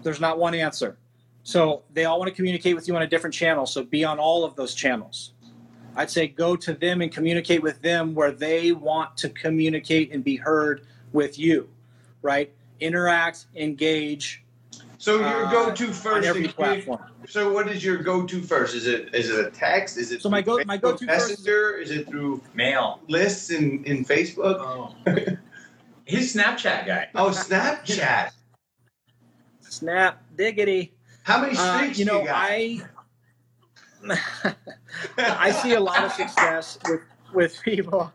There's 0.04 0.22
not 0.22 0.39
one 0.39 0.56
answer. 0.56 0.98
So 1.44 1.84
they 1.94 2.06
all 2.06 2.20
want 2.20 2.30
to 2.30 2.36
communicate 2.36 2.76
with 2.76 2.88
you 2.88 2.96
on 2.96 3.02
a 3.02 3.08
different 3.08 3.34
channel. 3.34 3.66
So 3.66 3.84
be 3.84 4.04
on 4.06 4.18
all 4.20 4.46
of 4.46 4.56
those 4.56 4.74
channels. 4.74 5.34
I'd 5.96 6.10
say 6.10 6.28
go 6.28 6.56
to 6.56 6.74
them 6.74 7.02
and 7.02 7.12
communicate 7.12 7.62
with 7.62 7.82
them 7.82 8.16
where 8.16 8.32
they 8.32 8.72
want 8.72 9.16
to 9.18 9.30
communicate 9.30 10.12
and 10.12 10.24
be 10.24 10.36
heard 10.38 10.88
with 11.12 11.38
you, 11.38 11.70
right? 12.22 12.52
Interact, 12.80 13.46
engage 13.56 14.44
So 14.98 15.20
your 15.20 15.46
uh, 15.46 15.52
go-to 15.52 15.88
on 15.88 15.94
first. 15.94 16.28
every 16.28 16.46
in 16.46 16.52
platform. 16.52 17.02
So 17.28 17.52
what 17.54 17.68
is 17.68 17.84
your 17.84 17.98
go-to 17.98 18.42
first? 18.42 18.74
Is 18.74 18.88
it 18.88 19.14
is 19.14 19.30
it 19.30 19.46
a 19.46 19.52
text? 19.52 19.98
Is 19.98 20.12
it 20.12 20.22
So 20.22 20.30
my 20.30 20.42
through 20.42 20.60
go 20.60 20.64
my 20.66 20.78
go-to 20.78 21.06
first- 21.06 21.30
Messenger? 21.30 21.76
Is 21.78 21.92
it 21.92 22.08
through 22.08 22.42
Mail. 22.56 23.00
lists 23.08 23.52
in 23.52 23.84
in 23.84 24.04
Facebook? 24.04 24.58
Oh. 24.60 24.96
He's 26.06 26.34
Snapchat 26.36 26.86
guy. 26.88 27.10
Oh, 27.16 27.30
Snapchat. 27.30 28.32
Snap, 29.60 30.22
diggity. 30.36 30.94
How 31.24 31.42
many 31.42 31.56
Uh, 31.58 31.78
streaks 31.78 32.00
you 32.00 32.06
know, 32.06 32.22
you 32.22 32.28
got? 32.28 32.36
I 32.36 32.82
I 35.18 35.52
see 35.52 35.74
a 35.74 35.80
lot 35.80 36.04
of 36.06 36.12
success 36.14 36.78
with 36.90 37.02
with 37.34 37.62
people. 37.64 38.14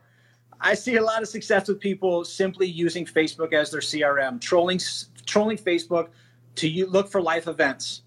I 0.61 0.75
see 0.75 0.97
a 0.97 1.03
lot 1.03 1.21
of 1.21 1.27
success 1.29 1.67
with 1.69 1.79
people 1.79 2.25
simply 2.25 2.67
using 2.67 3.05
Facebook 3.05 3.53
as 3.53 3.71
their 3.71 3.81
CRM, 3.81 4.41
trolling 4.41 4.79
trolling 5.25 5.57
Facebook 5.57 6.09
to 6.55 6.67
you 6.69 6.85
look 6.87 7.09
for 7.09 7.21
life 7.21 7.47
events. 7.47 8.01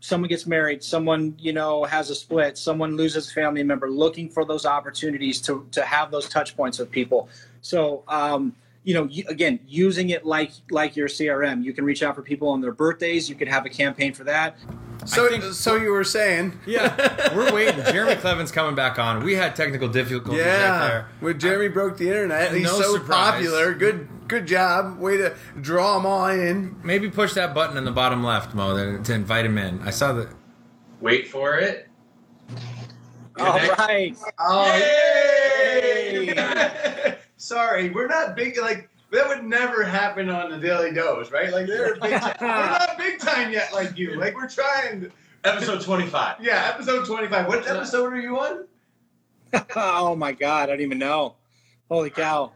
someone 0.00 0.28
gets 0.28 0.46
married, 0.46 0.82
someone 0.84 1.34
you 1.38 1.52
know 1.52 1.84
has 1.84 2.10
a 2.10 2.14
split, 2.14 2.58
someone 2.58 2.96
loses 2.96 3.30
a 3.30 3.34
family 3.34 3.62
member, 3.64 3.90
looking 3.90 4.28
for 4.28 4.44
those 4.44 4.66
opportunities 4.66 5.40
to 5.42 5.66
to 5.72 5.82
have 5.84 6.10
those 6.10 6.28
touch 6.28 6.56
points 6.56 6.78
with 6.78 6.90
people. 6.90 7.28
So 7.62 8.04
um, 8.08 8.54
you 8.86 8.94
know, 8.94 9.10
again, 9.26 9.58
using 9.66 10.10
it 10.10 10.24
like 10.24 10.52
like 10.70 10.94
your 10.94 11.08
CRM. 11.08 11.64
You 11.64 11.72
can 11.72 11.84
reach 11.84 12.04
out 12.04 12.14
for 12.14 12.22
people 12.22 12.48
on 12.48 12.60
their 12.60 12.70
birthdays. 12.70 13.28
You 13.28 13.34
could 13.34 13.48
have 13.48 13.66
a 13.66 13.68
campaign 13.68 14.14
for 14.14 14.22
that. 14.24 14.56
So, 15.04 15.28
think, 15.28 15.42
so 15.42 15.74
you 15.74 15.90
were 15.90 16.04
saying? 16.04 16.60
Yeah, 16.66 17.34
we're 17.34 17.52
waiting. 17.52 17.82
Jeremy 17.86 18.14
Kleven's 18.14 18.52
coming 18.52 18.76
back 18.76 18.96
on. 19.00 19.24
We 19.24 19.34
had 19.34 19.56
technical 19.56 19.88
difficulties 19.88 20.38
yeah, 20.38 20.70
right 20.70 20.88
there. 20.88 21.08
When 21.18 21.38
Jeremy 21.40 21.64
I, 21.66 21.68
broke 21.68 21.96
the 21.96 22.06
internet, 22.06 22.54
he's 22.54 22.62
no 22.62 22.80
so 22.80 22.94
surprise. 22.94 23.32
popular. 23.32 23.74
Good, 23.74 24.08
good 24.28 24.46
job. 24.46 25.00
Way 25.00 25.16
to 25.16 25.34
draw 25.60 25.94
them 25.96 26.06
all 26.06 26.26
in. 26.28 26.76
Maybe 26.84 27.10
push 27.10 27.34
that 27.34 27.54
button 27.54 27.76
in 27.76 27.84
the 27.84 27.90
bottom 27.90 28.22
left, 28.22 28.54
Mo, 28.54 29.02
to 29.02 29.12
invite 29.12 29.44
him 29.44 29.58
in. 29.58 29.82
I 29.82 29.90
saw 29.90 30.12
the. 30.12 30.32
Wait 31.00 31.26
for 31.26 31.58
it. 31.58 31.88
All 33.36 33.58
right. 33.78 34.16
Oh, 34.38 34.76
yay! 34.76 36.36
Yay! 37.36 37.40
sorry, 37.42 37.90
we're 37.90 38.06
not 38.06 38.36
big 38.36 38.58
like 38.58 38.88
that 39.12 39.28
would 39.28 39.44
never 39.44 39.84
happen 39.84 40.28
on 40.28 40.50
the 40.50 40.58
Daily 40.58 40.92
Dose, 40.92 41.30
right? 41.30 41.52
Like 41.52 41.66
they're 41.66 41.94
big 41.94 42.20
time. 42.20 42.36
we're 42.40 42.48
not 42.48 42.98
big 42.98 43.18
time 43.18 43.52
yet, 43.52 43.72
like 43.72 43.96
you. 43.96 44.16
Like 44.16 44.34
we're 44.34 44.48
trying. 44.48 45.10
Episode 45.44 45.80
twenty 45.82 46.06
five. 46.06 46.36
Yeah, 46.40 46.72
episode 46.74 47.06
twenty 47.06 47.28
five. 47.28 47.46
What 47.46 47.68
episode 47.68 48.12
are 48.12 48.20
you 48.20 48.38
on? 48.38 48.66
oh 49.76 50.16
my 50.16 50.32
god, 50.32 50.64
I 50.64 50.72
don't 50.72 50.80
even 50.80 50.98
know. 50.98 51.36
Holy 51.88 52.10
cow! 52.10 52.52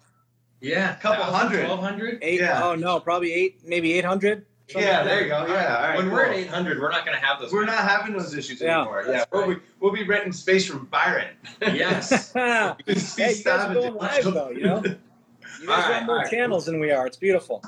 Yeah, 0.60 0.96
a 0.96 1.00
couple 1.00 1.24
hundred. 1.24 1.64
Twelve 1.64 1.80
hundred. 1.80 2.18
Eight. 2.22 2.40
Yeah. 2.40 2.60
Oh 2.62 2.74
no, 2.74 2.98
probably 2.98 3.32
eight, 3.32 3.60
maybe 3.64 3.92
eight 3.92 4.04
hundred. 4.04 4.44
Yeah, 4.74 5.02
there 5.02 5.22
you 5.22 5.28
go. 5.28 5.46
Yeah, 5.46 5.76
all 5.76 5.82
right. 5.82 5.96
When 5.96 6.06
cool. 6.06 6.14
we're 6.14 6.26
at 6.26 6.36
800, 6.36 6.80
we're 6.80 6.90
not 6.90 7.04
going 7.04 7.18
to 7.18 7.24
have 7.24 7.40
those. 7.40 7.52
We're 7.52 7.64
not 7.64 7.78
having 7.78 8.16
those 8.16 8.34
issues 8.34 8.60
yeah, 8.60 8.82
anymore. 8.82 9.04
Yeah, 9.08 9.24
we'll, 9.32 9.54
be, 9.54 9.60
we'll 9.80 9.92
be 9.92 10.04
renting 10.04 10.32
space 10.32 10.66
from 10.66 10.86
Byron. 10.86 11.34
Yes. 11.60 12.32
hey, 12.34 12.74
you 12.86 12.94
guys 12.94 13.46
are 13.46 13.74
going 13.74 13.94
live 13.94 14.24
though, 14.24 14.50
you 14.50 14.62
know. 14.62 14.82
You 14.84 15.66
guys 15.66 15.84
right, 15.84 15.94
have 15.94 16.06
more 16.06 16.16
right. 16.16 16.30
channels 16.30 16.66
than 16.66 16.80
we 16.80 16.90
are. 16.90 17.06
It's 17.06 17.16
beautiful. 17.16 17.62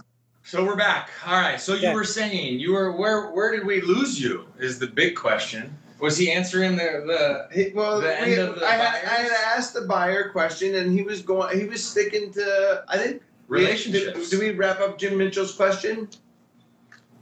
So 0.45 0.65
we're 0.65 0.77
back. 0.77 1.11
All 1.27 1.41
right. 1.41 1.61
So 1.61 1.75
you 1.75 1.83
yeah. 1.83 1.95
were 1.95 2.05
saying 2.05 2.59
you 2.59 2.73
were 2.73 2.93
where? 2.93 3.31
Where 3.31 3.53
did 3.53 3.65
we 3.67 3.81
lose 3.81 4.21
you? 4.21 4.47
Is 4.59 4.79
the 4.79 4.87
big 4.87 5.15
question. 5.15 5.77
Was 6.01 6.17
he 6.17 6.33
answering 6.33 6.73
the 6.73 7.47
the 7.55 7.73
well? 7.75 8.01
The 8.01 8.07
we, 8.07 8.65
I, 8.65 8.73
had, 8.73 9.05
I 9.05 9.23
had 9.23 9.33
asked 9.57 9.75
the 9.75 9.83
buyer 9.83 10.23
a 10.23 10.31
question, 10.33 10.75
and 10.75 10.93
he 10.93 11.03
was 11.03 11.23
going. 11.23 11.57
He 11.59 11.67
was 11.67 11.85
sticking 11.85 12.33
to. 12.33 12.85
I 12.89 12.99
think 12.99 13.23
relationships. 13.47 14.31
Did, 14.31 14.31
did 14.31 14.41
we 14.41 14.51
wrap 14.51 14.81
up 14.81 14.99
Jim 14.99 15.17
Mitchell's 15.17 15.55
question? 15.55 16.09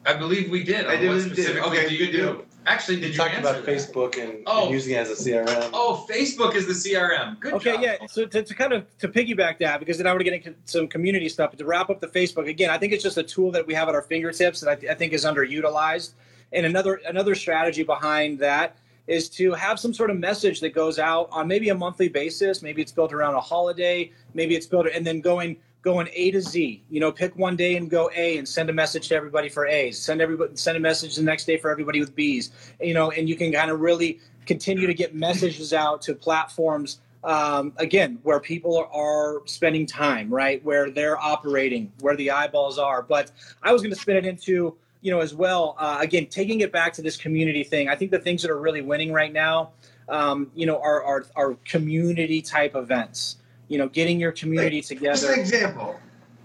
I 0.06 0.14
believe 0.14 0.50
we 0.50 0.64
did. 0.64 0.86
I 0.86 0.96
did. 0.96 1.34
did. 1.34 1.58
Okay, 1.58 1.88
do 1.88 1.94
you 1.94 2.10
do? 2.10 2.44
Actually, 2.66 2.96
did 2.96 3.06
you, 3.06 3.12
you 3.12 3.16
talked 3.16 3.38
about 3.38 3.64
that? 3.64 3.66
Facebook 3.66 4.18
and, 4.22 4.42
oh. 4.46 4.64
and, 4.64 4.72
using 4.72 4.94
it 4.94 4.98
as 4.98 5.10
a 5.10 5.30
CRM? 5.30 5.70
Oh, 5.72 6.06
Facebook 6.10 6.54
is 6.54 6.66
the 6.66 6.74
CRM. 6.74 7.40
Good 7.40 7.52
job. 7.52 7.60
okay, 7.60 7.72
job. 7.72 7.82
yeah. 7.82 8.06
So 8.06 8.26
to, 8.26 8.42
to, 8.42 8.54
kind 8.54 8.72
of 8.72 8.98
to 8.98 9.08
piggyback 9.08 9.58
that, 9.58 9.80
because 9.80 9.96
then 9.96 10.06
I 10.06 10.10
want 10.10 10.20
to 10.20 10.24
get 10.24 10.34
into 10.34 10.54
some 10.66 10.86
community 10.86 11.28
stuff. 11.28 11.50
But 11.50 11.58
to 11.58 11.64
wrap 11.64 11.88
up 11.88 12.00
the 12.00 12.06
Facebook 12.06 12.48
again, 12.48 12.70
I 12.70 12.76
think 12.76 12.92
it's 12.92 13.02
just 13.02 13.16
a 13.16 13.22
tool 13.22 13.50
that 13.52 13.66
we 13.66 13.72
have 13.74 13.88
at 13.88 13.94
our 13.94 14.02
fingertips 14.02 14.60
that 14.60 14.70
I, 14.70 14.74
th- 14.74 14.92
I 14.92 14.94
think 14.94 15.12
is 15.12 15.24
underutilized. 15.24 16.12
And 16.52 16.66
another 16.66 17.00
another 17.06 17.34
strategy 17.34 17.82
behind 17.82 18.38
that 18.40 18.76
is 19.06 19.28
to 19.28 19.52
have 19.52 19.80
some 19.80 19.94
sort 19.94 20.10
of 20.10 20.18
message 20.18 20.60
that 20.60 20.74
goes 20.74 20.98
out 20.98 21.28
on 21.32 21.48
maybe 21.48 21.70
a 21.70 21.74
monthly 21.74 22.08
basis. 22.08 22.62
Maybe 22.62 22.82
it's 22.82 22.92
built 22.92 23.12
around 23.12 23.34
a 23.34 23.40
holiday. 23.40 24.12
Maybe 24.34 24.54
it's 24.54 24.66
built 24.66 24.86
and 24.86 25.06
then 25.06 25.20
going 25.20 25.56
going 25.82 26.08
A 26.12 26.30
to 26.32 26.40
Z. 26.40 26.82
You 26.90 27.00
know, 27.00 27.12
pick 27.12 27.36
one 27.36 27.56
day 27.56 27.76
and 27.76 27.88
go 27.88 28.10
A 28.14 28.38
and 28.38 28.48
send 28.48 28.70
a 28.70 28.72
message 28.72 29.08
to 29.08 29.14
everybody 29.14 29.48
for 29.48 29.66
A's. 29.66 29.98
Send 29.98 30.20
everybody 30.20 30.56
send 30.56 30.76
a 30.76 30.80
message 30.80 31.16
the 31.16 31.22
next 31.22 31.44
day 31.44 31.56
for 31.56 31.70
everybody 31.70 32.00
with 32.00 32.14
B's. 32.14 32.50
You 32.80 32.94
know, 32.94 33.10
and 33.10 33.28
you 33.28 33.36
can 33.36 33.52
kind 33.52 33.70
of 33.70 33.80
really 33.80 34.20
continue 34.46 34.86
to 34.86 34.94
get 34.94 35.14
messages 35.14 35.72
out 35.72 36.02
to 36.02 36.14
platforms 36.14 37.00
um, 37.22 37.72
again 37.76 38.18
where 38.22 38.40
people 38.40 38.88
are, 38.92 39.42
spending 39.46 39.86
time, 39.86 40.32
right? 40.32 40.64
Where 40.64 40.90
they're 40.90 41.18
operating, 41.18 41.92
where 42.00 42.16
the 42.16 42.30
eyeballs 42.30 42.78
are. 42.78 43.02
But 43.02 43.30
I 43.62 43.72
was 43.72 43.82
going 43.82 43.94
to 43.94 44.00
spin 44.00 44.16
it 44.16 44.26
into 44.26 44.76
you 45.00 45.10
know 45.10 45.20
as 45.20 45.34
well. 45.34 45.76
Uh, 45.78 45.98
again, 46.00 46.26
taking 46.26 46.60
it 46.60 46.72
back 46.72 46.92
to 46.94 47.02
this 47.02 47.16
community 47.16 47.64
thing. 47.64 47.88
I 47.88 47.96
think 47.96 48.10
the 48.10 48.18
things 48.18 48.42
that 48.42 48.50
are 48.50 48.60
really 48.60 48.82
winning 48.82 49.12
right 49.12 49.32
now. 49.32 49.70
Um, 50.08 50.50
you 50.56 50.66
know, 50.66 50.80
are, 50.80 51.04
are, 51.04 51.24
are 51.36 51.54
community 51.64 52.42
type 52.42 52.74
events 52.74 53.36
you 53.70 53.78
know, 53.78 53.88
getting 53.88 54.20
your 54.20 54.32
community 54.32 54.78
like, 54.78 54.86
together. 54.86 55.12
Just 55.12 55.24
an 55.24 55.38
example. 55.38 55.98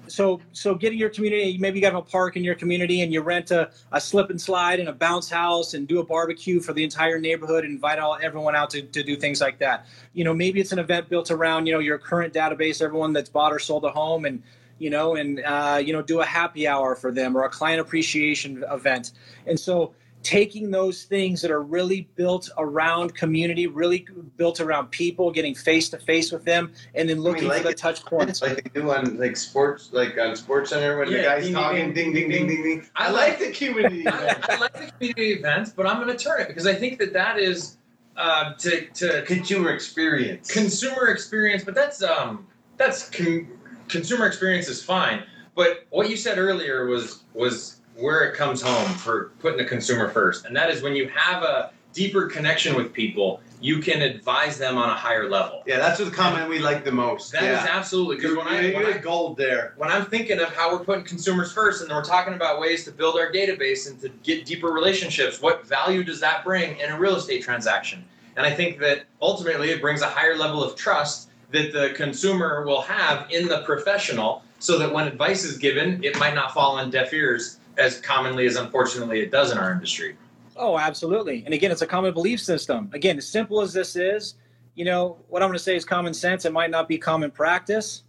So, 0.08 0.40
so 0.52 0.76
getting 0.76 1.00
your 1.00 1.10
community, 1.10 1.58
maybe 1.58 1.80
you 1.80 1.82
got 1.82 1.96
a 1.96 2.02
park 2.02 2.38
in 2.38 2.44
your 2.44 2.54
community 2.54 3.02
and 3.02 3.12
you 3.12 3.22
rent 3.22 3.50
a, 3.50 3.72
a 3.92 4.00
slip 4.00 4.30
and 4.30 4.40
slide 4.40 4.80
and 4.80 4.88
a 4.88 4.94
bounce 4.94 5.28
house 5.28 5.74
and 5.74 5.88
do 5.88 6.00
a 6.00 6.06
barbecue 6.06 6.60
for 6.60 6.74
the 6.74 6.84
entire 6.84 7.20
neighborhood 7.20 7.66
and 7.66 7.74
invite 7.74 7.98
all 7.98 8.16
everyone 8.22 8.56
out 8.56 8.70
to, 8.70 8.84
to 8.84 9.02
do 9.02 9.16
things 9.16 9.42
like 9.42 9.58
that. 9.58 9.88
You 10.14 10.24
know, 10.24 10.36
maybe 10.36 10.60
it's 10.62 10.72
an 10.72 10.78
event 10.78 11.10
built 11.10 11.32
around, 11.32 11.66
you 11.66 11.74
know, 11.74 11.80
your 11.80 11.98
current 11.98 12.32
database, 12.32 12.84
everyone 12.84 13.12
that's 13.12 13.30
bought 13.30 13.52
or 13.52 13.58
sold 13.58 13.84
a 13.86 13.90
home 13.90 14.26
and, 14.26 14.44
you 14.78 14.92
know, 14.92 15.16
and, 15.16 15.44
uh, 15.44 15.82
you 15.84 15.94
know, 15.94 16.04
do 16.04 16.22
a 16.22 16.26
happy 16.26 16.68
hour 16.68 16.94
for 16.96 17.12
them 17.12 17.36
or 17.36 17.44
a 17.46 17.50
client 17.50 17.82
appreciation 17.82 18.64
event. 18.70 19.14
And 19.48 19.60
so, 19.60 19.96
taking 20.26 20.72
those 20.72 21.04
things 21.04 21.40
that 21.40 21.52
are 21.52 21.62
really 21.62 22.10
built 22.16 22.50
around 22.58 23.14
community, 23.14 23.68
really 23.68 24.08
built 24.38 24.60
around 24.60 24.88
people, 24.88 25.32
getting 25.32 25.54
face 25.54 25.88
to 25.90 26.00
face 26.00 26.32
with 26.32 26.44
them, 26.44 26.74
and 26.96 27.08
then 27.08 27.22
looking 27.22 27.42
I 27.42 27.42
mean, 27.42 27.50
like 27.50 27.62
for 27.62 27.68
the 27.68 27.74
touch 27.76 28.04
points. 28.04 28.42
Like 28.42 28.64
they 28.64 28.82
do 28.82 28.92
on 28.92 29.20
like 29.20 29.38
sports, 29.38 29.92
like 29.94 30.18
on 30.18 30.36
Sports 30.36 30.72
Center 30.72 30.98
when 30.98 31.12
yeah, 31.12 31.18
the 31.18 31.24
guy's 31.24 31.44
ding, 31.46 31.54
talking, 31.54 31.94
ding, 31.94 32.12
ding, 32.12 32.30
ding, 32.30 32.48
ding, 32.48 32.64
ding. 32.64 32.86
I, 32.96 33.08
I 33.08 33.12
like, 33.12 33.38
the 33.38 33.52
community. 33.52 34.02
events. 34.02 34.48
I 34.50 34.58
like 34.58 34.74
the 34.74 34.92
community 34.92 35.34
events, 35.34 35.70
but 35.70 35.86
I'm 35.86 36.04
going 36.04 36.16
to 36.16 36.22
turn 36.22 36.42
it 36.42 36.48
because 36.48 36.66
I 36.66 36.74
think 36.74 36.98
that 36.98 37.14
that 37.14 37.38
is 37.38 37.78
uh, 38.18 38.56
to 38.56 38.88
to 38.88 39.22
consumer 39.28 39.70
experience. 39.70 40.52
Consumer 40.52 41.10
experience, 41.10 41.64
but 41.64 41.76
that's 41.76 42.02
um 42.02 42.48
that's 42.78 43.12
con- 43.12 43.48
consumer 43.88 44.26
experience 44.26 44.68
is 44.68 44.84
fine. 44.84 45.24
But 45.54 45.86
what 45.92 46.10
you 46.10 46.18
said 46.18 46.40
earlier 46.40 46.88
was 46.88 47.24
was 47.36 47.75
where 47.98 48.24
it 48.24 48.36
comes 48.36 48.62
home 48.62 48.90
for 48.96 49.32
putting 49.40 49.58
the 49.58 49.66
consumer 49.66 50.10
first. 50.10 50.46
And 50.46 50.56
that 50.56 50.70
is 50.70 50.82
when 50.82 50.96
you 50.96 51.08
have 51.10 51.44
a 51.44 51.72
deeper 51.94 52.28
connection 52.28 52.76
with 52.76 52.92
people, 52.92 53.42
you 53.62 53.80
can 53.80 54.02
advise 54.02 54.58
them 54.58 54.78
on 54.78 54.90
a 54.90 54.94
higher 54.94 55.30
level. 55.30 55.64
Yeah, 55.66 55.78
that's 55.78 55.98
the 55.98 56.12
comment 56.12 56.50
we 56.50 56.60
like 56.60 56.84
the 56.84 56.92
most. 56.92 57.32
That 57.32 57.44
yeah. 57.44 57.64
is 57.64 57.70
absolutely 57.70 58.18
because 58.18 58.36
when 58.36 58.48
I 58.48 58.74
when 58.74 58.86
I 58.86 58.98
gold 58.98 59.38
there. 59.38 59.74
When 59.78 59.90
I'm 59.90 60.06
thinking 60.06 60.40
of 60.40 60.54
how 60.54 60.72
we're 60.72 60.84
putting 60.84 61.06
consumers 61.06 61.52
first, 61.52 61.82
and 61.82 61.90
we're 61.90 62.04
talking 62.04 62.34
about 62.34 62.60
ways 62.60 62.84
to 62.86 62.92
build 62.92 63.18
our 63.18 63.32
database 63.32 63.90
and 63.90 64.00
to 64.02 64.10
get 64.24 64.46
deeper 64.46 64.68
relationships, 64.68 65.42
what 65.42 65.66
value 65.66 66.04
does 66.04 66.20
that 66.20 66.44
bring 66.44 66.78
in 66.80 66.92
a 66.92 67.00
real 67.00 67.16
estate 67.16 67.44
transaction? 67.44 68.04
And 68.36 68.46
I 68.46 68.52
think 68.52 68.78
that 68.80 69.06
ultimately 69.22 69.70
it 69.70 69.82
brings 69.82 70.02
a 70.02 70.08
higher 70.10 70.36
level 70.36 70.62
of 70.62 70.76
trust 70.76 71.30
that 71.52 71.72
the 71.72 71.94
consumer 71.96 72.66
will 72.66 72.82
have 72.82 73.32
in 73.32 73.48
the 73.48 73.62
professional, 73.62 74.44
so 74.60 74.78
that 74.78 74.92
when 74.92 75.08
advice 75.08 75.46
is 75.46 75.58
given, 75.58 76.04
it 76.04 76.20
might 76.20 76.36
not 76.36 76.54
fall 76.54 76.78
on 76.78 76.90
deaf 76.90 77.14
ears 77.14 77.60
as 77.78 78.00
commonly 78.02 78.46
as 78.46 78.56
unfortunately 78.56 79.22
it 79.22 79.32
does 79.32 79.52
in 79.52 79.58
our 79.58 79.72
industry. 79.72 80.16
Oh, 80.58 80.78
absolutely. 80.78 81.44
And 81.46 81.54
again, 81.54 81.72
it's 81.72 81.82
a 81.82 81.88
common 81.88 82.14
belief 82.14 82.40
system. 82.40 82.90
Again, 82.94 83.18
as 83.18 83.28
simple 83.28 83.62
as 83.62 83.74
this 83.74 83.96
is, 83.96 84.36
you 84.76 84.86
know, 84.86 85.18
what 85.28 85.42
I'm 85.42 85.50
going 85.50 85.58
to 85.58 85.64
say 85.64 85.76
is 85.76 85.84
common 85.84 86.14
sense. 86.14 86.46
It 86.46 86.54
might 86.54 86.72
not 86.72 86.88
be 86.88 86.98
common 86.98 87.32
practice. 87.32 88.04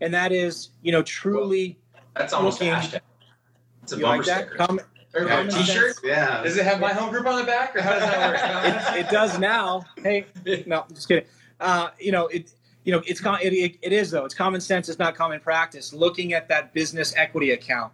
And 0.00 0.12
that 0.14 0.32
is, 0.32 0.70
you 0.82 0.92
know, 0.92 1.02
truly. 1.02 1.78
Well, 1.92 2.02
that's 2.14 2.32
almost 2.32 2.60
looking, 2.60 2.72
a 2.72 2.76
hashtag. 2.76 3.00
It's 3.82 3.92
a 3.92 3.96
you 3.96 4.02
bumper 4.02 4.18
like 4.18 4.26
that? 4.26 4.48
sticker. 4.48 4.66
Common, 4.66 4.84
yeah, 5.14 5.48
t-shirt? 5.48 5.96
Yeah. 6.04 6.42
Does 6.42 6.56
it 6.56 6.64
have 6.64 6.80
my 6.80 6.92
home 6.92 7.10
group 7.10 7.26
on 7.26 7.38
the 7.38 7.44
back, 7.44 7.74
or 7.74 7.80
how 7.80 7.92
does 7.92 8.02
that 8.02 8.30
work? 8.30 8.96
it, 8.96 9.06
it, 9.06 9.10
does 9.10 9.38
now. 9.38 9.84
Hey, 10.02 10.26
no, 10.66 10.84
just 10.92 11.08
kidding. 11.08 11.24
Uh, 11.60 11.88
you 11.98 12.12
know, 12.12 12.26
it, 12.26 12.52
you 12.84 12.92
know, 12.92 13.02
it's 13.06 13.20
it, 13.24 13.52
it, 13.52 13.78
it 13.80 13.92
is 13.92 14.10
though. 14.10 14.24
It's 14.24 14.34
common 14.34 14.60
sense. 14.60 14.88
It's 14.88 14.98
not 14.98 15.14
common 15.14 15.40
practice. 15.40 15.92
Looking 15.92 16.34
at 16.34 16.48
that 16.48 16.74
business 16.74 17.14
equity 17.16 17.52
account, 17.52 17.92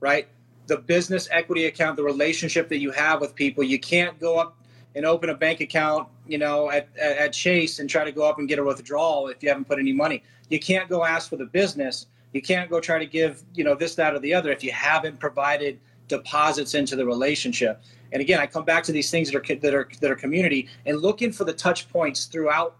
right? 0.00 0.28
The 0.70 0.76
business 0.76 1.28
equity 1.32 1.64
account, 1.66 1.96
the 1.96 2.04
relationship 2.04 2.68
that 2.68 2.78
you 2.78 2.92
have 2.92 3.20
with 3.20 3.34
people. 3.34 3.64
You 3.64 3.80
can't 3.80 4.16
go 4.20 4.38
up 4.38 4.56
and 4.94 5.04
open 5.04 5.30
a 5.30 5.34
bank 5.34 5.60
account, 5.60 6.06
you 6.28 6.38
know, 6.38 6.70
at, 6.70 6.88
at 6.96 7.32
Chase 7.32 7.80
and 7.80 7.90
try 7.90 8.04
to 8.04 8.12
go 8.12 8.22
up 8.22 8.38
and 8.38 8.48
get 8.48 8.60
a 8.60 8.62
withdrawal 8.62 9.26
if 9.26 9.42
you 9.42 9.48
haven't 9.48 9.66
put 9.66 9.80
any 9.80 9.92
money. 9.92 10.22
You 10.48 10.60
can't 10.60 10.88
go 10.88 11.04
ask 11.04 11.28
for 11.28 11.36
the 11.36 11.46
business. 11.46 12.06
You 12.32 12.40
can't 12.40 12.70
go 12.70 12.78
try 12.78 13.00
to 13.00 13.06
give, 13.06 13.42
you 13.52 13.64
know, 13.64 13.74
this, 13.74 13.96
that, 13.96 14.14
or 14.14 14.20
the 14.20 14.32
other 14.32 14.52
if 14.52 14.62
you 14.62 14.70
haven't 14.70 15.18
provided 15.18 15.80
deposits 16.06 16.74
into 16.74 16.94
the 16.94 17.04
relationship. 17.04 17.82
And 18.12 18.22
again, 18.22 18.38
I 18.38 18.46
come 18.46 18.64
back 18.64 18.84
to 18.84 18.92
these 18.92 19.10
things 19.10 19.28
that 19.32 19.36
are 19.36 19.56
that 19.56 19.74
are 19.74 19.88
that 20.00 20.08
are 20.08 20.16
community 20.16 20.68
and 20.86 21.00
looking 21.00 21.32
for 21.32 21.42
the 21.42 21.52
touch 21.52 21.88
points 21.88 22.26
throughout 22.26 22.76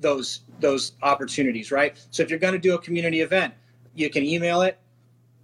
those 0.00 0.40
those 0.58 0.92
opportunities, 1.02 1.70
right? 1.70 1.96
So 2.10 2.24
if 2.24 2.30
you're 2.30 2.40
going 2.40 2.54
to 2.54 2.58
do 2.58 2.74
a 2.74 2.78
community 2.78 3.20
event, 3.20 3.54
you 3.94 4.10
can 4.10 4.24
email 4.24 4.62
it, 4.62 4.76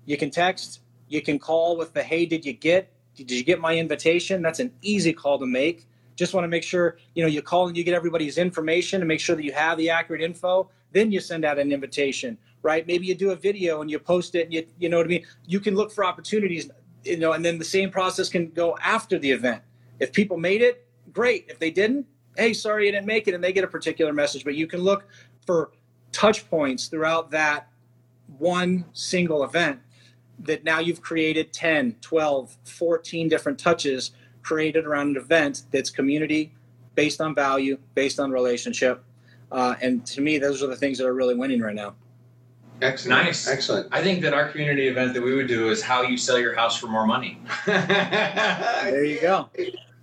you 0.06 0.16
can 0.16 0.30
text, 0.30 0.80
you 1.08 1.22
can 1.22 1.38
call 1.38 1.76
with 1.76 1.92
the 1.92 2.02
hey, 2.02 2.26
did 2.26 2.44
you 2.44 2.52
get? 2.52 2.90
Did 3.14 3.30
you 3.30 3.44
get 3.44 3.60
my 3.60 3.76
invitation? 3.76 4.42
That's 4.42 4.60
an 4.60 4.72
easy 4.82 5.12
call 5.12 5.38
to 5.38 5.46
make. 5.46 5.86
Just 6.16 6.34
want 6.34 6.44
to 6.44 6.48
make 6.48 6.62
sure 6.62 6.96
you 7.14 7.22
know 7.22 7.28
you 7.28 7.42
call 7.42 7.68
and 7.68 7.76
you 7.76 7.84
get 7.84 7.94
everybody's 7.94 8.38
information 8.38 9.00
and 9.00 9.08
make 9.08 9.20
sure 9.20 9.36
that 9.36 9.44
you 9.44 9.52
have 9.52 9.78
the 9.78 9.90
accurate 9.90 10.22
info. 10.22 10.70
Then 10.92 11.10
you 11.10 11.20
send 11.20 11.44
out 11.44 11.58
an 11.58 11.72
invitation, 11.72 12.38
right? 12.62 12.86
Maybe 12.86 13.06
you 13.06 13.14
do 13.14 13.30
a 13.32 13.36
video 13.36 13.80
and 13.80 13.90
you 13.90 13.98
post 13.98 14.34
it. 14.34 14.44
And 14.44 14.52
you 14.54 14.66
you 14.78 14.88
know 14.88 14.98
what 14.98 15.06
I 15.06 15.08
mean. 15.08 15.26
You 15.46 15.60
can 15.60 15.74
look 15.74 15.92
for 15.92 16.04
opportunities, 16.04 16.70
you 17.04 17.16
know, 17.16 17.32
and 17.32 17.44
then 17.44 17.58
the 17.58 17.64
same 17.64 17.90
process 17.90 18.28
can 18.28 18.50
go 18.50 18.76
after 18.80 19.18
the 19.18 19.30
event. 19.30 19.62
If 20.00 20.12
people 20.12 20.36
made 20.36 20.62
it, 20.62 20.86
great. 21.12 21.46
If 21.48 21.58
they 21.58 21.70
didn't, 21.70 22.06
hey, 22.36 22.52
sorry 22.52 22.86
you 22.86 22.92
didn't 22.92 23.06
make 23.06 23.28
it, 23.28 23.34
and 23.34 23.42
they 23.42 23.52
get 23.52 23.64
a 23.64 23.68
particular 23.68 24.12
message. 24.12 24.44
But 24.44 24.54
you 24.54 24.66
can 24.66 24.80
look 24.80 25.06
for 25.46 25.72
touch 26.12 26.48
points 26.48 26.86
throughout 26.86 27.30
that 27.32 27.68
one 28.38 28.84
single 28.92 29.44
event 29.44 29.80
that 30.40 30.64
now 30.64 30.78
you've 30.78 31.00
created 31.00 31.52
10, 31.52 31.96
12, 32.00 32.56
14 32.64 33.28
different 33.28 33.58
touches 33.58 34.12
created 34.42 34.84
around 34.84 35.16
an 35.16 35.22
event 35.22 35.62
that's 35.72 35.90
community 35.90 36.52
based 36.94 37.20
on 37.20 37.34
value, 37.34 37.78
based 37.94 38.20
on 38.20 38.30
relationship. 38.30 39.02
Uh, 39.50 39.74
and 39.80 40.04
to 40.06 40.20
me, 40.20 40.38
those 40.38 40.62
are 40.62 40.66
the 40.66 40.76
things 40.76 40.98
that 40.98 41.06
are 41.06 41.14
really 41.14 41.34
winning 41.34 41.60
right 41.60 41.74
now. 41.74 41.94
Excellent. 42.82 43.24
Nice. 43.24 43.48
Excellent. 43.48 43.88
I 43.92 44.02
think 44.02 44.20
that 44.22 44.34
our 44.34 44.48
community 44.48 44.88
event 44.88 45.14
that 45.14 45.22
we 45.22 45.34
would 45.34 45.46
do 45.46 45.70
is 45.70 45.80
how 45.80 46.02
you 46.02 46.16
sell 46.16 46.38
your 46.38 46.54
house 46.54 46.76
for 46.76 46.88
more 46.88 47.06
money, 47.06 47.40
There 47.66 49.04
you 49.04 49.20
go. 49.20 49.48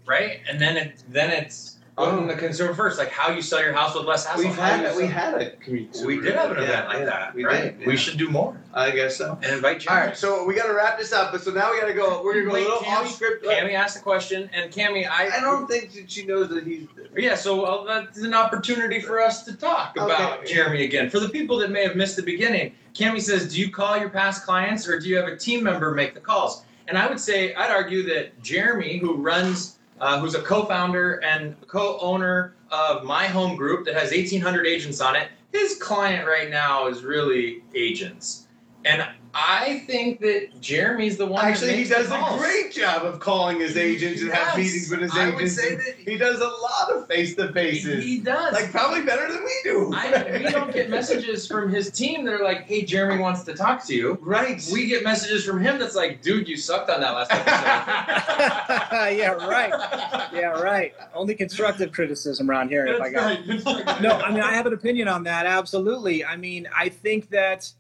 right? 0.06 0.40
And 0.50 0.60
then 0.60 0.78
it 0.78 1.04
then 1.10 1.32
it's 1.32 1.71
putting 1.98 2.26
the 2.28 2.34
consumer 2.36 2.74
first, 2.74 2.98
like 2.98 3.10
how 3.10 3.30
you 3.30 3.42
sell 3.42 3.62
your 3.62 3.74
house 3.74 3.94
with 3.96 4.06
less 4.06 4.26
hassle. 4.26 4.40
We've 4.46 4.56
you 4.56 4.62
had 4.62 4.96
we 4.96 5.06
had 5.06 5.34
a 5.42 5.52
community. 5.58 6.06
we 6.06 6.20
did 6.22 6.36
have 6.36 6.52
an 6.52 6.58
Yeah, 6.58 6.64
event 6.64 6.88
like 6.88 6.98
yeah, 7.00 7.06
that, 7.06 7.36
We 7.36 7.46
right? 7.46 7.78
did. 7.78 7.88
We 7.88 7.98
should 7.98 8.18
do 8.18 8.30
more 8.30 8.58
I 8.74 8.92
guess 8.92 9.18
so. 9.18 9.38
and 9.44 9.54
invite 9.54 9.86
All 9.88 9.96
Jereme. 9.96 10.06
right, 10.08 10.18
so 10.18 10.46
we 10.46 10.56
got 10.56 10.68
to 10.68 10.74
wrap 10.74 10.98
this 10.98 11.12
up. 11.12 11.32
But 11.34 11.42
so 11.44 11.52
now 11.52 11.72
we 11.72 11.80
got 11.82 11.88
to 11.88 11.94
go. 11.94 12.22
We're 12.24 12.34
gonna 12.34 12.46
go 12.46 12.54
Wait, 12.54 12.62
a 12.66 12.70
little 12.70 12.80
Cammy- 12.80 13.06
off 13.06 13.14
script. 13.14 13.46
Cammy 13.46 13.74
asked 13.74 13.98
a 13.98 14.02
question, 14.02 14.50
and 14.54 14.72
Cammy, 14.72 15.08
I 15.10 15.38
I 15.38 15.42
don't 15.42 15.68
think 15.68 15.92
that 15.94 16.10
she 16.10 16.26
knows 16.26 16.50
that 16.50 16.66
he's. 16.66 16.88
Yeah, 17.16 17.36
so 17.36 17.64
uh, 17.64 17.84
that's 17.86 18.20
an 18.20 18.34
opportunity 18.34 19.02
for 19.02 19.20
us 19.20 19.44
to 19.46 19.54
talk 19.56 19.96
about 19.98 20.40
Okay. 20.40 20.54
Jereme 20.54 20.84
again. 20.86 21.10
For 21.10 21.20
the 21.20 21.30
people 21.30 21.58
that 21.60 21.72
may 21.72 21.84
have 21.84 21.96
missed 21.98 22.16
the 22.16 22.24
beginning, 22.24 22.74
Cammy 22.96 23.22
says, 23.22 23.54
"Do 23.54 23.60
you 23.60 23.70
call 23.70 23.98
your 23.98 24.10
past 24.10 24.46
clients, 24.46 24.88
or 24.88 24.98
do 25.00 25.10
you 25.10 25.18
have 25.18 25.28
a 25.28 25.36
team 25.36 25.64
member 25.64 25.92
make 25.92 26.14
the 26.14 26.22
calls?" 26.22 26.64
And 26.88 26.98
I 26.98 27.08
would 27.08 27.20
say, 27.20 27.54
I'd 27.54 27.70
argue 27.72 28.04
that 28.04 28.42
Jereme, 28.42 29.00
who 29.00 29.16
runs, 29.16 29.78
uh, 30.02 30.20
who's 30.20 30.34
a 30.34 30.42
co-founder 30.42 31.24
and 31.24 31.56
co-owner 31.68 32.56
of 32.72 33.04
my 33.04 33.28
home 33.28 33.56
group 33.56 33.86
that 33.86 33.94
has 33.94 34.12
1,800 34.12 34.66
agents 34.66 35.00
on 35.00 35.16
it, 35.16 35.30
his 35.54 35.78
client 35.78 36.28
right 36.28 36.50
now 36.50 36.88
is 36.88 37.04
really 37.04 37.62
agents, 37.76 38.48
and 38.84 39.06
I 39.34 39.80
think 39.88 40.20
that 40.22 40.60
Jereme's 40.62 41.18
the 41.18 41.26
one. 41.26 41.46
Actually, 41.46 41.68
that 41.68 41.78
he 41.78 41.84
does 41.86 42.10
the 42.10 42.16
a 42.16 42.38
great 42.38 42.72
job 42.72 43.06
of 43.06 43.20
calling 43.20 43.60
his 43.60 43.78
agents 43.78 44.22
and 44.22 44.32
have 44.32 44.58
meetings 44.58 44.90
with 44.90 45.02
his 45.02 45.12
I 45.16 45.30
would 45.30 45.50
say 45.50 45.76
that- 45.76 45.96
he 45.98 46.18
does 46.18 46.40
a 46.40 46.48
lot 46.48 46.92
of 46.92 47.08
face 47.08 47.36
to 47.36 47.52
faces. 47.54 48.04
He 48.04 48.20
does. 48.20 48.54
Like 48.54 48.72
probably 48.72 49.04
better 49.04 49.32
than 49.32 49.44
we 49.44 49.60
do. 49.64 49.92
I, 49.94 50.40
we 50.44 50.52
don't 50.52 50.74
get 50.74 50.90
messages 50.90 51.48
from 51.48 51.72
his 51.72 51.92
team 51.92 52.26
that 52.26 52.34
are 52.34 52.44
like, 52.44 52.64
"Hey, 52.66 52.84
Jeremy 52.84 53.22
wants 53.22 53.44
to 53.44 53.54
talk 53.54 53.86
to 53.88 53.96
you." 53.96 54.18
right. 54.22 54.68
We 54.72 54.88
get 54.88 55.04
messages 55.04 55.46
from 55.46 55.62
him 55.62 55.80
that's 55.80 55.96
like, 55.96 56.22
"Dude, 56.22 56.48
you 56.48 56.58
sucked 56.58 56.90
on 56.90 57.02
that 57.02 57.12
last 57.14 57.32
episode." 57.32 59.18
yeah, 59.18 59.32
right. 59.48 60.32
Yeah, 60.34 60.60
right. 60.62 60.94
Only 61.14 61.36
constructive 61.36 61.92
criticism 61.92 62.50
around 62.50 62.70
here. 62.70 62.86
If 62.88 63.02
I 63.02 63.10
got 63.10 64.02
no, 64.02 64.12
I 64.12 64.32
mean 64.32 64.42
I 64.42 64.54
have 64.54 64.66
an 64.66 64.74
opinion 64.74 65.08
on 65.08 65.24
that. 65.24 65.46
Absolutely. 65.46 66.26
I 66.26 66.36
mean 66.38 66.68
I 66.76 66.90
think 66.90 67.30
that 67.30 67.72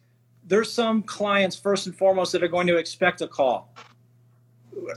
there's 0.48 0.72
some 0.72 1.04
clients 1.04 1.56
first 1.56 1.88
and 1.88 1.96
foremost 1.96 2.32
that 2.32 2.44
are 2.44 2.48
going 2.48 2.68
to 2.68 2.78
expect 2.78 3.22
a 3.22 3.28
call 3.28 3.74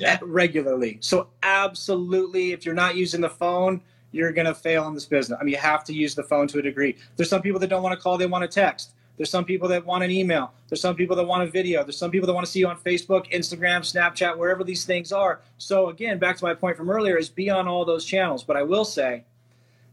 Yeah. 0.00 0.18
regularly. 0.22 0.98
So 1.00 1.28
absolutely, 1.42 2.52
if 2.52 2.64
you're 2.64 2.74
not 2.74 2.96
using 2.96 3.20
the 3.20 3.28
phone, 3.28 3.80
you're 4.12 4.32
going 4.32 4.46
to 4.46 4.54
fail 4.54 4.86
in 4.88 4.94
this 4.94 5.06
business. 5.06 5.38
I 5.40 5.44
mean, 5.44 5.52
you 5.52 5.58
have 5.58 5.84
to 5.84 5.92
use 5.92 6.14
the 6.14 6.22
phone 6.22 6.46
to 6.48 6.58
a 6.58 6.62
degree. 6.62 6.96
There's 7.16 7.28
some 7.28 7.42
people 7.42 7.60
that 7.60 7.66
don't 7.68 7.82
want 7.82 7.98
to 7.98 8.00
call; 8.02 8.16
they 8.16 8.26
want 8.26 8.42
to 8.42 8.48
text. 8.48 8.92
There's 9.16 9.30
some 9.30 9.44
people 9.44 9.68
that 9.68 9.84
want 9.84 10.02
an 10.02 10.10
email. 10.10 10.52
There's 10.68 10.80
some 10.80 10.96
people 10.96 11.14
that 11.16 11.24
want 11.24 11.42
a 11.42 11.46
video. 11.46 11.84
There's 11.84 11.96
some 11.98 12.10
people 12.10 12.26
that 12.26 12.32
want 12.32 12.46
to 12.46 12.50
see 12.50 12.58
you 12.60 12.66
on 12.66 12.78
Facebook, 12.78 13.30
Instagram, 13.32 13.80
Snapchat, 13.80 14.36
wherever 14.36 14.64
these 14.64 14.84
things 14.84 15.12
are. 15.12 15.40
So 15.58 15.88
again, 15.88 16.18
back 16.18 16.36
to 16.38 16.44
my 16.44 16.54
point 16.54 16.76
from 16.76 16.90
earlier 16.90 17.16
is 17.16 17.28
be 17.28 17.48
on 17.48 17.68
all 17.68 17.84
those 17.84 18.04
channels. 18.04 18.42
But 18.42 18.56
I 18.56 18.62
will 18.64 18.84
say 18.84 19.24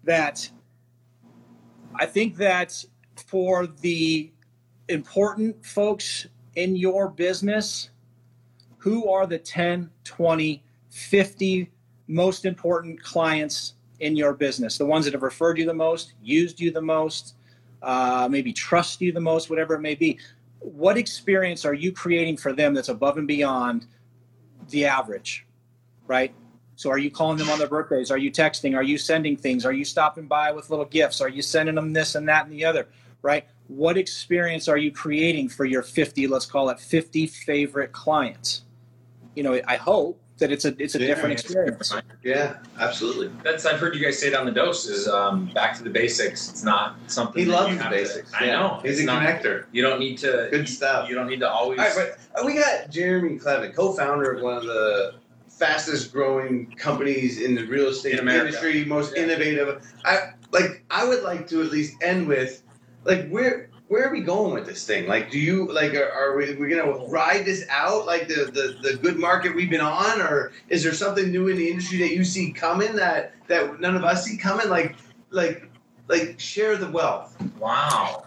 that 0.05 0.49
I 1.95 2.05
think 2.07 2.37
that 2.37 2.83
for 3.27 3.67
the 3.67 4.31
important 4.91 5.65
folks 5.65 6.27
in 6.55 6.75
your 6.75 7.09
business, 7.09 7.89
who 8.77 9.09
are 9.09 9.25
the 9.25 9.39
10, 9.39 9.89
20, 10.03 10.63
50 10.89 11.71
most 12.07 12.45
important 12.45 13.01
clients 13.01 13.73
in 13.99 14.15
your 14.15 14.33
business? 14.33 14.77
The 14.77 14.85
ones 14.85 15.05
that 15.05 15.13
have 15.13 15.23
referred 15.23 15.57
you 15.57 15.65
the 15.65 15.73
most, 15.73 16.13
used 16.21 16.59
you 16.59 16.71
the 16.71 16.81
most, 16.81 17.35
uh, 17.81 18.27
maybe 18.29 18.53
trust 18.53 19.01
you 19.01 19.11
the 19.11 19.21
most, 19.21 19.49
whatever 19.49 19.75
it 19.75 19.81
may 19.81 19.95
be. 19.95 20.19
What 20.59 20.97
experience 20.97 21.65
are 21.65 21.73
you 21.73 21.91
creating 21.91 22.37
for 22.37 22.53
them 22.53 22.73
that's 22.73 22.89
above 22.89 23.17
and 23.17 23.27
beyond 23.27 23.87
the 24.69 24.85
average, 24.85 25.45
right? 26.07 26.33
So, 26.75 26.89
are 26.89 26.97
you 26.97 27.11
calling 27.11 27.37
them 27.37 27.49
on 27.49 27.59
their 27.59 27.67
birthdays? 27.67 28.09
Are 28.09 28.17
you 28.17 28.31
texting? 28.31 28.75
Are 28.75 28.83
you 28.83 28.97
sending 28.97 29.37
things? 29.37 29.65
Are 29.65 29.73
you 29.73 29.85
stopping 29.85 30.25
by 30.25 30.51
with 30.51 30.69
little 30.69 30.85
gifts? 30.85 31.21
Are 31.21 31.29
you 31.29 31.41
sending 31.41 31.75
them 31.75 31.93
this 31.93 32.15
and 32.15 32.27
that 32.27 32.45
and 32.45 32.53
the 32.53 32.65
other, 32.65 32.87
right? 33.21 33.45
What 33.71 33.97
experience 33.97 34.67
are 34.67 34.75
you 34.77 34.91
creating 34.91 35.47
for 35.47 35.63
your 35.63 35.81
50, 35.81 36.27
let's 36.27 36.45
call 36.45 36.69
it 36.71 36.77
50 36.79 37.25
favorite 37.25 37.93
clients? 37.93 38.63
You 39.33 39.43
know, 39.43 39.61
I 39.65 39.77
hope 39.77 40.19
that 40.39 40.51
it's 40.51 40.65
a 40.65 40.75
it's 40.77 40.95
a 40.95 40.99
Yeah, 40.99 41.07
different 41.07 41.33
experience. 41.39 41.93
Yeah, 42.21 42.57
absolutely. 42.81 43.31
That's 43.45 43.65
I've 43.65 43.79
heard 43.79 43.95
you 43.95 44.03
guys 44.03 44.19
say 44.19 44.27
it 44.27 44.33
on 44.35 44.45
the 44.45 44.51
dose 44.51 44.87
is 44.87 45.07
um, 45.07 45.45
back 45.53 45.77
to 45.77 45.83
the 45.83 45.89
basics. 45.89 46.49
It's 46.49 46.63
not 46.65 46.97
something 47.07 47.45
He 47.45 47.49
loves 47.49 47.73
the 47.77 47.81
have 47.81 47.91
to- 47.93 47.97
basics. 47.97 48.29
I 48.37 48.47
know. 48.47 48.79
He's 48.83 48.93
It's 48.99 49.01
a 49.03 49.05
not- 49.05 49.23
connector. 49.23 49.65
You 49.71 49.83
don't 49.83 49.99
need 50.01 50.17
to. 50.17 50.49
Good 50.51 50.67
stuff. 50.67 51.07
You 51.07 51.15
don't 51.15 51.27
need 51.27 51.39
to 51.39 51.49
always. 51.49 51.79
All 51.79 51.85
right, 51.85 52.09
but 52.35 52.41
uh, 52.41 52.45
we 52.45 52.55
got 52.55 52.91
Jereme 52.91 53.41
Kleven, 53.41 53.73
co-founder 53.73 54.33
of 54.33 54.41
one 54.43 54.57
of 54.57 54.63
the 54.65 55.13
fastest 55.47 56.11
growing 56.11 56.71
companies 56.75 57.39
in 57.39 57.55
the 57.55 57.63
real 57.67 57.87
estate 57.87 58.19
In 58.19 58.27
industry, 58.27 58.83
most 58.83 59.15
Yeah. 59.15 59.23
innovative. 59.23 59.81
I 60.03 60.31
like. 60.51 60.83
I 60.91 61.07
would 61.07 61.23
like 61.23 61.47
to 61.49 61.61
at 61.61 61.71
least 61.71 61.95
end 62.03 62.27
with, 62.27 62.60
like, 63.03 63.29
where 63.29 63.69
where 63.87 64.07
are 64.07 64.11
we 64.11 64.21
going 64.21 64.53
with 64.53 64.65
this 64.65 64.85
thing? 64.85 65.05
Like, 65.05 65.29
do 65.29 65.37
you 65.37 65.69
like? 65.71 65.93
Are, 65.93 66.09
are 66.09 66.37
we 66.37 66.55
we 66.55 66.69
gonna 66.69 67.05
ride 67.07 67.45
this 67.45 67.65
out 67.69 68.05
like 68.05 68.29
the, 68.29 68.45
the 68.45 68.77
the 68.81 68.97
good 68.97 69.19
market 69.19 69.53
we've 69.53 69.69
been 69.69 69.81
on, 69.81 70.21
or 70.21 70.53
is 70.69 70.81
there 70.81 70.93
something 70.93 71.29
new 71.29 71.49
in 71.49 71.57
the 71.57 71.69
industry 71.69 71.97
that 71.99 72.11
you 72.11 72.23
see 72.23 72.53
coming 72.53 72.95
that 72.95 73.33
that 73.47 73.81
none 73.81 73.97
of 73.97 74.05
us 74.05 74.23
see 74.23 74.37
coming? 74.37 74.69
Like, 74.69 74.95
like, 75.29 75.69
like 76.07 76.39
share 76.39 76.77
the 76.77 76.89
wealth. 76.89 77.35
wow. 77.59 78.23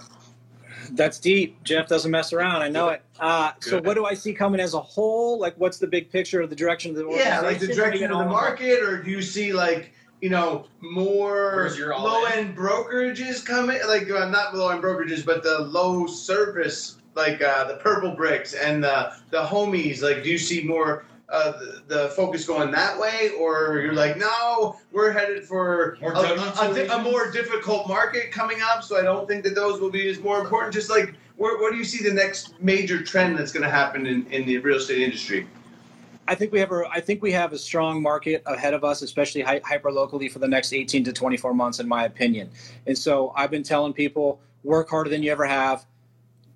That's 0.90 1.18
deep. 1.18 1.62
Jeff 1.64 1.88
doesn't 1.88 2.10
mess 2.10 2.34
around. 2.34 2.60
I 2.60 2.68
know 2.68 2.90
it. 2.90 3.02
Uh, 3.18 3.52
so, 3.60 3.80
what 3.80 3.94
do 3.94 4.04
I 4.04 4.12
see 4.12 4.34
coming 4.34 4.60
as 4.60 4.74
a 4.74 4.80
whole? 4.80 5.38
Like, 5.38 5.54
what's 5.56 5.78
the 5.78 5.86
big 5.86 6.10
picture 6.10 6.42
of 6.42 6.50
the 6.50 6.56
direction 6.56 6.90
of 6.90 6.98
the 6.98 7.08
Yeah, 7.10 7.40
like 7.40 7.58
the 7.58 7.68
direction 7.68 8.12
of 8.12 8.18
the 8.18 8.26
market, 8.26 8.82
or 8.82 9.02
do 9.02 9.10
you 9.10 9.22
see 9.22 9.54
like 9.54 9.94
you 10.20 10.30
know 10.30 10.66
more 10.80 11.56
Where's 11.56 11.78
your 11.78 11.92
all 11.92 12.04
low 12.04 12.24
end 12.24 12.56
brokerages 12.56 13.44
coming? 13.44 13.78
Like 13.86 14.10
uh, 14.10 14.28
not 14.28 14.54
low 14.54 14.68
end 14.70 14.82
brokerages, 14.82 15.24
but 15.24 15.42
the 15.42 15.58
low 15.60 16.06
service, 16.06 16.96
like 17.14 17.42
uh, 17.42 17.64
the 17.64 17.74
Purplebricks 17.76 18.54
and 18.60 18.82
the 18.82 19.12
the 19.30 19.42
homies. 19.42 20.02
Like, 20.02 20.22
do 20.22 20.30
you 20.30 20.38
see 20.38 20.62
more? 20.62 21.04
Uh, 21.30 21.52
the, 21.58 21.82
the 21.88 22.08
focus 22.10 22.46
going 22.46 22.70
that 22.70 23.00
way, 23.00 23.30
or 23.40 23.80
you're 23.80 23.94
like, 23.94 24.18
no, 24.18 24.76
we're 24.92 25.10
headed 25.10 25.42
for 25.42 25.96
More 26.00 26.12
a, 26.12 26.18
a- 26.18 26.34
a 26.34 26.36
W2 26.36 26.74
di- 26.74 26.94
a 26.94 26.98
more 27.02 27.30
difficult 27.30 27.88
market 27.88 28.30
coming 28.30 28.58
up. 28.62 28.84
So 28.84 28.98
I 28.98 29.02
don't 29.02 29.26
think 29.26 29.42
that 29.44 29.54
those 29.54 29.80
will 29.80 29.90
be 29.90 30.06
as 30.10 30.20
more 30.20 30.38
important. 30.38 30.74
Just 30.74 30.90
like, 30.90 31.14
where, 31.36 31.56
where 31.58 31.72
do 31.72 31.78
you 31.78 31.82
see 31.84 32.04
the 32.06 32.12
next 32.12 32.60
major 32.60 33.02
trend 33.02 33.38
that's 33.38 33.52
going 33.52 33.64
to 33.64 33.70
happen 33.70 34.06
in, 34.06 34.26
in 34.26 34.44
the 34.46 34.58
real 34.58 34.76
estate 34.76 35.00
industry? 35.00 35.46
I 36.26 36.34
think 36.34 36.52
we 36.52 36.60
have 36.60 36.72
a 36.72 36.84
I 36.90 37.00
think 37.00 37.22
we 37.22 37.32
have 37.32 37.52
a 37.52 37.58
strong 37.58 38.02
market 38.02 38.42
ahead 38.46 38.74
of 38.74 38.84
us, 38.84 39.02
especially 39.02 39.42
hy- 39.42 39.60
hyper 39.64 39.92
locally 39.92 40.28
for 40.28 40.38
the 40.38 40.48
next 40.48 40.72
18 40.72 41.04
to 41.04 41.12
24 41.12 41.54
months, 41.54 41.80
in 41.80 41.88
my 41.88 42.04
opinion. 42.04 42.50
And 42.86 42.96
so 42.96 43.32
I've 43.36 43.50
been 43.50 43.62
telling 43.62 43.92
people 43.92 44.40
work 44.62 44.88
harder 44.88 45.10
than 45.10 45.22
you 45.22 45.30
ever 45.30 45.44
have, 45.44 45.84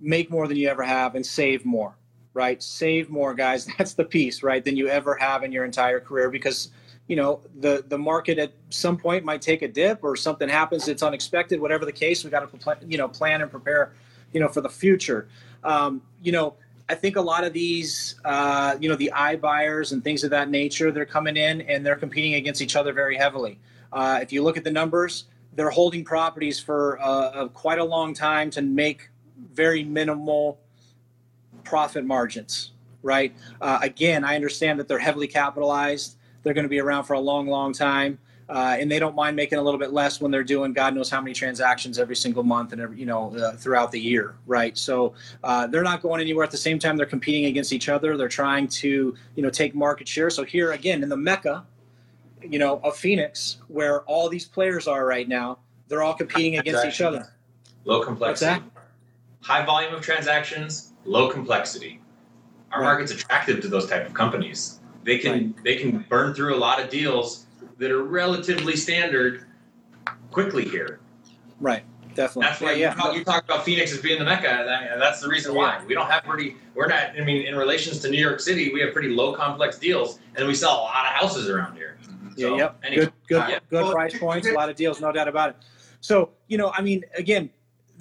make 0.01 0.31
more 0.31 0.49
than 0.49 0.57
you 0.57 0.69
ever 0.69 0.83
have, 0.83 1.14
and 1.14 1.25
save 1.25 1.64
more. 1.64 1.97
Right, 2.35 2.62
save 2.62 3.11
more, 3.11 3.35
guys. 3.35 3.66
That's 3.79 3.95
the 3.95 4.05
piece, 4.05 4.43
right, 4.43 4.64
than 4.64 4.77
you 4.77 4.89
ever 4.89 5.16
have 5.16 5.43
in 5.43 5.53
your 5.53 5.64
entire 5.64 6.01
career 6.01 6.31
because 6.31 6.71
you 7.07 7.16
know 7.16 7.41
the 7.59 7.85
the 7.89 7.99
market 7.99 8.39
at 8.39 8.53
some 8.71 8.97
point 8.97 9.25
might 9.25 9.43
take 9.43 9.62
a 9.62 9.69
dip 9.69 10.05
or 10.05 10.14
something 10.16 10.49
happens 10.49 10.87
that's 10.87 11.03
unexpected. 11.03 11.61
Whatever 11.61 11.85
the 11.85 11.93
case, 11.93 12.25
we 12.25 12.31
got 12.31 12.49
to 12.49 12.79
you 12.87 12.97
know 12.97 13.09
plan 13.09 13.43
and 13.43 13.51
prepare, 13.51 13.93
you 14.33 14.41
know, 14.41 14.49
for 14.49 14.61
the 14.61 14.69
future. 14.69 15.29
Um, 15.64 16.03
you 16.23 16.33
know, 16.33 16.55
I 16.91 16.95
think 16.95 17.16
a 17.16 17.20
lot 17.20 17.45
of 17.45 17.53
these, 17.53 18.18
uh, 18.24 18.76
you 18.80 18.89
know, 18.89 18.97
the 18.97 19.12
iBuyers 19.14 19.93
and 19.93 20.03
things 20.03 20.24
of 20.24 20.30
that 20.30 20.49
nature, 20.49 20.91
they're 20.91 21.05
coming 21.05 21.36
in 21.36 21.61
and 21.62 21.84
they're 21.84 21.97
competing 21.97 22.34
against 22.34 22.62
each 22.62 22.76
other 22.76 22.93
very 22.95 23.16
heavily. 23.16 23.59
Uh, 23.93 24.20
if 24.22 24.32
you 24.32 24.43
look 24.43 24.57
at 24.57 24.64
the 24.64 24.70
numbers, 24.70 25.24
they're 25.55 25.70
holding 25.70 26.05
properties 26.05 26.59
for 26.59 26.99
uh, 27.03 27.49
quite 27.49 27.78
a 27.78 27.84
long 27.84 28.14
time 28.14 28.49
to 28.51 28.62
make 28.62 29.11
very 29.53 29.84
minimal 29.84 30.59
profit 31.64 32.07
margins, 32.07 32.72
right? 33.03 33.34
Uh, 33.61 33.78
again, 33.82 34.24
I 34.24 34.34
understand 34.34 34.80
that 34.80 34.89
they're 34.89 34.99
heavily 34.99 35.28
capitalized. 35.28 36.16
They're 36.43 36.55
going 36.55 36.64
to 36.64 36.70
be 36.70 36.80
around 36.80 37.05
for 37.05 37.14
a 37.14 37.20
long, 37.20 37.49
long 37.49 37.74
time. 37.74 38.18
Uh, 38.49 38.76
and 38.80 38.90
they 38.90 38.99
don't 38.99 39.14
mind 39.14 39.36
making 39.36 39.59
a 39.59 39.62
little 39.62 39.78
bit 39.78 39.92
less 39.92 40.20
when 40.22 40.30
they're 40.30 40.42
doing 40.42 40.72
God 40.72 40.94
knows 40.94 41.11
how 41.11 41.20
many 41.20 41.34
transactions 41.34 41.99
every 41.99 42.16
single 42.16 42.42
month 42.42 42.72
and 42.72 42.80
every, 42.80 42.99
you 42.99 43.05
know 43.05 43.36
uh, 43.36 43.53
throughout 43.53 43.92
the 43.92 44.01
year, 44.01 44.36
right? 44.46 44.76
So 44.78 45.12
uh, 45.44 45.66
they're 45.66 45.82
not 45.82 46.01
going 46.01 46.20
anywhere. 46.22 46.44
At 46.44 46.51
the 46.51 46.57
same 46.57 46.78
time, 46.78 46.96
they're 46.96 47.05
competing 47.07 47.44
against 47.44 47.72
each 47.74 47.90
other. 47.90 48.16
They're 48.16 48.28
trying 48.28 48.68
to 48.68 49.14
you 49.34 49.42
know 49.42 49.51
take 49.51 49.74
market 49.74 50.09
share. 50.09 50.30
So 50.30 50.44
here 50.44 50.72
again 50.72 51.03
in 51.03 51.11
the 51.11 51.16
mecca, 51.16 51.66
you 52.42 52.59
know, 52.59 52.80
of 52.82 52.96
Phoenix, 52.96 53.59
where 53.68 54.01
all 54.03 54.28
these 54.30 54.46
players 54.46 54.88
are 54.88 55.05
right 55.05 55.28
now. 55.28 55.59
They're 55.88 56.03
all 56.03 56.14
competing 56.14 56.59
against 56.59 56.84
each 56.84 57.01
other. 57.01 57.32
Low 57.84 58.03
complexity. 58.03 58.62
High 59.40 59.64
volume 59.64 59.94
of 59.94 60.03
transactions, 60.03 60.92
low 61.05 61.30
complexity. 61.30 62.01
Our 62.72 62.80
Right. 62.80 62.86
market's 62.88 63.12
attractive 63.12 63.61
to 63.62 63.68
those 63.68 63.88
type 63.88 64.07
of 64.07 64.12
companies. 64.14 64.80
They 65.05 65.18
can 65.18 65.32
Right. 65.32 65.64
they 65.64 65.76
can 65.76 66.05
burn 66.09 66.34
through 66.34 66.55
a 66.55 66.59
lot 66.59 66.82
of 66.82 66.90
deals 66.90 67.46
that 67.79 67.91
are 67.91 68.03
relatively 68.03 68.76
standard 68.76 69.47
quickly 70.31 70.64
here. 70.64 71.01
Right. 71.61 71.85
Definitely. 72.14 72.43
That's 72.43 72.61
why 72.61 72.72
yeah, 72.72 72.95
you, 72.95 73.01
talk, 73.01 73.16
you 73.16 73.24
talk 73.24 73.45
about 73.45 73.64
Phoenix 73.64 73.93
as 73.93 74.01
being 74.01 74.18
the 74.18 74.24
mecca. 74.24 74.64
That, 74.66 74.99
that's 74.99 75.20
the 75.20 75.29
reason 75.29 75.55
why 75.55 75.81
we 75.87 75.95
don't 75.95 76.11
have 76.11 76.24
pretty. 76.24 76.57
We're 76.74 76.89
not. 76.89 77.11
I 77.16 77.22
mean, 77.22 77.47
in 77.47 77.55
relations 77.55 78.01
to 78.01 78.11
New 78.11 78.18
York 78.18 78.41
City, 78.41 78.72
we 78.72 78.81
have 78.81 78.93
pretty 78.93 79.11
low 79.11 79.35
complex 79.35 79.79
deals, 79.79 80.18
and 80.35 80.49
we 80.49 80.55
sell 80.55 80.72
a 80.72 80.83
lot 80.83 81.07
of 81.07 81.12
houses 81.12 81.49
around 81.49 81.76
here. 81.76 81.97
Yeah, 82.37 82.49
So, 82.49 82.57
yep. 82.57 82.81
anyway, 82.83 83.05
good, 83.05 83.12
good, 83.29 83.49
yeah. 83.49 83.59
good 83.70 83.83
Well, 83.85 83.93
price 83.93 84.18
points. 84.18 84.49
A 84.49 84.53
lot 84.53 84.68
of 84.68 84.74
deals, 84.74 85.01
no 85.01 85.12
doubt 85.12 85.29
about 85.29 85.51
it. 85.51 85.57
So 86.01 86.31
you 86.49 86.59
know, 86.59 86.72
I 86.74 86.83
mean, 86.83 87.05
again, 87.16 87.51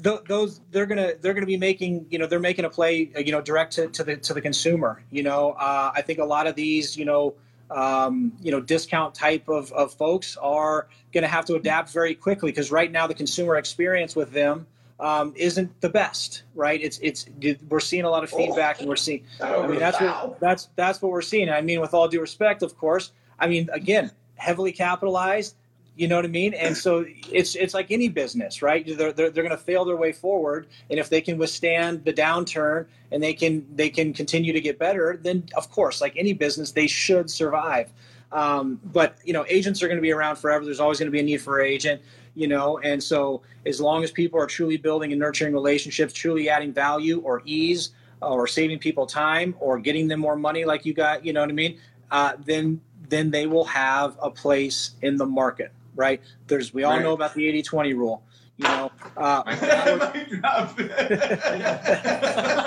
th- 0.04 0.22
those 0.28 0.62
they're 0.72 0.88
gonna 0.88 1.14
they're 1.22 1.34
gonna 1.34 1.46
be 1.46 1.58
making 1.58 2.08
you 2.10 2.18
know 2.18 2.26
they're 2.26 2.40
making 2.40 2.66
a 2.66 2.70
play 2.70 3.12
uh, 3.16 3.20
you 3.20 3.32
know 3.32 3.42
direct 3.42 3.74
to, 3.74 3.88
to 3.88 4.04
the 4.04 4.18
to 4.18 4.34
the 4.34 4.42
consumer. 4.42 5.04
You 5.12 5.24
know, 5.24 5.52
uh, 5.52 5.92
I 5.94 6.02
think 6.02 6.20
a 6.20 6.26
lot 6.26 6.48
of 6.48 6.56
these 6.56 6.98
you 6.98 7.06
know 7.06 7.36
um, 7.72 8.32
you 8.42 8.52
know 8.52 8.62
discount 8.62 9.14
type 9.14 9.48
of, 9.50 9.72
of 9.74 9.94
folks 9.94 10.38
are 10.38 10.88
going 11.14 11.24
to 11.24 11.28
have 11.28 11.46
to 11.46 11.56
adapt 11.56 11.92
very 11.92 12.16
quickly 12.16 12.52
because 12.52 12.72
right 12.72 12.92
now 12.92 13.08
the 13.08 13.14
consumer 13.14 13.58
experience 13.58 14.16
with 14.16 14.32
them 14.32 14.66
um, 15.00 15.34
isn't 15.36 15.82
the 15.82 15.90
best. 15.90 16.44
Right? 16.56 16.82
It's 16.82 17.00
it's 17.00 17.26
we're 17.70 17.80
seeing 17.80 18.06
a 18.06 18.10
lot 18.10 18.24
of 18.24 18.30
feedback 18.30 18.80
and 18.80 18.90
we're 18.90 18.96
seeing 18.96 19.24
I 19.42 19.68
mean, 19.68 19.80
that's 19.80 20.00
what 20.00 20.40
that's 20.40 20.70
that's 20.76 21.02
what 21.02 21.12
we're 21.12 21.22
seeing. 21.22 21.50
I 21.50 21.62
mean, 21.62 21.82
with 21.82 21.94
all 21.94 22.08
due 22.08 22.22
respect, 22.22 22.64
of 22.64 22.78
course. 22.78 23.12
I 23.40 23.48
mean, 23.48 23.70
again, 23.72 24.12
heavily 24.36 24.72
capitalized. 24.72 25.56
You 25.98 26.08
know 26.08 26.16
what 26.16 26.26
I 26.26 26.30
mean? 26.30 26.54
And 26.54 26.78
so 26.78 27.06
it's 27.32 27.56
it's 27.56 27.74
like 27.74 27.90
any 27.90 28.08
business, 28.08 28.62
right? 28.62 28.86
They're 28.86 29.12
they're, 29.12 29.32
they're 29.32 29.44
going 29.44 29.50
to 29.50 29.58
fail 29.58 29.84
their 29.84 29.96
way 29.96 30.12
forward, 30.12 30.68
and 30.92 31.00
if 31.00 31.10
they 31.10 31.22
can 31.22 31.40
withstand 31.40 32.06
the 32.06 32.14
downturn 32.14 32.86
and 33.12 33.24
they 33.24 33.34
can 33.34 33.66
they 33.76 33.90
can 33.90 34.14
continue 34.14 34.54
to 34.54 34.62
get 34.62 34.78
better, 34.78 35.20
then 35.20 35.44
of 35.56 35.72
course, 35.72 36.00
like 36.00 36.14
any 36.16 36.34
business, 36.34 36.72
they 36.72 36.86
should 36.86 37.32
survive. 37.32 37.92
Um, 38.32 38.80
but 38.84 39.18
you 39.24 39.34
know, 39.34 39.44
agents 39.50 39.82
are 39.82 39.88
going 39.88 39.98
to 39.98 40.02
be 40.04 40.12
around 40.12 40.36
forever. 40.36 40.64
There's 40.66 40.80
always 40.80 41.00
going 41.00 41.08
to 41.08 41.12
be 41.12 41.20
a 41.20 41.24
need 41.24 41.42
for 41.42 41.60
an 41.60 41.68
agent. 41.68 42.02
You 42.36 42.48
know, 42.48 42.78
and 42.78 43.04
so 43.04 43.42
as 43.66 43.82
long 43.82 44.04
as 44.04 44.12
people 44.12 44.40
are 44.40 44.46
truly 44.46 44.78
building 44.78 45.12
and 45.12 45.20
nurturing 45.20 45.54
relationships, 45.54 46.14
truly 46.14 46.48
adding 46.48 46.72
value 46.72 47.20
or 47.22 47.42
ease, 47.46 47.90
or 48.22 48.46
saving 48.46 48.78
people 48.78 49.08
time, 49.08 49.56
or 49.60 49.80
getting 49.80 50.08
them 50.08 50.20
more 50.20 50.36
money, 50.36 50.64
like 50.64 50.86
you 50.86 50.94
got, 50.94 51.26
you 51.26 51.34
know 51.34 51.42
what 51.42 51.50
I 51.50 51.54
mean? 51.54 51.80
Uh, 52.12 52.34
then 52.46 52.82
then 53.10 53.32
they 53.32 53.48
will 53.48 53.66
have 53.66 54.18
a 54.22 54.30
place 54.30 54.92
in 55.02 55.18
the 55.18 55.26
market, 55.26 55.72
right? 55.98 56.22
There's 56.48 56.74
we 56.74 56.84
all 56.84 56.94
Right. 56.94 57.04
know 57.04 57.14
about 57.14 57.34
the 57.34 57.44
80-20 57.52 57.94
rule. 57.96 58.24
You 58.60 58.64
know, 58.70 58.92
uh, 59.18 59.44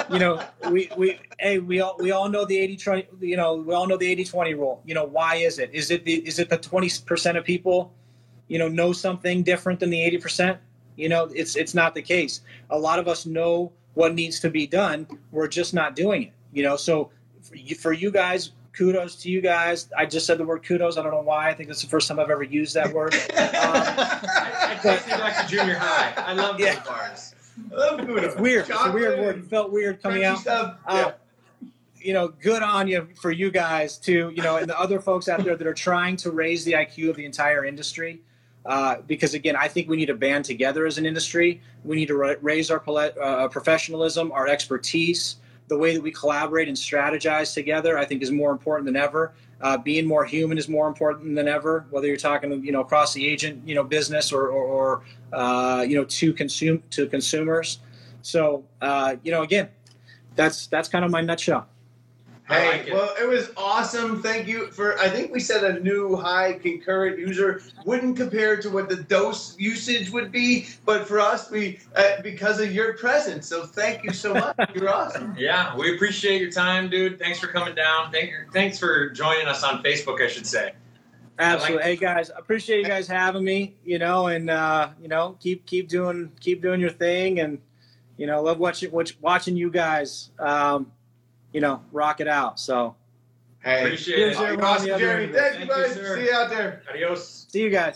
you 0.13 0.19
know, 0.21 0.41
we 0.71 0.89
we 0.97 1.19
hey 1.41 1.59
we 1.59 1.81
all 1.81 1.97
we 1.99 2.13
all 2.13 2.29
know 2.29 2.45
the 2.45 2.57
80 2.59 2.77
20 2.77 3.07
you 3.21 3.37
know, 3.37 3.57
we 3.57 3.75
all 3.75 3.89
know 3.89 3.97
the 3.97 4.09
80 4.09 4.25
20 4.25 4.55
rule. 4.55 4.83
You 4.85 4.95
know, 4.95 5.05
why 5.05 5.37
is 5.37 5.59
it? 5.59 5.71
Is 5.73 5.91
it 5.91 6.05
the 6.05 6.15
is 6.27 6.39
it 6.39 6.49
the 6.49 6.59
20% 6.59 7.37
of 7.37 7.45
people, 7.45 7.93
you 8.47 8.59
know, 8.59 8.69
know 8.69 8.93
something 8.93 9.43
different 9.43 9.81
than 9.81 9.91
the 9.91 9.99
80%? 9.99 10.59
You 10.97 11.09
know, 11.09 11.25
it's 11.35 11.57
it's 11.57 11.75
not 11.75 11.95
the 11.97 12.03
case. 12.03 12.43
A 12.71 12.79
lot 12.79 13.01
of 13.01 13.09
us 13.09 13.27
know 13.27 13.73
what 13.95 14.15
needs 14.15 14.39
to 14.41 14.51
be 14.51 14.69
done. 14.69 15.09
We're 15.33 15.49
just 15.49 15.75
not 15.75 15.97
doing 15.97 16.23
it. 16.25 16.33
You 16.53 16.63
know, 16.63 16.77
so 16.77 17.11
for 17.43 17.57
you, 17.57 17.75
for 17.75 17.93
you 17.93 18.13
guys, 18.13 18.53
kudos 18.73 19.17
to 19.17 19.31
you 19.31 19.41
guys. 19.41 19.89
I 19.97 20.07
just 20.07 20.27
said 20.27 20.39
the 20.39 20.45
word 20.45 20.65
kudos. 20.65 20.97
I 20.97 21.03
don't 21.03 21.13
know 21.13 21.21
why. 21.23 21.51
I 21.51 21.55
think 21.55 21.71
it's 21.71 21.83
the 21.83 21.89
first 21.89 22.09
time 22.09 22.19
I've 22.19 22.31
ever 22.31 22.43
used 22.43 22.75
that 22.75 22.93
word. 22.93 23.15
I, 23.37 24.79
I 24.83 24.85
me 24.85 25.13
back 25.13 25.43
to 25.43 25.49
junior 25.49 25.77
high. 25.77 26.13
I 26.17 26.33
love 26.33 26.59
those 26.59 26.67
Yeah. 26.67 26.85
bars. 26.85 27.35
It's 27.73 28.37
weird. 28.37 28.69
It's 28.69 28.81
a 28.85 28.93
weird 28.93 29.19
word. 29.19 29.39
It 29.39 29.45
felt 29.47 29.71
weird 29.73 30.03
coming 30.03 30.25
out. 30.25 30.39
Stuff. 30.39 30.77
Uh, 30.87 31.13
you 31.97 32.15
know, 32.15 32.29
good 32.29 32.63
on 32.63 32.89
you 32.89 33.09
for 33.21 33.31
you 33.31 33.51
guys 33.51 33.99
too. 33.99 34.33
You 34.35 34.43
know, 34.43 34.57
and 34.57 34.69
the 34.69 34.79
other 34.79 35.01
folks 35.01 35.29
out 35.29 35.45
there 35.45 35.57
that 35.57 35.67
are 35.67 35.75
trying 35.75 36.17
to 36.19 36.31
raise 36.31 36.65
the 36.65 36.73
IQ 36.73 37.11
of 37.11 37.17
the 37.17 37.27
entire 37.27 37.65
industry. 37.65 38.21
Uh, 38.65 38.97
because 39.07 39.35
again, 39.35 39.57
I 39.57 39.69
think 39.69 39.89
we 39.89 39.97
need 39.97 40.07
to 40.07 40.15
band 40.15 40.45
together 40.45 40.87
as 40.87 40.99
an 40.99 41.07
industry. 41.07 41.61
We 41.85 41.97
need 41.97 42.07
to 42.09 42.15
ra- 42.17 42.35
raise 42.43 42.71
our 42.71 42.79
pole- 42.81 42.99
uh, 42.99 43.49
professionalism, 43.49 44.33
our 44.33 44.47
expertise, 44.49 45.37
the 45.71 45.79
way 45.79 45.95
that 45.95 46.03
we 46.03 46.11
collaborate 46.11 46.69
and 46.69 46.77
strategize 46.77 47.55
together. 47.55 47.97
I 47.97 48.05
think 48.05 48.23
is 48.23 48.31
more 48.31 48.51
important 48.51 48.85
than 48.85 48.97
ever. 48.97 49.33
Uh, 49.63 49.79
being 49.79 50.07
more 50.07 50.25
human 50.25 50.59
is 50.59 50.69
more 50.69 50.89
important 50.89 51.35
than 51.35 51.49
ever. 51.49 51.87
Whether 51.91 52.09
you're 52.09 52.17
talking, 52.17 52.51
you 52.65 52.73
know, 52.73 52.81
across 52.81 53.15
the 53.15 53.27
agent, 53.27 53.67
you 53.67 53.75
know, 53.75 53.85
business 53.85 54.33
or, 54.33 54.49
or, 54.49 54.65
or 54.65 55.03
uh, 55.33 55.83
you 55.89 55.95
know, 55.95 56.05
to 56.05 56.33
consume 56.33 56.83
to 56.91 57.07
consumers. 57.07 57.79
So, 58.23 58.65
uh, 58.83 59.17
you 59.23 59.31
know, 59.31 59.43
again, 59.43 59.69
that's 60.35 60.67
that's 60.67 60.89
kind 60.89 61.05
of 61.05 61.11
my 61.11 61.21
nutshell. 61.21 61.67
I 62.51 62.55
Hey, 62.61 62.69
like 62.79 62.87
it. 62.89 62.93
well, 62.95 63.15
it 63.21 63.29
was 63.29 63.51
awesome. 63.57 64.23
Thank 64.23 64.49
you 64.49 64.67
for. 64.73 64.99
I 64.99 65.09
think 65.09 65.33
we 65.33 65.39
set 65.41 65.63
a 65.63 65.79
new 65.81 66.17
high 66.17 66.55
concurrent 66.55 67.19
user. 67.19 67.63
Wouldn't 67.85 68.17
compare 68.17 68.57
to 68.61 68.69
what 68.69 68.89
the 68.89 68.97
dose 68.97 69.57
usage 69.59 70.11
would 70.11 70.33
be, 70.33 70.67
but 70.85 71.07
for 71.07 71.21
us, 71.21 71.51
we 71.51 71.79
uh, 71.95 72.21
because 72.23 72.59
of 72.59 72.73
your 72.73 72.95
presence. 72.99 73.47
So 73.47 73.65
thank 73.65 74.03
you 74.03 74.13
so 74.13 74.35
much. 74.35 74.57
You're 74.75 74.93
awesome. 74.93 75.35
Yeah, 75.39 75.77
we 75.77 75.95
appreciate 75.95 76.41
your 76.41 76.51
time, 76.51 76.91
dude. 76.91 77.19
Thanks 77.19 77.39
for 77.39 77.47
coming 77.47 77.75
down. 77.75 78.11
Thank 78.11 78.31
you. 78.31 78.37
thanks 78.53 78.79
for 78.79 79.11
joining 79.11 79.47
us 79.47 79.63
on 79.63 79.83
Facebook, 79.83 80.21
I 80.21 80.27
should 80.29 80.47
say. 80.47 80.73
Absolutely. 81.39 81.83
hey 81.85 81.97
guys, 81.97 82.31
appreciate 82.37 82.81
you 82.81 82.85
guys 82.87 83.07
having 83.07 83.45
me. 83.45 83.77
You 83.85 83.99
know, 83.99 84.27
and 84.27 84.51
uh, 84.51 84.91
you 85.01 85.09
know, 85.09 85.37
keep 85.41 85.65
keep 85.67 85.89
doing 85.89 86.33
keep 86.41 86.61
doing 86.61 86.81
your 86.81 86.91
thing, 86.91 87.41
and 87.41 87.61
you 88.19 88.27
know, 88.27 88.43
love 88.43 88.59
watching 88.59 88.91
watch, 88.91 89.17
watching 89.21 89.57
you 89.57 89.71
guys. 89.71 90.31
Um, 90.39 90.93
you 91.53 91.61
know, 91.61 91.83
rock 91.93 92.21
it 92.21 92.29
out. 92.29 92.59
So 92.61 92.95
Hey, 93.63 93.85
Appreciate 93.85 94.19
it. 94.29 94.37
everyone 94.41 94.65
awesome, 94.65 94.89
Jereme. 94.89 95.33
Thank, 95.35 95.35
Thank 95.35 95.55
you, 95.57 95.61
you, 95.61 95.67
guys. 95.69 95.95
See 95.95 96.25
you 96.25 96.33
out 96.33 96.49
there. 96.51 96.83
Adios. 96.91 97.47
see 97.51 97.63
you 97.63 97.71
guys. 97.71 97.95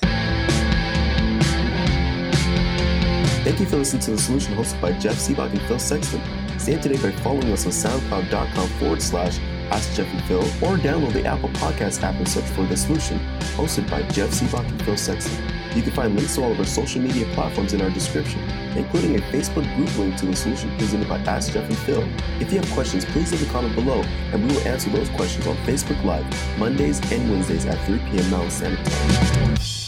Thank 3.45 3.61
you 3.61 3.67
for 3.67 3.77
listening 3.77 4.03
to 4.03 4.11
The 4.13 4.19
Solution 4.19 4.55
hosted 4.57 4.81
by 4.81 4.93
Jeff 4.99 5.15
Sibbach 5.17 5.51
and 5.51 5.61
Phil 5.63 5.79
Sexton. 5.79 6.21
Stay 6.59 6.75
up 6.77 6.83
to 6.83 6.89
date 6.89 7.03
by 7.03 7.13
following 7.23 7.51
us 7.53 7.67
on 7.67 7.73
soundcloud.com 7.73 8.69
forward 8.79 9.03
slash 9.03 9.39
Ask 9.71 9.95
Jeff 9.95 10.07
and 10.13 10.23
Phil 10.25 10.41
or 10.63 10.77
download 10.79 11.13
the 11.15 11.25
Apple 11.27 11.49
Podcast 11.51 12.03
app 12.03 12.15
and 12.17 12.29
search 12.29 12.45
for 12.45 12.65
The 12.67 12.77
Solution, 12.77 13.19
hosted 13.57 13.91
by 13.91 14.03
Jeff 14.09 14.31
Sibbach 14.31 14.67
and 14.69 14.83
Phil 14.83 14.97
Sexton. 14.97 15.35
You 15.75 15.83
can 15.83 15.93
find 15.93 16.15
links 16.15 16.37
to 16.37 16.43
all 16.43 16.53
of 16.53 16.59
our 16.59 16.65
social 16.65 17.01
media 17.01 17.27
platforms 17.35 17.73
in 17.73 17.81
our 17.81 17.91
description, 17.91 18.41
including 18.77 19.17
a 19.17 19.19
Facebook 19.19 19.65
group 19.77 19.97
link 19.99 20.17
to 20.17 20.27
The 20.27 20.37
Solution 20.37 20.77
presented 20.79 21.09
by 21.09 21.19
Ask 21.19 21.53
Jeff 21.53 21.69
and 21.69 21.79
Phil. 21.79 22.09
If 22.41 22.53
you 22.53 22.61
have 22.61 22.71
questions, 22.71 23.05
please 23.05 23.33
leave 23.33 23.49
a 23.49 23.53
comment 23.53 23.75
below, 23.75 24.03
and 24.33 24.47
we 24.47 24.55
will 24.55 24.69
answer 24.69 24.91
those 24.91 25.09
questions 25.11 25.47
on 25.47 25.57
Facebook 25.59 26.03
Live 26.05 26.27
Mondays 26.59 27.01
and 27.11 27.29
Wednesdays 27.29 27.67
at 27.67 27.85
3 27.87 27.99
p.m. 28.11 28.31
Mountain 28.31 28.51
Standard 28.51 28.85
Time. 28.87 29.84